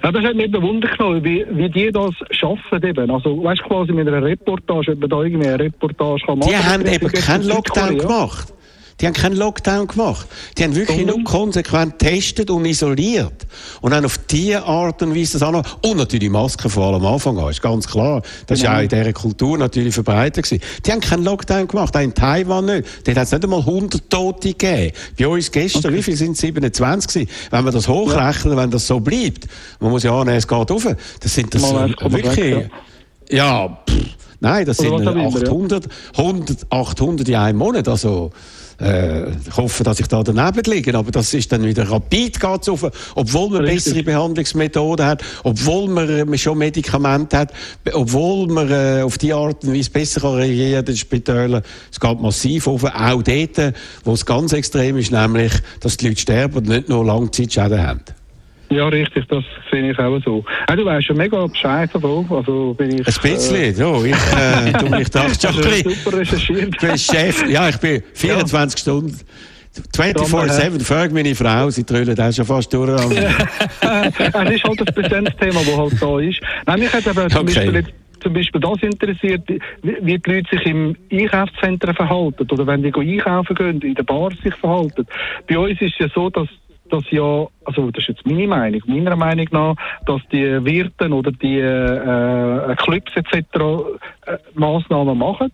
Ja, 0.03 0.11
das 0.11 0.23
hat 0.23 0.35
mich 0.35 0.45
eben 0.45 0.61
Wunder 0.61 0.87
genommen, 0.87 1.23
wie, 1.23 1.45
wie 1.49 1.69
die 1.69 1.91
das 1.91 2.11
schaffen 2.31 2.83
eben. 2.83 3.09
Also, 3.09 3.43
weißt 3.43 3.61
du, 3.61 3.67
quasi 3.67 3.91
mit 3.93 4.07
einer 4.07 4.21
Reportage, 4.23 4.91
ob 4.91 4.99
man 4.99 5.09
da 5.09 5.21
irgendwie 5.23 5.47
eine 5.47 5.59
Reportage 5.59 6.21
kann 6.25 6.37
machen 6.39 6.49
Die 6.51 6.57
haben 6.57 6.83
kann. 6.83 6.93
eben 6.93 7.07
keinen 7.11 7.43
Lockdown 7.47 7.97
gemacht. 7.97 8.53
Die 9.01 9.05
haben 9.07 9.13
keinen 9.13 9.35
Lockdown 9.35 9.87
gemacht. 9.87 10.25
Die 10.57 10.63
haben 10.63 10.73
wirklich 10.73 11.05
nur 11.05 11.21
konsequent 11.25 11.99
getestet 11.99 12.49
und 12.49 12.63
isoliert. 12.65 13.45
Und 13.81 13.91
dann 13.91 14.05
auf 14.05 14.17
diese 14.19 14.63
Art 14.63 15.01
und 15.01 15.13
Weise 15.13 15.33
das 15.33 15.41
auch 15.43 15.51
noch. 15.51 15.63
Und 15.83 15.97
natürlich 15.97 16.29
Masken 16.29 16.69
vor 16.69 16.85
allem 16.85 17.05
am 17.05 17.13
Anfang 17.13 17.37
an, 17.37 17.49
ist 17.49 17.61
ganz 17.61 17.87
klar. 17.87 18.21
Das 18.47 18.59
Genau. 18.59 18.71
ist 18.71 18.77
auch 18.77 18.81
in 18.83 18.87
dieser 18.89 19.13
Kultur 19.13 19.57
natürlich 19.57 19.93
verbreitet 19.93 20.45
gewesen. 20.45 20.63
Die 20.85 20.91
haben 20.93 21.01
keinen 21.01 21.25
Lockdown 21.25 21.67
gemacht, 21.67 21.95
auch 21.95 22.01
in 22.01 22.13
Taiwan 22.13 22.65
nicht. 22.65 22.87
Dort 23.05 23.17
hat 23.17 23.25
es 23.25 23.31
nicht 23.33 23.43
einmal 23.43 23.59
100 23.59 24.09
Tote 24.09 24.49
gegeben. 24.53 24.93
Bei 25.19 25.27
uns 25.27 25.51
gestern, 25.51 25.93
wie 25.93 26.01
viel 26.01 26.15
sind 26.15 26.31
es? 26.31 26.39
27 26.39 27.13
gewesen? 27.13 27.29
Wenn 27.51 27.65
wir 27.65 27.71
das 27.71 27.87
hochrechnen, 27.89 28.55
wenn 28.55 28.71
das 28.71 28.87
so 28.87 29.01
bleibt, 29.01 29.45
man 29.81 29.91
muss 29.91 30.03
ja 30.03 30.13
annehmen, 30.17 30.37
es 30.37 30.47
geht 30.47 30.71
rauf. 30.71 30.87
Das 31.19 31.33
sind 31.33 31.53
das 31.53 31.61
Mal 31.61 31.89
äh, 31.89 31.93
1,6, 31.95 32.11
wirklich, 32.13 32.69
ja, 33.29 33.77
pff, 33.89 33.95
nein, 34.39 34.65
das 34.65 34.79
Oder 34.79 34.87
sind 34.89 35.05
was 35.05 35.07
auch 35.07 35.11
immer, 35.11 35.39
ja. 35.41 35.47
800, 35.51 35.87
100, 36.17 36.71
800 36.71 37.27
in 37.27 37.35
einem 37.35 37.57
Monat. 37.57 37.87
Also, 37.89 38.31
äh, 38.79 39.29
ich 39.29 39.57
hoffe, 39.57 39.83
dass 39.83 39.99
ich 39.99 40.07
da 40.07 40.23
daneben 40.23 40.63
liege, 40.71 40.97
aber 40.97 41.11
das 41.11 41.33
ist 41.33 41.51
dann 41.51 41.63
wieder 41.63 41.89
rapid 41.89 42.39
geht's 42.39 42.69
auf, 42.69 42.85
obwohl 43.15 43.49
man 43.49 43.65
Richtig. 43.65 43.85
bessere 43.85 44.03
Behandlungsmethoden 44.03 45.05
hat, 45.05 45.23
obwohl 45.43 45.87
man 45.87 46.09
äh, 46.09 46.37
schon 46.37 46.57
Medikamente 46.57 47.37
hat, 47.37 47.53
obwohl 47.93 48.47
man 48.47 48.69
äh, 48.69 49.01
auf 49.03 49.17
die 49.17 49.33
Art 49.33 49.63
und 49.63 49.73
Weise 49.73 49.89
besser 49.89 50.21
kann 50.21 50.35
reagieren 50.35 50.79
in 50.79 50.85
den 50.85 50.97
Spitälern. 50.97 51.63
Es 51.91 51.99
geht 51.99 52.21
massiv 52.21 52.67
auf, 52.67 52.83
auch 52.83 53.21
dort, 53.23 53.73
wo 54.03 54.13
es 54.13 54.25
ganz 54.25 54.53
extrem 54.53 54.97
ist, 54.97 55.11
nämlich, 55.11 55.53
dass 55.79 55.97
die 55.97 56.09
Leute 56.09 56.21
sterben 56.21 56.57
und 56.57 56.67
nicht 56.67 56.89
nur 56.89 57.05
Langzeitschäden 57.05 57.81
haben. 57.81 58.01
Ja, 58.69 58.87
richtig, 58.87 59.25
das 59.27 59.43
sehe 59.71 59.91
ich 59.91 59.99
auch 59.99 60.19
so. 60.25 60.43
Ja, 60.67 60.75
du 60.75 60.85
weißt 60.85 61.05
schon 61.05 61.17
mega 61.17 61.45
Bescheid 61.45 61.89
davon. 61.93 62.25
Also 62.29 62.73
bin 62.77 62.99
ich, 62.99 63.07
Ein 63.07 63.13
bisschen, 63.21 63.77
ja. 63.77 64.03
Ich, 64.03 64.13
äh, 64.13 64.73
du, 64.73 64.95
ich 64.99 65.09
dachte 65.11 65.47
schon 65.47 65.55
ein 65.63 65.69
bisschen. 65.69 65.89
super 65.91 66.17
recherchiert. 66.17 66.73
Ich 66.75 66.81
bin 66.81 66.97
Chef, 66.97 67.47
ja, 67.49 67.69
ich 67.69 67.77
bin 67.77 68.01
24 68.13 68.79
Stunden. 68.79 69.19
24-7, 69.95 70.83
frag 70.83 71.11
meine 71.11 71.35
Frau, 71.35 71.69
sie 71.69 71.83
trüllt 71.83 72.19
auch 72.19 72.31
schon 72.31 72.45
fast 72.45 72.73
durch. 72.73 72.89
es 73.01 73.11
ist 74.19 74.33
halt 74.33 74.35
ein 74.35 74.85
Präsenzthema, 74.95 75.59
das 75.59 75.77
halt 75.77 76.01
da 76.01 76.19
ist. 76.19 76.39
Nein, 76.65 76.79
mich 76.79 76.93
hat 76.93 77.07
aber 77.07 77.27
zum, 77.29 77.41
Okay. 77.41 77.53
Beispiel, 77.55 77.75
jetzt- 77.75 77.93
zum 78.21 78.33
Beispiel 78.33 78.61
das 78.61 78.81
interessiert, 78.81 79.43
wie, 79.83 80.17
die 80.17 80.31
Leute 80.31 80.49
sich 80.49 80.65
im 80.65 80.95
Einkaufszentrum 81.11 81.93
verhalten 81.93 82.47
oder 82.49 82.65
wenn 82.65 82.81
die 82.83 82.93
einkaufen 82.93 83.53
gehen, 83.55 83.81
in 83.81 83.93
der 83.95 84.03
Bar 84.03 84.31
sich 84.43 84.55
verhalten. 84.55 85.05
Bei 85.47 85.57
uns 85.59 85.79
ist 85.81 85.93
es 85.93 85.99
ja 85.99 86.07
so, 86.15 86.29
dass 86.29 86.47
dass 86.89 87.03
ja, 87.11 87.47
also 87.65 87.89
das 87.91 88.03
ist 88.03 88.09
jetzt 88.09 88.25
meine 88.25 88.47
Meinung, 88.47 88.81
meiner 88.85 89.15
Meinung 89.15 89.47
nach, 89.51 89.75
dass 90.05 90.21
die 90.31 90.63
Wirten 90.65 91.13
oder 91.13 91.31
die 91.31 91.59
äh, 91.59 92.75
Clubs 92.77 93.11
etc. 93.15 93.35
Äh, 94.25 94.37
Massnahmen 94.53 95.17
machen 95.17 95.51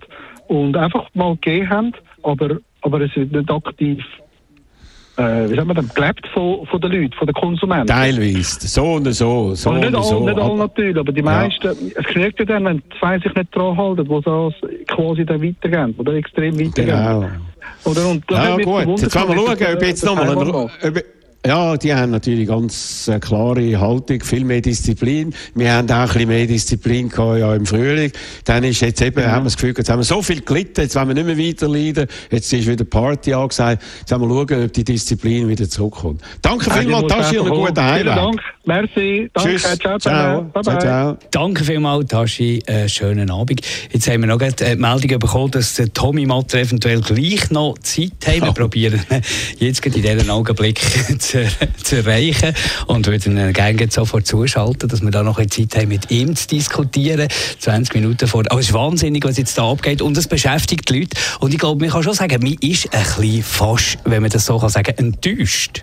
und 0.47 0.75
einfach 0.75 1.07
mal 1.13 1.35
gegeben 1.35 1.69
haben, 1.69 1.93
aber, 2.23 2.57
aber 2.81 3.01
es 3.01 3.15
wird 3.15 3.31
nicht 3.31 3.49
aktiv 3.51 4.03
äh, 5.17 5.49
wie 5.49 5.55
sagt 5.55 5.67
man 5.67 5.75
denn, 5.75 5.89
gelebt 5.93 6.25
von, 6.33 6.65
von 6.67 6.81
den 6.81 6.91
Leuten, 6.91 7.13
von 7.13 7.27
den 7.27 7.33
Konsumenten. 7.33 7.87
Teilweise, 7.87 8.67
so 8.67 8.93
und 8.93 9.05
so, 9.11 9.53
so 9.55 9.69
Also 9.71 9.81
nicht 9.81 9.93
alle, 9.93 10.03
so. 10.03 10.25
nicht 10.25 10.39
alle 10.39 10.55
natürlich, 10.57 10.97
aber 10.97 11.11
die 11.11 11.19
Ja. 11.19 11.25
meisten, 11.25 11.91
es 11.95 12.05
genügt 12.13 12.39
ja 12.39 12.45
dann, 12.45 12.65
wenn 12.65 12.81
zwei 12.97 13.19
sich 13.19 13.33
nicht 13.35 13.55
dran 13.55 13.77
halten, 13.77 14.07
wo 14.07 14.21
das 14.21 14.53
quasi 14.87 15.25
dann 15.25 15.43
weitergehen, 15.43 15.93
oder 15.97 16.13
extrem 16.13 16.57
weitergehen. 16.57 16.85
Genau. 16.87 17.29
Oder, 17.83 18.09
und 18.09 18.23
Ja, 18.31 18.55
gut. 18.57 19.01
Jetzt 19.01 19.15
wollen 19.15 19.29
wir 19.29 19.57
schauen, 19.57 19.75
ob 19.75 19.83
jetzt 19.83 20.03
äh, 20.03 20.05
nochmal 20.05 20.35
Ja, 21.45 21.75
die 21.75 21.91
haben 21.91 22.11
natürlich 22.11 22.47
ganz 22.47 23.07
äh, 23.07 23.19
klare 23.19 23.79
Haltung, 23.79 24.21
viel 24.23 24.45
mehr 24.45 24.61
Disziplin. 24.61 25.33
Wir 25.55 25.73
haben 25.73 25.89
auch 25.89 25.95
ein 25.95 26.07
bisschen 26.07 26.27
mehr 26.27 26.45
Disziplin 26.45 27.09
gehabt, 27.09 27.39
ja, 27.39 27.55
im 27.55 27.65
Frühling. 27.65 28.11
Dann 28.45 28.63
ist 28.63 28.81
jetzt 28.81 29.01
eben, 29.01 29.25
haben 29.25 29.41
wir 29.41 29.45
das 29.45 29.55
Gefühl, 29.57 29.73
jetzt 29.75 29.89
haben 29.89 29.97
wir 29.99 30.03
so 30.03 30.21
viel 30.21 30.41
gelitten, 30.41 30.81
jetzt 30.81 30.95
wollen 30.95 31.07
wir 31.07 31.15
nicht 31.15 31.25
mehr 31.25 31.47
weiter 31.47 31.67
leiden. 31.67 32.07
Jetzt 32.29 32.53
ist 32.53 32.67
wieder 32.67 32.85
Party 32.85 33.33
angesagt. 33.33 33.81
Jetzt 34.01 34.11
wollen 34.11 34.21
wir 34.21 34.47
schauen, 34.47 34.65
ob 34.65 34.73
die 34.73 34.83
Disziplin 34.83 35.49
wieder 35.49 35.67
zurückkommt. 35.67 36.21
Danke 36.43 36.67
Ja, 36.69 36.75
die 36.75 36.79
vielmals, 36.81 37.07
Taschi, 37.07 37.39
und 37.39 37.47
einen 37.47 37.55
guten 37.55 37.73
kommen. 37.73 37.95
Vielen 37.97 38.15
Heimweg. 38.15 38.15
Dank. 38.15 38.41
Merci. 38.65 39.29
Danke. 39.33 39.49
Tschüss. 39.49 39.79
Ciao. 39.79 39.97
Ciao. 39.97 40.41
Bye 40.43 40.61
Ciao, 40.61 40.75
bye. 40.75 40.79
ciao. 40.83 41.17
Danke 41.31 41.63
vielmals, 41.63 42.07
Tashi. 42.07 42.61
Äh, 42.67 42.87
schönen 42.87 43.31
Abend. 43.31 43.61
Jetzt 43.91 44.07
haben 44.07 44.21
wir 44.21 44.27
noch 44.27 44.37
gerade 44.37 44.63
äh, 44.63 44.75
die 44.75 44.81
Meldung 44.81 45.17
bekommen, 45.17 45.49
dass 45.49 45.73
der 45.73 45.91
Tommy 45.91 46.27
Matter 46.27 46.59
eventuell 46.59 47.01
gleich 47.01 47.49
noch 47.49 47.79
Zeit 47.79 48.11
hat. 48.27 48.41
Wir 48.41 48.51
probieren 48.53 49.01
jetzt 49.57 49.81
gerade 49.81 49.97
in 49.97 50.03
diesem 50.03 50.29
Augenblick 50.29 50.79
zu, 51.19 51.30
zu 51.83 51.95
erreichen 51.95 52.53
und 52.87 53.07
würden 53.07 53.37
ihn 53.37 53.53
gerne 53.53 53.87
sofort 53.89 54.27
zuschalten, 54.27 54.89
dass 54.89 55.01
wir 55.01 55.11
da 55.11 55.23
noch 55.23 55.39
ein 55.39 55.49
Zeit 55.49 55.75
haben, 55.75 55.89
mit 55.89 56.11
ihm 56.11 56.35
zu 56.35 56.47
diskutieren. 56.47 57.27
20 57.59 57.95
Minuten 57.95 58.27
vor. 58.27 58.43
Aber 58.49 58.59
es 58.59 58.67
ist 58.67 58.73
wahnsinnig, 58.73 59.23
was 59.23 59.37
jetzt 59.37 59.57
da 59.57 59.69
abgeht 59.69 60.01
und 60.01 60.17
es 60.17 60.27
beschäftigt 60.27 60.89
die 60.89 60.99
Leute. 60.99 61.17
Und 61.39 61.53
ich 61.53 61.59
glaube, 61.59 61.79
man 61.79 61.91
kann 61.91 62.03
schon 62.03 62.13
sagen, 62.13 62.41
man 62.41 62.55
ist 62.61 62.93
ein 62.93 63.03
bisschen 63.03 63.43
fast, 63.43 63.97
wenn 64.05 64.21
man 64.21 64.31
das 64.31 64.45
so 64.45 64.57
kann 64.57 64.69
sagen, 64.69 64.93
enttäuscht. 64.97 65.81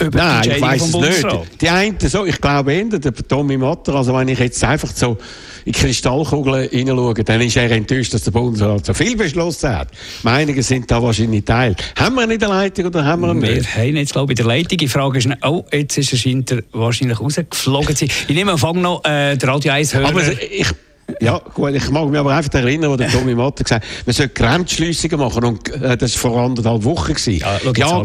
Über 0.00 0.18
Nein, 0.18 0.42
die 0.42 0.50
ich 0.50 0.60
weiß 0.62 0.82
es 0.82 0.92
Bundesrat. 0.92 1.40
nicht. 1.40 1.62
Die 1.62 1.68
einen 1.68 1.96
so, 2.00 2.24
ich 2.26 2.40
glaube 2.40 2.72
eher, 2.72 2.84
der 2.84 3.14
Tommy 3.14 3.56
Matter, 3.56 3.94
also 3.94 4.14
wenn 4.14 4.28
ich 4.28 4.38
jetzt 4.38 4.62
einfach 4.64 4.90
so 4.94 5.18
in 5.64 5.72
die 5.72 5.78
Kristallkugel 5.80 6.68
hineinschaue, 6.70 7.14
dann 7.24 7.40
ist 7.40 7.56
er 7.56 7.70
enttäuscht, 7.70 8.14
dass 8.14 8.22
der 8.22 8.30
Bundesrat 8.30 8.86
so 8.86 8.94
viel 8.94 9.16
beschlossen 9.16 9.76
hat. 9.76 9.88
Meinungen 10.22 10.62
sind 10.62 10.90
da 10.90 11.02
wahrscheinlich 11.02 11.44
Teil. 11.44 11.76
Haben 11.96 12.16
wir 12.16 12.24
ihn 12.24 12.30
in 12.30 12.38
der 12.38 12.48
Leitung 12.48 12.86
oder 12.86 13.04
haben 13.04 13.22
wir 13.22 13.30
ihn 13.32 13.42
Wir 13.42 13.54
nicht? 13.56 13.76
haben 13.76 13.84
ihn 13.88 13.96
jetzt, 13.96 14.12
glaube 14.12 14.32
ich, 14.32 14.38
in 14.38 14.46
der 14.46 14.56
Leitung. 14.56 14.78
Die 14.78 14.88
Frage 14.88 15.18
ist, 15.18 15.28
oh, 15.42 15.64
jetzt 15.72 15.98
ist 15.98 16.12
er 16.12 16.18
scheint 16.18 16.50
er 16.50 16.62
wahrscheinlich 16.72 17.20
rausgeflogen 17.20 17.94
zu 17.96 18.06
sein. 18.06 18.14
Ich 18.28 18.34
nehme 18.34 18.52
am 18.52 18.54
Anfang 18.54 18.80
noch 18.80 19.04
äh, 19.04 19.36
der 19.36 19.48
Radio 19.48 19.72
1 19.72 19.94
Hörer. 19.94 20.08
Aber 20.08 20.22
ich, 20.22 20.66
ja, 21.20 21.38
gut, 21.54 21.74
ich 21.74 21.90
mag 21.90 22.08
mich 22.08 22.18
aber 22.18 22.34
einfach 22.34 22.52
erinnern, 22.54 22.90
wo 22.90 22.96
der 22.96 23.10
Tommy 23.10 23.34
Matter 23.34 23.64
gesagt 23.64 23.84
hat, 23.84 24.06
man 24.06 24.14
sollte 24.14 24.34
Grenzschliessungen 24.34 25.18
machen 25.18 25.44
und 25.44 25.68
äh, 25.70 25.96
das 25.96 26.22
war 26.22 26.32
vor 26.32 26.40
anderthalb 26.42 26.84
Wochen. 26.84 27.14
Gewesen. 27.14 27.38
Ja, 27.38 27.58
Ja, 27.76 27.98
an. 27.98 28.04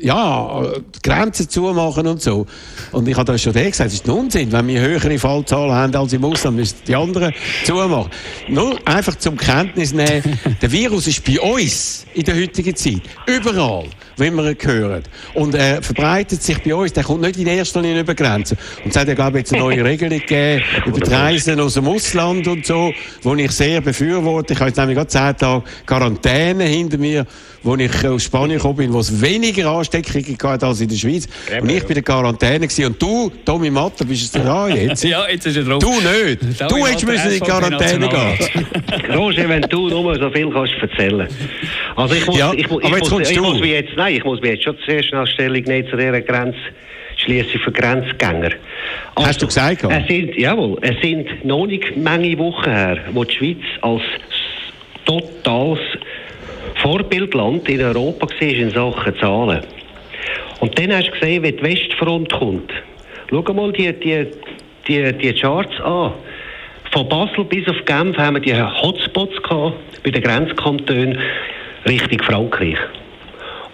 Ja, 0.00 0.62
die 0.94 1.02
Grenzen 1.02 1.48
zumachen 1.48 2.06
und 2.06 2.20
so. 2.20 2.46
Und 2.92 3.08
ich 3.08 3.16
habe 3.16 3.32
das 3.32 3.42
schon 3.42 3.52
gesagt, 3.52 3.80
das 3.80 3.94
ist 3.94 4.08
Unsinn. 4.08 4.52
Wenn 4.52 4.66
wir 4.68 4.80
höhere 4.80 5.18
Fallzahlen 5.18 5.72
haben 5.72 5.94
als 5.94 6.12
im 6.12 6.24
Ausland, 6.24 6.56
müssen 6.56 6.76
die 6.86 6.94
anderen 6.94 7.32
zumachen. 7.64 8.10
Nur 8.48 8.78
einfach 8.86 9.16
zum 9.16 9.36
Kenntnis 9.36 9.92
nehmen, 9.92 10.38
der 10.62 10.70
Virus 10.70 11.06
ist 11.06 11.24
bei 11.24 11.40
uns 11.40 12.04
in 12.14 12.24
der 12.24 12.36
heutigen 12.36 12.74
Zeit 12.76 13.02
überall, 13.26 13.86
wenn 14.16 14.34
wir 14.34 14.50
ihn 14.50 14.56
hören. 14.60 15.02
Und 15.34 15.54
er 15.54 15.82
verbreitet 15.82 16.42
sich 16.42 16.62
bei 16.62 16.74
uns, 16.74 16.92
der 16.92 17.04
kommt 17.04 17.22
nicht 17.22 17.38
in 17.38 17.46
erster 17.46 17.80
Linie 17.80 18.00
über 18.00 18.14
Grenzen. 18.14 18.58
Und 18.84 18.90
es 18.90 18.96
hat 18.96 19.08
ja, 19.08 19.14
glaube 19.14 19.38
ich, 19.38 19.42
jetzt 19.42 19.54
eine 19.54 19.62
neue 19.62 19.84
Regelung 19.84 20.18
gegeben 20.18 20.62
über 20.84 21.00
die 21.00 21.10
Reisen 21.10 21.60
aus 21.60 21.74
dem 21.74 21.88
Ausland 21.88 22.46
und 22.48 22.66
so, 22.66 22.92
wo 23.22 23.34
ich 23.34 23.50
sehr 23.50 23.80
befürworte. 23.80 24.52
Ich 24.52 24.60
habe 24.60 24.70
jetzt 24.70 24.78
nämlich 24.78 24.96
gerade 24.96 25.08
zehn 25.08 25.36
Tage 25.36 25.64
Quarantäne 25.86 26.64
hinter 26.64 26.98
mir, 26.98 27.26
wo 27.62 27.74
ich 27.76 28.06
aus 28.06 28.22
Spanien 28.22 28.58
gekommen 28.58 28.76
bin, 28.76 28.92
wo 28.92 29.00
es 29.00 29.20
weniger 29.20 29.70
Ansteckungen 29.90 30.36
gab 30.38 30.62
als 30.62 30.80
in 30.80 30.88
der 30.88 30.96
Schweiz. 30.96 31.28
Und 31.60 31.70
ich 31.70 31.80
bin 31.82 31.88
in 31.90 31.94
der 31.94 32.02
Quarantäne 32.02 32.60
gewesen. 32.66 32.86
Und 32.86 33.00
du, 33.00 33.30
Tommy 33.44 33.70
Matter, 33.70 34.04
bist 34.04 34.22
es 34.24 34.32
da 34.42 34.68
jetzt? 34.74 35.04
ja, 35.04 35.26
jetzt 35.28 35.46
ist 35.46 35.56
er 35.56 35.64
drauf. 35.64 35.78
Du 35.78 35.90
nicht. 35.90 36.58
Tommy 36.58 36.68
Du 36.80 36.86
hättest 36.86 37.06
müssen 37.06 37.26
in 37.28 37.34
die 37.34 37.40
Quarantäne 37.40 38.08
gehen. 38.08 38.66
Roger, 39.16 39.48
wenn 39.48 39.62
du 39.62 39.88
nur 39.88 40.18
so 40.18 40.30
viel 40.30 40.50
kannst 40.50 40.74
erzählen. 40.80 41.28
Also 41.94 42.14
ich 42.14 42.26
muss, 42.26 42.36
Ja, 42.38 42.52
ich, 42.52 42.68
muss- 42.68 42.80
ich, 42.82 42.86
aber 42.88 42.96
jetzt 42.96 43.00
muss, 43.04 43.10
kommst 43.10 43.30
ich 43.30 43.36
du. 43.36 43.42
muss 43.44 43.60
mich 43.60 43.70
jetzt, 43.70 43.92
nein, 43.96 44.14
ich 44.14 44.24
muss 44.24 44.40
mich 44.40 44.50
jetzt 44.50 44.64
schon 44.64 44.76
zuerst 44.84 45.12
nach 45.12 45.26
Stellung 45.26 45.62
nehmen 45.62 45.88
zu 45.88 45.96
dieser 45.96 46.20
Grenzschliessung 46.20 47.60
für 47.64 47.72
Grenzgänger. 47.72 48.50
Also, 49.14 49.28
Hast 49.28 49.42
du 49.42 49.46
gesagt, 49.46 49.82
ja? 49.82 49.88
Es 49.90 50.06
sind, 50.08 50.36
jawohl, 50.36 50.78
es 50.82 51.00
sind 51.00 51.44
noch 51.44 51.66
nicht 51.66 51.96
Menge 51.96 52.36
Wochen 52.38 52.70
her, 52.70 52.98
wo 53.12 53.24
die 53.24 53.34
Schweiz 53.34 53.58
als 53.82 54.02
totales 55.04 55.78
Vorbildland 56.82 57.68
in 57.68 57.82
Europa 57.82 58.26
war 58.26 58.48
in 58.48 58.70
Sachen 58.70 59.18
Zahlen. 59.18 59.60
Und 60.60 60.78
dann 60.78 60.92
hast 60.92 61.08
du 61.08 61.12
gesehen, 61.12 61.42
wie 61.42 61.52
die 61.52 61.62
Westfront 61.62 62.32
kommt. 62.32 62.72
Schau 63.30 63.42
mal 63.52 63.72
die, 63.72 63.92
die, 63.92 64.26
die, 64.86 65.12
die 65.12 65.32
Charts 65.34 65.80
an. 65.80 66.12
Von 66.92 67.08
Basel 67.08 67.44
bis 67.44 67.68
auf 67.68 67.76
Genf 67.84 68.16
haben 68.16 68.36
wir 68.36 68.40
die 68.40 68.54
Hotspots 68.54 69.42
gehabt, 69.42 69.74
bei 70.02 70.10
den 70.10 70.22
Grenzkantonen 70.22 71.18
Richtung 71.86 72.22
Frankreich. 72.22 72.78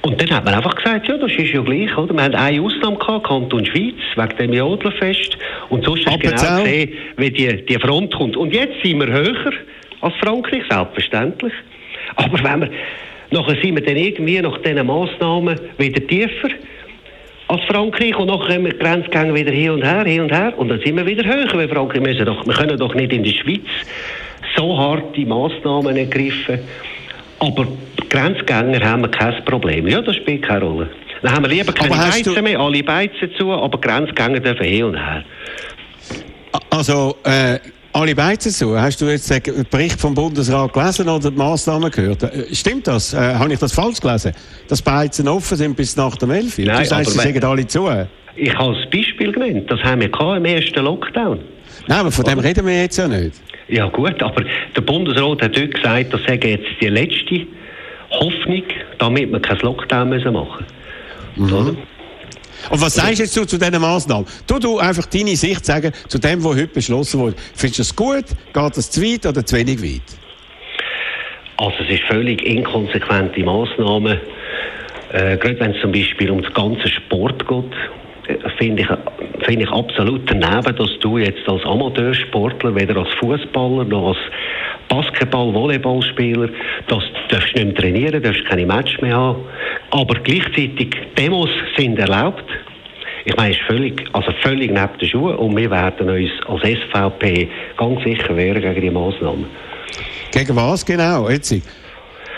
Und 0.03 0.21
dann 0.21 0.31
hat 0.37 0.45
man 0.45 0.55
einfach 0.55 0.75
gesagt, 0.75 1.07
ja, 1.07 1.17
das 1.17 1.31
ist 1.31 1.53
ja 1.53 1.63
gleich, 1.63 1.97
oder? 1.97 2.13
Wir 2.13 2.25
haben 2.25 2.35
eine 2.35 2.61
Ausnahme 2.61 2.97
gehabt, 2.97 3.27
Kanton 3.29 3.65
Schweiz, 3.65 3.95
wegen 4.17 4.37
dem 4.37 4.53
Jodlerfest. 4.53 5.39
Und 5.69 5.85
sonst 5.85 6.07
hast 6.07 6.17
du 6.17 6.29
genau 6.29 6.63
gesehen, 6.63 6.93
wie 7.17 7.31
die, 7.31 7.65
die 7.65 7.79
Front 7.79 8.13
kommt. 8.13 8.37
Und 8.37 8.53
jetzt 8.53 8.83
sind 8.83 8.99
wir 8.99 9.07
höher 9.07 9.53
als 10.01 10.15
Frankreich, 10.17 10.65
selbstverständlich. 10.69 11.53
Aber 12.17 12.39
wenn 12.45 12.61
wir, 12.61 12.71
nachher 13.31 13.57
sind 13.63 13.75
wir 13.75 13.83
dann 13.83 13.97
irgendwie 13.97 14.41
nach 14.41 14.59
diesen 14.59 14.87
Massnahmen 14.87 15.59
wieder 15.79 16.07
tiefer 16.07 16.49
als 17.49 17.63
Frankreich 17.65 18.17
und 18.17 18.29
nachher 18.29 18.55
haben 18.55 18.65
wir 18.65 18.73
die 18.73 18.79
Grenzgänge 18.79 19.35
wieder 19.35 19.53
hin 19.53 19.71
und 19.71 19.83
her, 19.85 20.05
hin 20.05 20.21
und 20.23 20.33
her 20.33 20.53
und 20.57 20.69
dann 20.69 20.81
sind 20.81 20.97
wir 20.97 21.07
wieder 21.07 21.25
höher 21.25 21.53
wie 21.63 21.69
Frankreich. 21.73 22.01
Müssen 22.01 22.25
doch, 22.27 22.47
wir 22.47 22.55
können 22.55 22.79
doch 22.79 22.95
nicht 22.95 23.13
in 23.13 23.25
der 23.25 23.31
Schweiz 23.33 23.61
so 24.57 24.77
harte 24.79 25.21
Massnahmen 25.27 25.97
ergreifen, 25.97 26.61
aber 27.39 27.67
Grenzgänger 28.09 28.81
haben 28.83 29.03
wir 29.03 29.09
kein 29.11 29.45
Problem. 29.45 29.87
Ja, 29.89 30.01
das 30.03 30.17
spielt 30.17 30.43
keine 30.43 30.65
Rolle. 30.65 30.91
Dann 31.23 31.33
haben 31.35 31.45
wir 31.45 31.51
lieber 31.51 31.73
keine 31.73 31.91
Beizen 31.95 32.35
du- 32.35 32.43
mehr, 32.43 32.59
alle 32.59 32.83
Beizen 32.83 33.31
zu, 33.39 33.51
aber 33.53 33.79
Grenzgänge 33.81 34.41
dürfen 34.41 34.65
hin 34.67 34.85
und 34.85 34.97
her. 34.97 35.25
Also, 36.71 37.17
äh, 37.25 37.59
alle 37.93 38.15
Beizen 38.15 38.51
zu. 38.51 38.79
Hast 38.79 39.01
du 39.01 39.07
jetzt 39.07 39.31
den 39.31 39.67
Bericht 39.71 40.01
vom 40.01 40.15
Bundesrat 40.15 40.73
gelesen 40.73 41.09
oder 41.09 41.31
die 41.31 41.37
Massnahmen 41.37 41.91
gehört? 41.91 42.23
Äh, 42.23 42.55
Stimmt 42.55 42.87
das? 42.87 43.13
Äh, 43.15 43.35
Habe 43.35 43.53
ich 43.53 43.59
das 43.59 43.73
falsch 43.73 44.01
gelesen? 44.01 44.33
Dass 44.69 44.81
Beizen 44.83 45.29
offen 45.29 45.57
sind 45.57 45.77
bis 45.77 45.97
nach 45.97 46.17
dem 46.17 46.31
11. 46.31 46.59
Nein, 46.59 46.79
du 46.79 46.85
sagst, 46.85 47.11
sie 47.13 47.19
sagen 47.19 47.45
alle 47.45 47.67
zu. 47.67 47.89
Ich 48.35 48.55
habe 48.57 48.75
das 48.75 48.91
Beispiel 48.91 49.33
genannt, 49.33 49.71
das 49.71 49.81
haben 49.81 50.01
wir 50.01 50.37
im 50.37 50.45
ersten 50.45 50.85
Lockdown. 50.85 51.39
Nein, 51.87 51.99
aber 51.99 52.11
von 52.11 52.25
dem 52.25 52.39
reden 52.39 52.67
wir 52.67 52.83
jetzt 52.83 52.97
ja 52.97 53.07
nicht. 53.09 53.35
Ja 53.69 53.89
gut, 53.89 54.23
aber 54.23 54.45
der 54.77 54.81
Bundesrat 54.81 55.43
hat 55.43 55.57
dort 55.57 55.75
gesagt, 55.75 56.13
das 56.15 56.21
sei 56.27 56.39
jetzt 56.43 56.67
die 56.81 56.89
letzte 56.89 57.47
Hoffnung, 58.11 58.63
damit 58.99 59.31
wir 59.31 59.41
keinen 59.41 59.61
Lockdown 59.61 60.09
müssen 60.09 60.33
machen 60.33 60.67
Mhm. 61.35 61.79
Und 62.71 62.81
was 62.81 62.95
sagst 62.95 63.19
du 63.19 63.23
jetzt 63.23 63.35
zu, 63.35 63.47
zu 63.47 63.59
diesen 63.59 63.81
Massnahmen? 63.81 64.27
Du, 64.47 64.59
du 64.59 64.79
einfach 64.79 65.07
deine 65.07 65.37
Sicht 65.37 65.65
sagen 65.65 65.93
zu 66.09 66.19
dem, 66.19 66.43
was 66.45 66.57
heute 66.57 66.69
beschlossen 66.69 67.21
wurde. 67.21 67.37
Findest 67.55 67.79
du 67.79 67.83
es 67.83 67.97
gut? 67.97 68.25
Geht 68.53 68.77
es 68.77 68.91
zu 68.91 69.03
weit 69.03 69.27
oder 69.27 69.45
zu 69.45 69.57
wenig 69.57 69.83
weit? 69.83 70.03
Also 71.57 71.77
es 71.85 71.91
ist 71.91 72.03
völlig 72.09 72.43
inkonsequente 72.43 73.45
Massnahmen. 73.45 74.21
Äh, 75.13 75.37
gerade 75.37 75.61
wenn 75.61 75.73
es 75.73 75.81
zum 75.81 75.93
Beispiel 75.93 76.31
um 76.31 76.43
das 76.43 76.53
ganze 76.55 76.89
Sport 76.89 77.47
geht, 77.47 77.75
finde 78.59 78.83
ich, 78.83 79.45
finde 79.45 79.65
ich 79.65 79.71
absolut 79.71 80.23
daneben, 80.31 80.77
dass 80.77 80.99
du 81.01 81.19
jetzt 81.19 81.49
als 81.49 81.65
Amateursportler, 81.65 82.75
weder 82.75 82.97
als 82.97 83.13
Fußballer 83.15 83.85
noch 83.85 84.09
als 84.09 84.19
Basketball-, 84.89 85.53
Volleyballspieler, 85.53 86.49
das 86.89 87.03
darfst 87.29 87.55
nicht 87.55 87.65
mehr 87.65 87.75
trainieren, 87.75 88.23
darfst 88.23 88.45
keine 88.47 88.67
Match 88.67 89.01
mehr 89.01 89.17
haben. 89.17 89.45
Aber 89.91 90.15
gleichzeitig 90.21 90.95
Demos 91.19 91.51
sind 91.77 91.99
erlaubt. 91.99 92.45
Ich 93.25 93.37
meine, 93.37 93.53
es 93.53 93.59
ist 93.59 93.67
völlig, 93.67 94.05
also 94.13 94.33
völlig 94.43 94.71
neben 94.71 94.99
den 95.01 95.09
Schuhen 95.09 95.37
und 95.37 95.57
wir 95.57 95.71
werden 95.71 96.11
uns 96.11 96.31
als 96.47 96.63
SVP 96.63 97.49
ganz 97.77 98.03
sicher 98.03 98.37
wehren 98.37 98.61
gegen 98.61 98.81
die 98.81 98.91
Massnahmen. 98.91 99.47
Gegen 100.33 100.57
was 100.57 100.85
genau? 100.85 101.29
Jetzt? 101.29 101.82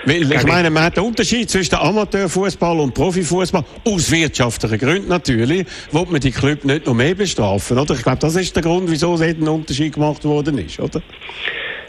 Weil, 0.07 0.31
ich 0.31 0.47
meine, 0.47 0.71
man 0.71 0.85
hat 0.85 0.97
den 0.97 1.05
Unterschied 1.05 1.49
zwischen 1.49 1.77
Amateurfußball 1.77 2.79
und 2.81 2.93
Profifußball, 2.95 3.65
aus 3.87 4.11
wirtschaftlichen 4.11 4.79
Gründen 4.79 5.09
natürlich, 5.09 5.67
wo 5.93 6.05
man 6.05 6.21
die 6.21 6.31
Club 6.31 6.65
nicht 6.65 6.87
noch 6.87 6.95
mehr 6.95 7.15
bestrafen, 7.15 7.79
oder? 7.79 7.95
Ich 7.95 8.03
glaube, 8.03 8.19
das 8.19 8.37
ist 8.37 8.55
der 8.55 8.63
Grund, 8.63 8.91
wieso 8.91 9.17
so 9.17 9.25
ein 9.25 9.49
Unterschied 9.49 9.95
gemacht 9.95 10.25
worden 10.25 10.59
ist, 10.59 10.79
oder? 10.79 11.01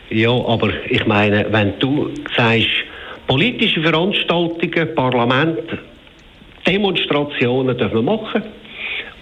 Ja, 0.10 0.32
aber 0.32 0.72
ich 0.90 1.06
meine, 1.06 1.46
wenn 1.52 1.78
du 1.80 2.10
sagst, 2.38 2.68
politische 3.28 3.82
Veranstaltungen, 3.82 4.96
Parlament, 4.96 5.60
Demonstrationen 6.66 7.78
dürfen 7.78 7.96
wir 7.96 8.02
machen, 8.02 8.44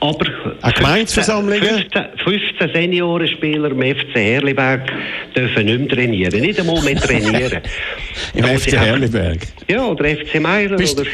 aber 0.09 0.25
Auch 0.61 0.73
Gemeindeversammlungen? 0.73 1.61
15, 1.63 2.01
15 2.23 2.69
Seniorenspieler 2.73 3.71
im 3.71 3.81
FC 3.81 4.15
Herliberg 4.15 4.91
dürfen 5.35 5.65
nicht 5.65 5.79
mehr 5.79 5.87
trainieren, 5.89 6.41
nicht 6.41 6.59
einmal 6.59 6.81
mehr 6.83 6.95
trainieren. 6.95 7.61
Im 8.35 8.43
FC 8.45 8.73
Herliberg. 8.73 9.39
Ja, 9.67 9.85
oder 9.85 10.05
FC 10.05 10.39
Meilen. 10.41 10.75
Bist, 10.77 10.99
oder 10.99 11.09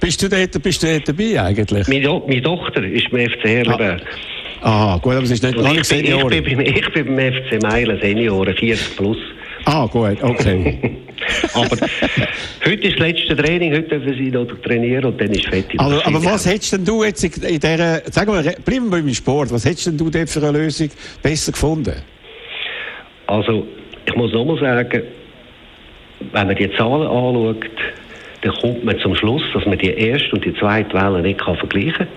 bist, 0.00 0.22
du 0.22 0.28
dort, 0.28 0.62
bist 0.62 0.82
du 0.82 0.86
dort 0.86 1.08
dabei 1.08 1.40
eigentlich? 1.40 1.88
meine, 1.88 2.02
Do 2.02 2.24
meine 2.26 2.42
Tochter 2.42 2.84
ist 2.84 3.10
beim 3.10 3.28
FC 3.28 3.44
Herliberg. 3.44 4.02
Aha, 4.60 4.96
gut, 4.98 5.14
aber 5.14 5.24
es 5.24 5.30
ist 5.30 5.42
nicht 5.42 5.56
Und 5.56 5.64
noch 5.64 5.72
ich, 5.72 5.78
nicht 5.78 5.88
bin, 5.90 5.98
ich, 6.00 6.06
Senioren. 6.10 6.28
bin, 6.44 6.56
beim- 6.56 6.60
ich 6.66 6.92
bin 6.92 7.16
beim 7.16 7.32
FC 7.32 7.62
Meilen 7.62 8.00
Senioren, 8.00 8.54
40 8.56 8.96
plus. 8.96 9.18
Ah, 9.66 9.86
gut, 9.86 10.22
okay. 10.22 10.78
Aber 11.54 11.76
heute 12.64 12.82
ist 12.88 12.98
das 12.98 13.06
letzte 13.06 13.36
Training, 13.36 13.72
heute 13.72 13.88
dürfen 13.98 14.14
sie 14.14 14.30
noch 14.30 14.46
trainieren 14.62 15.04
und 15.06 15.20
dann 15.20 15.30
ist 15.30 15.46
fertig. 15.48 15.78
aber, 15.80 15.96
Das 15.96 16.06
aber 16.06 16.18
ich 16.18 16.24
was 16.24 16.46
hättest 16.46 16.72
denn 16.72 16.84
du 16.84 17.04
jetzt 17.04 17.22
in 17.24 17.60
dieser, 17.60 18.02
sagen 18.10 18.32
wir, 18.32 18.44
re- 18.44 18.56
bleiben 18.64 18.86
wir 18.90 19.02
beim 19.02 19.14
Sport, 19.14 19.52
was 19.52 19.64
hättest 19.64 19.86
denn 19.86 19.96
du 19.98 20.10
dort 20.10 20.28
für 20.28 20.40
eine 20.46 20.58
Lösung 20.58 20.90
besser 21.22 21.52
gefunden? 21.52 21.94
Also, 23.26 23.66
ich 24.06 24.14
muss 24.16 24.32
nochmal 24.32 24.58
sagen, 24.60 25.02
wenn 26.32 26.46
man 26.46 26.56
die 26.56 26.70
Zahlen 26.76 27.06
anschaut, 27.06 27.64
dann 28.44 28.54
kommt 28.56 28.84
man 28.84 28.98
zum 28.98 29.14
Schluss, 29.14 29.42
dass 29.54 29.64
man 29.64 29.78
die 29.78 29.88
erste 29.88 30.32
und 30.32 30.44
die 30.44 30.54
zweite 30.54 30.92
Welle 30.92 31.22
nicht 31.22 31.40
kann 31.40 31.56
vergleichen 31.56 31.94
kann 31.94 32.08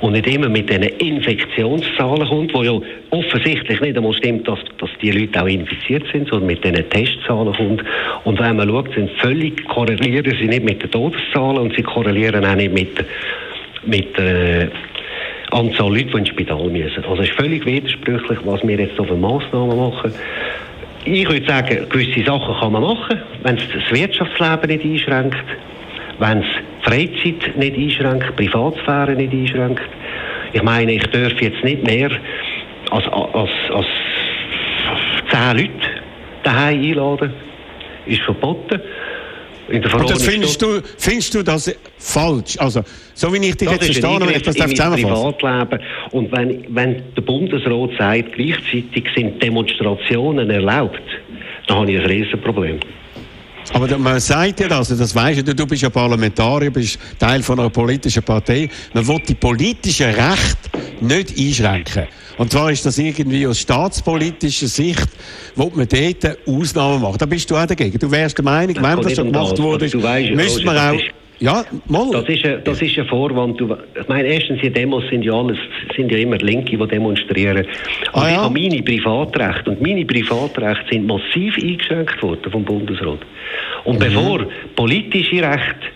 und 0.00 0.12
nicht 0.12 0.28
immer 0.28 0.48
mit 0.48 0.70
diesen 0.70 0.84
Infektionszahlen 0.84 2.28
kommt, 2.28 2.54
wo 2.54 2.62
ja 2.62 2.78
offensichtlich 3.10 3.80
nicht 3.80 3.96
einmal 3.96 4.14
stimmt, 4.14 4.46
dass, 4.46 4.60
dass 4.78 4.90
die 5.00 5.10
Leute 5.10 5.42
auch 5.42 5.48
infiziert 5.48 6.04
sind, 6.12 6.28
sondern 6.28 6.46
mit 6.46 6.62
diesen 6.62 6.88
Testzahlen 6.88 7.52
kommt. 7.52 7.82
Und 8.22 8.38
wenn 8.38 8.56
man 8.56 8.68
schaut, 8.68 8.94
sind 8.94 9.10
völlig 9.18 9.64
korrelieren 9.64 10.36
sie 10.38 10.46
nicht 10.46 10.62
mit 10.62 10.80
den 10.84 10.90
Todeszahlen 10.90 11.58
und 11.58 11.74
sie 11.74 11.82
korrelieren 11.82 12.44
auch 12.44 12.54
nicht 12.54 12.72
mit, 12.72 13.04
mit 13.84 14.16
der 14.16 14.70
Anzahl 15.50 15.88
Leute, 15.88 16.04
die 16.04 16.18
ins 16.18 16.28
Spital 16.28 16.68
müssen. 16.68 17.04
Also 17.04 17.22
es 17.22 17.28
ist 17.28 17.36
völlig 17.36 17.66
widersprüchlich, 17.66 18.38
was 18.44 18.62
wir 18.62 18.78
jetzt 18.78 19.00
auf 19.00 19.08
für 19.08 19.16
Massnahmen 19.16 19.76
machen. 19.76 20.14
Ich 21.04 21.28
würde 21.28 21.44
sagen, 21.44 21.88
gewisse 21.88 22.24
Sachen 22.24 22.54
kann 22.60 22.72
man 22.72 22.82
machen, 22.82 23.20
wenn 23.42 23.56
es 23.56 23.64
das 23.66 23.98
Wirtschaftsleben 23.98 24.70
nicht 24.70 24.84
einschränkt, 24.84 25.44
wenn 26.22 26.38
es 26.38 26.46
Freizeit 26.84 27.56
nicht 27.56 27.76
einschränkt, 27.76 28.36
Privatsphäre 28.36 29.14
nicht 29.16 29.32
einschränkt. 29.32 29.82
Ich 30.52 30.62
meine, 30.62 30.92
ich 30.92 31.02
darf 31.08 31.40
jetzt 31.40 31.64
nicht 31.64 31.84
mehr 31.84 32.10
als, 32.90 33.04
als, 33.08 33.50
als 33.70 33.86
zehn 35.30 35.56
Leute 35.56 35.70
daheim 36.44 36.80
einladen. 36.80 37.32
Ist 38.06 38.22
verboten. 38.22 38.80
In 39.68 39.80
der 39.80 39.94
Und 39.94 40.10
das 40.10 40.24
findest 40.24 40.60
du, 40.60 40.80
findest 40.98 41.34
du 41.34 41.42
das 41.42 41.74
falsch? 41.98 42.58
Also, 42.58 42.82
so 43.14 43.32
wie 43.32 43.38
ich 43.38 43.56
dich 43.56 43.68
das 43.68 43.76
jetzt 43.76 44.00
verstehe, 44.00 44.20
wenn 44.20 44.36
ich 44.36 44.42
das 44.42 44.56
zusammenfassen 44.56 45.02
Privatleben. 45.02 45.80
Und 46.10 46.32
wenn, 46.32 46.64
wenn 46.68 47.02
der 47.16 47.22
Bundesrat 47.22 47.90
sagt, 47.98 48.32
gleichzeitig 48.32 49.04
sind 49.14 49.42
Demonstrationen 49.42 50.50
erlaubt, 50.50 51.00
dann 51.68 51.78
habe 51.78 51.92
ich 51.92 52.00
ein 52.00 52.06
Riesenproblem. 52.06 52.80
Aber 53.72 53.98
man 53.98 54.20
sagt 54.20 54.60
ja 54.60 54.68
das, 54.68 54.88
das 54.88 55.14
weisst 55.14 55.46
du, 55.46 55.54
du 55.54 55.66
bist 55.66 55.82
ja 55.82 55.90
Parlamentarier, 55.90 56.70
bist 56.70 56.98
Teil 57.18 57.42
von 57.42 57.58
einer 57.58 57.70
politischen 57.70 58.22
Partei. 58.22 58.68
Man 58.92 59.06
will 59.06 59.20
die 59.26 59.34
politischen 59.34 60.10
Rechte 60.10 60.70
nicht 61.00 61.38
einschränken. 61.38 62.08
Und 62.38 62.50
zwar 62.50 62.72
ist 62.72 62.84
das 62.84 62.98
irgendwie 62.98 63.46
aus 63.46 63.60
staatspolitischer 63.60 64.66
Sicht, 64.66 65.08
wo 65.54 65.70
man 65.74 65.86
dort 65.86 66.38
Ausnahmen 66.46 67.02
machen. 67.02 67.18
Da 67.18 67.26
bist 67.26 67.50
du 67.50 67.56
auch 67.56 67.66
dagegen. 67.66 67.98
Du 67.98 68.10
wärst 68.10 68.36
der 68.38 68.44
Meinung, 68.44 68.76
wenn 68.76 69.00
das 69.00 69.14
schon 69.14 69.32
gemacht 69.32 69.58
wurde, 69.58 69.84
müsste 70.34 70.64
man 70.64 70.78
auch... 70.78 71.00
Ja, 71.42 71.64
mal. 71.88 72.08
Das 72.12 72.28
ist, 72.28 72.44
ein, 72.44 72.62
das 72.62 72.80
ist 72.80 72.96
ein 72.98 73.06
Vorwand. 73.06 73.60
Ich 73.60 74.08
meine, 74.08 74.28
erstens, 74.28 74.60
die 74.60 74.70
Demos 74.70 75.02
sind 75.10 75.24
ja 75.24 75.32
alles, 75.32 75.58
sind 75.96 76.12
ja 76.12 76.18
immer 76.18 76.36
Linke, 76.38 76.76
die 76.76 76.86
demonstrieren. 76.86 77.66
Und 77.66 78.22
Ah, 78.22 78.28
ich 78.28 78.34
ja. 78.36 78.42
habe 78.44 78.54
meine 78.60 78.80
Privatrechte. 78.82 79.70
Und 79.70 79.82
meine 79.82 80.04
Privatrechte 80.04 80.84
sind 80.92 81.06
massiv 81.06 81.56
eingeschränkt 81.60 82.22
worden 82.22 82.50
vom 82.52 82.64
Bundesrat. 82.64 83.18
Und 83.84 83.94
Mhm. 83.96 83.98
bevor 83.98 84.46
politische 84.76 85.36
Rechte 85.42 85.88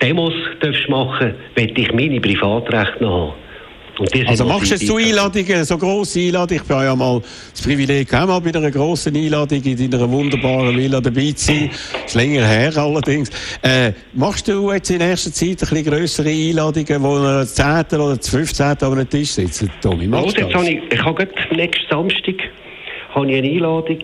Demos 0.00 0.32
darfst 0.60 0.88
machen, 0.88 1.34
will 1.54 1.72
ich 1.78 1.92
meine 1.92 2.18
Privatrechte 2.20 3.04
noch 3.04 3.28
haben. 3.28 3.43
Also 4.26 4.44
machst 4.44 4.70
du 4.70 4.74
jetzt 4.74 4.86
so. 4.86 4.96
Einladungen, 4.96 5.64
so 5.64 5.78
grosse 5.78 6.20
Einladungen? 6.20 6.62
Ich 6.62 6.70
war 6.70 6.84
ja 6.84 6.96
mal 6.96 7.22
das 7.52 7.62
Privileg, 7.62 8.12
auch 8.12 8.26
mal 8.26 8.40
bei 8.40 8.54
einer 8.54 8.70
grossen 8.70 9.16
Einladung 9.16 9.62
in 9.62 9.90
deiner 9.90 10.10
wunderbaren 10.10 10.76
Villa 10.76 11.00
dabei 11.00 11.32
zu 11.32 11.46
sein. 11.46 11.70
Das 11.70 12.04
ist 12.06 12.14
länger 12.14 12.46
her 12.46 12.76
allerdings. 12.76 13.30
Äh, 13.62 13.92
machst 14.12 14.48
du 14.48 14.72
jetzt 14.72 14.90
in 14.90 15.00
erster 15.00 15.32
Zeit 15.32 15.48
ein 15.48 15.56
bisschen 15.56 15.84
grössere 15.84 16.28
Einladungen, 16.28 17.02
wo 17.02 17.16
ein 17.16 17.46
10. 17.46 18.00
oder 18.00 18.16
das 18.16 18.28
15. 18.28 18.66
an 18.66 18.76
einem 18.82 19.08
Tisch 19.08 19.30
sitzen? 19.30 19.70
Tommy, 19.80 20.06
machst 20.06 20.38
du 20.38 20.42
das? 20.42 20.54
habe 20.54 20.68
ich, 20.68 20.80
ich 20.92 21.04
habe 21.04 21.26
gerade 21.26 21.54
nächsten 21.54 21.88
Samstag 21.88 22.36
habe 23.14 23.30
ich 23.30 23.38
eine 23.38 23.48
Einladung 23.48 23.98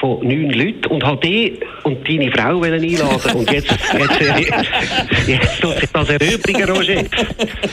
von 0.00 0.20
neun 0.26 0.50
Leuten 0.50 0.86
und 0.86 1.04
habe 1.04 1.20
die 1.26 1.58
und 1.82 2.08
deine 2.08 2.30
Frau 2.30 2.60
wollen 2.60 2.82
einladen. 2.82 3.32
Und 3.34 3.50
jetzt, 3.50 3.70
jetzt, 3.70 4.62
jetzt 5.26 5.60
tut 5.60 5.78
sich 5.80 5.90
das 5.92 6.08
erübrigen, 6.08 6.70
Roger. 6.70 7.04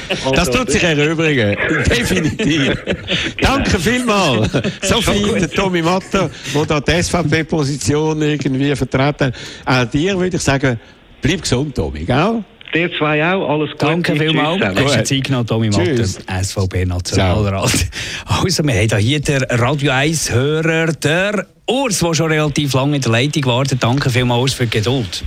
Das 0.10 0.26
Also, 0.26 0.52
tut 0.54 0.72
sich 0.72 0.84
erübrigen. 0.84 1.56
Definitiv. 1.90 2.74
Danke 3.42 3.80
vielmals. 3.80 4.50
So 4.82 5.02
viel 5.02 5.40
der 5.40 5.50
Tommy 5.50 5.82
Matter, 5.82 6.30
der 6.54 6.66
da 6.66 6.80
die 6.80 7.04
SVP-Position 7.04 8.22
irgendwie 8.22 8.76
vertreten 8.76 9.34
hat. 9.66 9.86
Auch 9.86 9.90
dir 9.90 10.18
würde 10.20 10.38
ich 10.38 10.42
sagen, 10.42 10.80
bleib 11.22 11.42
gesund, 11.42 11.76
Tommy, 11.76 12.04
gell? 12.06 12.44
Dir 12.76 12.92
zwei 12.98 13.24
auch, 13.24 13.50
alles 13.50 13.72
Gute. 13.72 13.86
Danke 13.86 14.18
vielmals. 14.18 14.60
Du 14.60 14.66
hast 14.66 14.76
zusammen. 14.76 15.06
Zeit 15.06 15.24
genommen, 15.24 15.48
Tommy 15.48 15.70
Matter. 15.70 16.44
SVP-Nationalrat. 16.44 17.88
Also, 18.26 18.64
wir 18.66 18.74
haben 18.74 18.98
hier 18.98 19.22
den 19.22 19.44
Radio 19.50 19.94
1-Hörer, 19.94 20.88
der 20.92 21.48
Urs, 21.68 22.00
der 22.00 22.14
schon 22.14 22.32
relativ 22.34 22.74
lange 22.74 22.98
in 22.98 23.02
der 23.02 23.14
Leitung 23.14 23.46
wartet. 23.46 23.82
Danke 23.82 24.10
vielmals 24.10 24.42
Urs, 24.42 24.54
für 24.56 24.66
die 24.66 24.72
Geduld. 24.72 25.24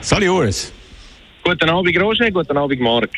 Salut, 0.00 0.28
Urs. 0.28 0.72
Guten 1.44 1.70
Abend, 1.70 2.00
Roger. 2.00 2.32
Guten 2.32 2.56
Abend, 2.56 2.80
Marc. 2.80 3.10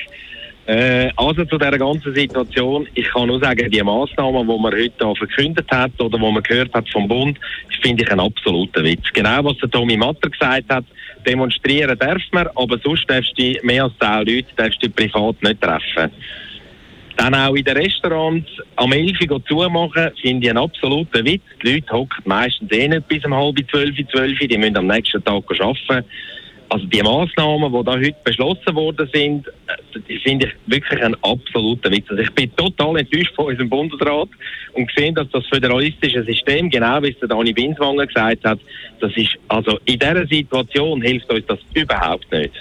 Äh, 0.67 1.11
also 1.17 1.47
zu 1.47 1.57
dieser 1.57 1.79
ganzen 1.79 2.15
Situation, 2.15 2.87
ich 2.93 3.09
kann 3.09 3.29
nur 3.29 3.41
sagen, 3.41 3.71
die 3.71 3.83
Massnahmen, 3.83 4.47
die 4.47 4.59
man 4.59 4.75
heute 4.75 4.93
hier 5.01 5.17
verkündet 5.17 5.71
hat 5.71 5.99
oder 5.99 6.19
die 6.19 6.31
man 6.31 6.43
gehört 6.43 6.75
hat 6.75 6.87
vom 6.91 7.09
Bund, 7.09 7.39
finde 7.81 8.05
ich 8.05 8.11
einen 8.11 8.21
absoluten 8.21 8.85
Witz. 8.85 9.05
Genau 9.15 9.43
was 9.45 9.57
der 9.57 9.71
Tommy 9.71 9.97
Matter 9.97 10.29
gesagt 10.29 10.69
hat, 10.69 10.85
demonstrieren 11.27 11.99
darf 11.99 12.23
man, 12.33 12.49
aber 12.55 12.79
sonst 12.79 13.09
darfst 13.09 13.39
du 13.39 13.55
mehr 13.63 13.85
als 13.85 13.93
10 14.01 14.35
Leute 14.35 14.55
darfst 14.57 14.83
du 14.83 14.91
privat 14.91 15.43
nicht 15.43 15.61
treffen. 15.61 16.11
Dann 17.17 17.35
auch 17.35 17.55
in 17.57 17.65
den 17.65 17.77
Restaurants 17.77 18.49
am 18.77 18.93
11 18.93 19.29
Uhr 19.29 19.45
zumachen, 19.45 20.11
finde 20.23 20.47
ich 20.47 20.51
einen 20.51 20.59
absoluten 20.59 21.27
Witz. 21.27 21.43
Die 21.63 21.73
Leute 21.73 21.93
hocken 21.93 22.23
meistens 22.25 22.71
eh 22.71 22.87
nicht 22.87 23.09
bis 23.09 23.25
um 23.25 23.35
halb 23.35 23.59
zwölf, 23.71 23.97
zwölf, 24.13 24.39
die 24.39 24.57
müssen 24.57 24.77
am 24.77 24.87
nächsten 24.87 25.25
Tag 25.25 25.43
arbeiten. 25.51 26.07
Also 26.71 26.85
die 26.87 27.03
Massnahmen, 27.03 27.73
die 27.73 27.85
da 27.85 27.93
heute 27.93 28.17
beschlossen 28.25 28.75
worden 28.75 29.09
sind, 29.13 29.47
äh, 29.47 30.01
die 30.09 30.19
finde 30.19 30.47
ich 30.49 30.53
wirklich 30.67 31.03
ein 31.03 31.15
absoluter 31.23 31.91
Witz. 31.91 32.05
Also 32.11 32.23
ich 32.23 32.31
bin 32.33 32.55
total 32.57 32.99
enttäuscht 32.99 33.35
von 33.35 33.47
unserem 33.47 33.71
Bundesrat 33.71 34.29
und 34.75 34.87
gesehen, 34.95 35.15
dass 35.15 35.29
das 35.31 35.47
föderalistische 35.47 36.23
System, 36.25 36.69
genau 36.69 37.03
wie 37.03 37.11
es 37.11 37.19
der 37.21 37.29
Dani 37.29 37.53
Binswanger 37.53 38.07
gesagt 38.07 38.45
hat, 38.45 38.59
das 39.01 39.13
ist, 39.17 39.31
also 39.49 39.79
in 39.87 39.99
dieser 39.99 40.27
Situation 40.27 41.01
hilft 41.01 41.33
uns 41.33 41.45
das 41.47 41.59
überhaupt 41.75 42.31
nicht. 42.31 42.53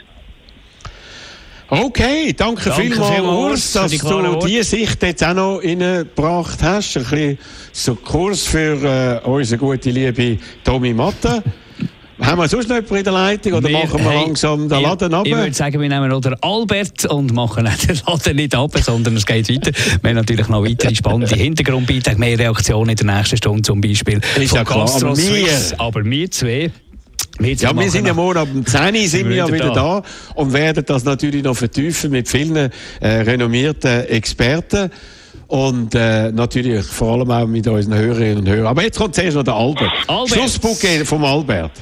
Okay, 1.70 2.34
danke, 2.34 2.70
Danke 2.70 2.82
vielmals, 2.82 3.12
vielmals 3.14 3.38
Urs, 3.38 3.74
dass 3.74 3.92
die 3.92 3.98
du 3.98 4.06
Worte. 4.06 4.48
diese 4.48 4.64
Sicht 4.64 5.04
jetzt 5.04 5.22
auch 5.22 5.34
noch 5.34 5.62
reingebracht 5.62 6.64
hast. 6.64 6.96
Ein 6.96 7.04
bisschen 7.04 7.38
so 7.74 7.96
Kurs 7.96 8.48
für 8.48 9.22
äh, 9.22 9.28
unsere 9.28 9.60
gute 9.60 9.90
liebe 9.90 10.38
Tommy 10.64 10.94
Matta. 10.94 11.44
Haben 12.20 12.42
wir 12.42 12.48
sonst 12.48 12.68
noch 12.68 12.76
jemanden 12.78 12.96
in 12.98 13.04
der 13.04 13.14
Leitung 13.14 13.54
oder 13.54 13.68
Wir- 13.70 13.78
machen 13.78 14.00
wir 14.04 14.10
hey, 14.12 14.22
langsam 14.26 14.68
den 14.68 14.82
Laden 14.82 15.14
ab? 15.14 15.26
Ich 15.28 15.36
würde 15.36 15.54
sagen, 15.54 15.80
wir 15.80 15.88
nehmen 15.88 16.10
noch 16.10 16.22
den 16.22 16.36
Albert 16.42 17.06
und 17.06 17.32
machen 17.34 17.64
nicht 17.66 17.88
den 17.90 18.00
Laden 18.08 18.36
nicht 18.36 18.56
ab, 18.56 18.72
sondern 18.82 19.16
es 19.18 19.26
geht 19.26 19.50
weiter. 19.50 19.72
Wir 20.02 20.10
haben 20.10 20.16
natürlich 20.16 20.48
noch 20.48 20.64
weitere 20.64 20.96
spannende 20.96 21.36
Hintergrundbeiträge, 21.36 22.18
mehr 22.20 22.40
Reaktionen 22.40 22.90
in 22.90 22.96
der 22.96 23.18
nächsten 23.18 23.38
Stunde 23.38 23.62
zum 23.62 23.82
Beispiel. 23.82 24.20
Ist 24.40 24.54
ja 24.56 24.64
klar, 24.64 24.88
wir- 24.88 25.16
Suisse. 25.16 25.80
Aber 25.80 26.04
wir 26.04 26.32
zwei... 26.32 26.72
Wir, 27.40 27.56
zwei 27.56 27.68
Ja, 27.68 27.78
wir 27.80 27.92
sind 27.92 28.08
ja 28.08 28.16
morgen 28.16 28.40
am 28.40 28.66
10 28.66 28.96
Uhr 28.96 29.08
sind 29.08 29.30
wir 29.30 29.36
ja 29.36 29.48
wieder 29.52 29.72
da 29.72 30.02
und 30.34 30.54
werden 30.54 30.84
das 30.88 31.04
natürlich 31.04 31.44
noch 31.44 31.56
vertiefen 31.56 32.10
mit 32.10 32.28
vielen 32.28 32.72
äh, 33.00 33.08
renommierten 33.08 34.06
Experten 34.08 34.90
und 35.46 35.94
äh, 35.94 36.32
natürlich 36.32 36.84
vor 36.86 37.14
allem 37.14 37.30
auch 37.30 37.46
mit 37.46 37.68
unseren 37.68 37.94
Hörerinnen 38.00 38.40
und 38.40 38.50
Hörern. 38.50 38.66
Aber 38.66 38.82
jetzt 38.82 38.98
kommt 38.98 39.14
zuerst 39.14 39.36
noch 39.38 39.44
der 39.44 39.54
Albert. 39.54 39.92
Albert. 40.08 40.30
Schlussbuch 40.32 40.78
vom 41.06 41.24
Albert. 41.26 41.74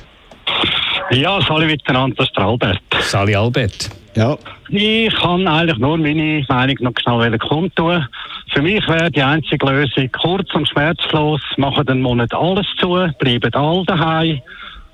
Ja, 1.15 1.39
Sali 1.39 1.65
miteinander, 1.65 2.13
das 2.17 2.27
ist 2.27 2.35
der 2.35 2.43
Albert. 2.43 2.81
Sali 2.99 3.33
Albert. 3.35 3.89
Ja. 4.15 4.37
Ich 4.67 5.15
kann 5.15 5.47
eigentlich 5.47 5.77
nur 5.77 5.97
meine 5.97 6.43
Meinung 6.49 6.75
noch 6.81 6.91
schnell 7.01 7.37
kundtun. 7.37 8.05
Für 8.53 8.61
mich 8.61 8.85
wäre 8.89 9.09
die 9.09 9.21
einzige 9.21 9.65
Lösung 9.65 10.09
kurz 10.11 10.53
und 10.53 10.67
schmerzlos, 10.67 11.39
machen 11.55 11.85
den 11.85 12.01
Monat 12.01 12.33
alles 12.33 12.67
zu, 12.77 13.07
bleiben 13.17 13.53
alle 13.53 13.85
daheim 13.85 14.41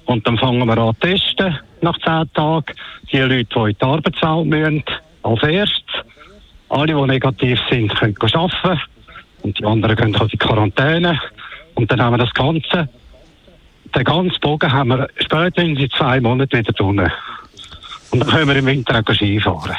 und 0.05 0.27
dann 0.27 0.37
fangen 0.37 0.67
wir 0.67 0.77
an 0.77 0.95
testen 0.99 1.57
nach 1.81 1.97
zehn 1.97 2.31
Tagen. 2.33 2.75
Die 3.11 3.17
Leute, 3.17 3.45
die 3.55 3.59
in 3.59 3.75
die 3.79 3.83
Arbeitswelt 3.83 4.45
müssen, 4.45 4.83
als 5.23 5.43
erstes. 5.43 6.05
Alle, 6.69 6.93
die 6.93 7.07
negativ 7.07 7.59
sind, 7.67 7.95
können 7.95 8.15
arbeiten 8.31 8.81
und 9.41 9.57
die 9.57 9.65
anderen 9.65 9.95
gehen 9.95 10.19
halt 10.19 10.33
in 10.33 10.39
Quarantäne. 10.39 11.19
Und 11.73 11.91
dann 11.91 11.99
haben 11.99 12.13
wir 12.13 12.25
das 12.25 12.33
Ganze 12.33 12.89
den 13.95 14.03
ganzen 14.03 14.39
Bogen 14.41 14.71
haben 14.71 14.89
wir 14.89 15.07
spätestens 15.17 15.79
in 15.79 15.89
zwei 15.91 16.19
Monaten 16.21 16.59
wieder 16.59 16.73
drinnen. 16.73 17.11
Und 18.11 18.19
dann 18.19 18.29
können 18.29 18.47
wir 18.47 18.55
im 18.55 18.65
Winter 18.65 18.99
auch 18.99 19.13
Skifahren. 19.13 19.75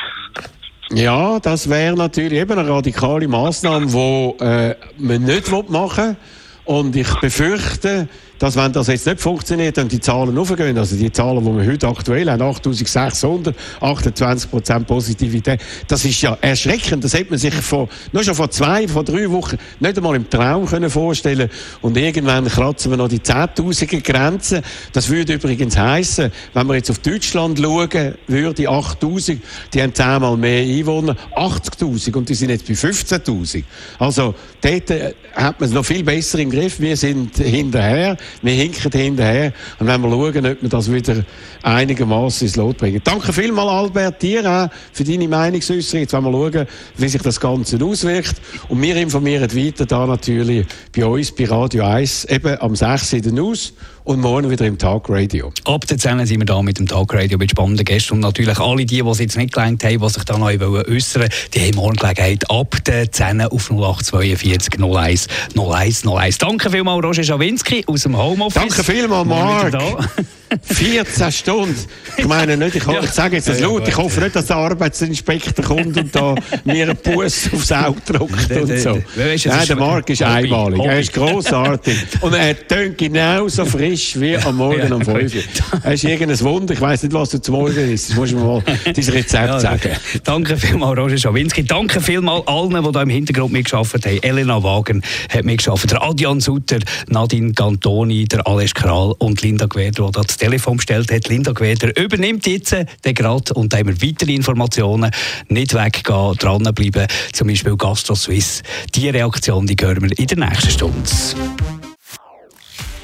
Ja, 0.91 1.39
das 1.41 1.71
wäre 1.71 1.97
natürlich 1.97 2.41
eben 2.41 2.59
eine 2.59 2.69
radikale 2.69 3.27
Maßnahme, 3.27 3.87
die 3.87 4.45
äh, 4.45 4.75
man 4.99 5.23
nicht 5.23 5.51
machen 5.71 6.09
will. 6.09 6.17
Und 6.65 6.95
ich 6.95 7.13
befürchte, 7.21 8.09
dass 8.43 8.57
wenn 8.57 8.73
das 8.73 8.89
jetzt 8.89 9.07
nicht 9.07 9.21
funktioniert 9.21 9.79
und 9.79 9.93
die 9.93 10.01
Zahlen 10.01 10.37
aufgehen, 10.37 10.77
also 10.77 10.97
die 10.97 11.13
Zahlen, 11.13 11.45
die 11.45 11.65
wir 11.65 11.73
heute 11.73 11.87
aktuell 11.87 12.29
haben, 12.29 12.43
8600, 12.43 13.55
28 13.81 14.51
Prozent 14.51 14.85
Positivität, 14.85 15.61
das 15.87 16.05
ist 16.05 16.21
ja 16.23 16.37
erschreckend. 16.41 17.05
Das 17.05 17.15
hätte 17.15 17.31
man 17.31 17.39
sich 17.39 17.55
vor, 17.55 17.89
nur 18.11 18.25
schon 18.25 18.35
vor 18.35 18.51
zwei, 18.51 18.89
vor 18.89 19.05
drei 19.05 19.31
Wochen 19.31 19.59
nicht 19.79 19.97
einmal 19.97 20.17
im 20.17 20.29
Traum 20.29 20.67
können 20.67 20.91
vorstellen 20.91 21.49
Und 21.83 21.97
irgendwann 21.97 22.49
kratzen 22.49 22.91
wir 22.91 22.97
noch 22.97 23.07
die 23.07 23.21
10.000er 23.21 24.01
Grenze. 24.01 24.63
Das 24.93 25.09
würde 25.09 25.35
übrigens 25.35 25.79
heißen, 25.79 26.33
wenn 26.53 26.67
wir 26.67 26.75
jetzt 26.75 26.91
auf 26.91 26.99
Deutschland 26.99 27.61
schauen, 27.61 28.15
würde 28.27 28.69
8.000, 28.69 29.39
die 29.73 29.83
haben 29.83 29.95
zehnmal 29.95 30.37
mehr 30.37 30.65
Einwohner, 30.65 31.17
80.000 31.37 32.17
und 32.17 32.29
die 32.29 32.35
sind 32.35 32.51
jetzt 32.51 32.67
bei 32.67 32.75
15.000. 32.75 33.63
Also 34.01 34.35
dort 34.61 34.91
äh, 34.91 35.15
hat 35.33 35.61
man 35.61 35.69
es 35.69 35.75
noch 35.75 35.85
viel 35.85 36.03
besser 36.03 36.41
im 36.41 36.51
Griff. 36.51 36.81
Wir 36.81 36.97
sind 36.97 37.37
hinterher, 37.37 38.17
wir 38.41 38.53
hinken 38.53 38.91
hinterher 38.93 39.53
und 39.79 39.87
wenn 39.87 40.01
wir 40.01 40.11
schauen, 40.11 40.47
ob 40.47 40.63
wir 40.63 40.69
das 40.69 40.91
wieder 40.91 41.25
einigermaßen 41.63 42.47
ins 42.47 42.57
Lot 42.57 42.79
bringen. 42.79 43.01
Danke 43.05 43.33
vielmals, 43.33 43.71
Albert, 43.71 44.23
dir 44.23 44.45
auch 44.47 44.69
für 44.93 45.05
deine 45.05 45.29
Meinungsäußerung. 45.29 46.01
Jetzt 46.01 46.13
wollen 46.13 46.25
wir 46.25 46.53
schauen, 46.53 46.67
wie 46.97 47.09
sich 47.09 47.23
das 47.23 47.41
Ganze 47.41 47.83
auswirkt. 47.85 48.35
Und 48.69 48.81
wir 48.81 48.97
informieren 48.97 49.55
weiter 49.55 49.87
da 49.87 50.07
natürlich 50.07 50.67
bei 50.95 51.05
uns 51.05 51.33
bei 51.33 51.47
Radio 51.47 51.85
1 51.85 52.25
eben 52.27 52.59
am 52.61 52.75
6. 52.75 53.13
in 53.15 53.23
der 53.23 53.33
News 53.33 53.73
und 54.05 54.21
morgen 54.21 54.51
wieder 54.51 54.67
im 54.67 54.79
Tagradio. 54.79 55.53
Ab 55.65 55.87
der 55.87 55.99
10 55.99 56.27
sind 56.27 56.41
wir 56.41 56.47
da 56.47 56.63
mit 56.63 56.79
dem 56.79 56.87
Tagradio 56.87 57.39
mit 57.39 57.51
spannenden 57.51 57.85
Gästen 57.85 58.15
und 58.15 58.21
natürlich 58.21 58.59
alle 58.59 58.85
die, 58.85 59.03
die 59.03 59.09
es 59.09 59.19
jetzt 59.19 59.37
nicht 59.37 59.53
gelangt 59.53 59.85
haben, 59.85 59.99
die 59.99 60.09
sich 60.09 60.25
da 60.25 60.39
noch 60.39 60.47
wollen 60.49 60.85
äußern 60.87 61.29
die 61.55 61.61
haben 61.61 61.77
morgen 61.77 61.97
Gelegenheit 61.97 62.51
ab 62.51 62.77
der 62.85 63.11
10 63.11 63.43
auf 63.43 63.71
0842 63.71 64.83
01 64.83 65.29
01 65.57 66.07
01. 66.07 66.39
Danke 66.39 66.71
vielmals, 66.71 67.05
Roger 67.05 67.25
Schawinski 67.25 67.85
aus 67.87 68.03
dem 68.03 68.17
Homeoffice. 68.17 68.63
Danke 68.63 68.85
vielmals, 68.85 69.73
da. 69.73 69.81
14 70.63 71.33
Stunden. 71.33 71.77
Ich 72.17 72.27
meine 72.27 72.57
nicht, 72.57 72.77
ich, 72.77 72.87
ich 72.87 73.11
sage 73.11 73.37
jetzt 73.37 73.49
das 73.49 73.59
Ja, 73.61 73.67
ja, 73.67 73.73
laut, 73.73 73.89
ich 73.89 73.97
hoffe 73.97 74.21
nicht, 74.21 74.37
dass 74.37 74.47
der 74.47 74.57
Arbeitsinspektor 74.57 75.65
kommt 75.65 75.97
und 75.97 76.15
da 76.15 76.35
mir 76.65 76.85
einen 76.91 76.97
Bus 76.97 77.49
aufs 77.53 77.73
Auge 77.73 78.01
drückt 78.07 78.51
und 78.51 78.79
so. 78.79 78.95
das 78.95 79.05
Nein, 79.17 79.35
ist 79.35 79.69
der 79.69 79.77
Mark 79.77 80.09
ist 80.11 80.21
Hobby. 80.21 80.31
einmalig. 80.33 80.79
Er 80.81 80.91
Hobby. 80.91 81.01
ist 81.01 81.13
grossartig. 81.13 81.97
Und 82.21 82.35
er 82.35 82.69
tönt 82.69 82.99
genauso 82.99 83.65
frisch 83.65 84.19
wie 84.21 84.37
am 84.37 84.57
Morgen 84.57 84.79
Ja, 84.89 84.95
um 84.95 85.03
5 85.05 85.35
Uhr. 85.35 85.43
Er 85.83 85.93
ist 85.95 86.05
irgendein 86.05 86.41
Wunder. 86.41 86.75
Ich 86.75 86.81
weiss 86.81 87.03
nicht, 87.03 87.13
was 87.13 87.31
du 87.31 87.41
zum 87.41 87.55
Morgen 87.57 87.93
isst. 87.93 88.11
Das 88.11 88.17
musst 88.17 88.33
du 88.33 88.37
mir 88.37 88.45
mal 88.45 88.63
dein 88.85 88.95
Rezept 88.95 89.33
Ja, 89.33 89.61
sagen. 89.61 89.91
Danke 90.25 90.57
vielmals, 90.57 90.99
Roger 90.99 91.19
Schawinski. 91.19 91.65
Danke 91.65 92.01
vielmals 92.01 92.47
allen, 92.47 92.83
die 92.85 92.93
da 92.93 93.03
im 93.03 93.09
Hintergrund 93.11 93.53
mitgearbeitet 93.53 94.07
haben. 94.07 94.23
Elena 94.23 94.63
Wagen 94.63 95.03
hat 95.33 95.45
mitgearbeitet, 95.45 95.93
der 95.93 96.03
Adrian 96.03 96.41
Sutter, 96.41 96.79
Nadine 97.09 97.53
Cantoni, 97.53 98.25
der 98.27 98.47
Alex 98.47 98.75
Kral 98.75 99.15
und 99.19 99.43
Linda 99.43 99.67
Gweder, 99.67 100.11
die 100.11 100.42
Telefon 100.43 100.77
bestellt 100.77 101.13
hat. 101.13 101.29
Linda 101.29 101.53
Gweder 101.53 101.97
übernimmt 101.97 102.49
jetzt 102.49 102.73
den 102.73 103.15
Grad 103.15 103.53
und 103.53 103.73
da 103.73 103.79
haben 103.79 103.87
wir 103.87 104.09
weitere 104.09 104.35
Informationen. 104.35 105.13
Nicht 105.47 105.73
weggehen, 105.73 106.35
dranbleiben. 106.35 107.07
Zum 107.33 107.47
Beispiel 107.47 107.77
Gastro 107.77 108.17
Suisse. 108.17 108.65
Die 108.93 109.09
Reaktion, 109.09 109.69
die 109.69 109.77
hören 109.81 110.03
wir 110.03 110.19
in 110.19 110.27
der 110.27 110.39
nächsten 110.39 110.71
Stunde. 110.71 111.09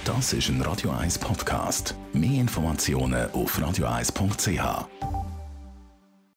Das 0.05 0.33
ist 0.33 0.49
ein 0.49 0.61
Radio 0.63 0.91
1 0.91 1.19
Podcast. 1.19 1.95
Mehr 2.13 2.41
Informationen 2.41 3.31
auf 3.31 3.57
radio1.ch. 3.57 5.38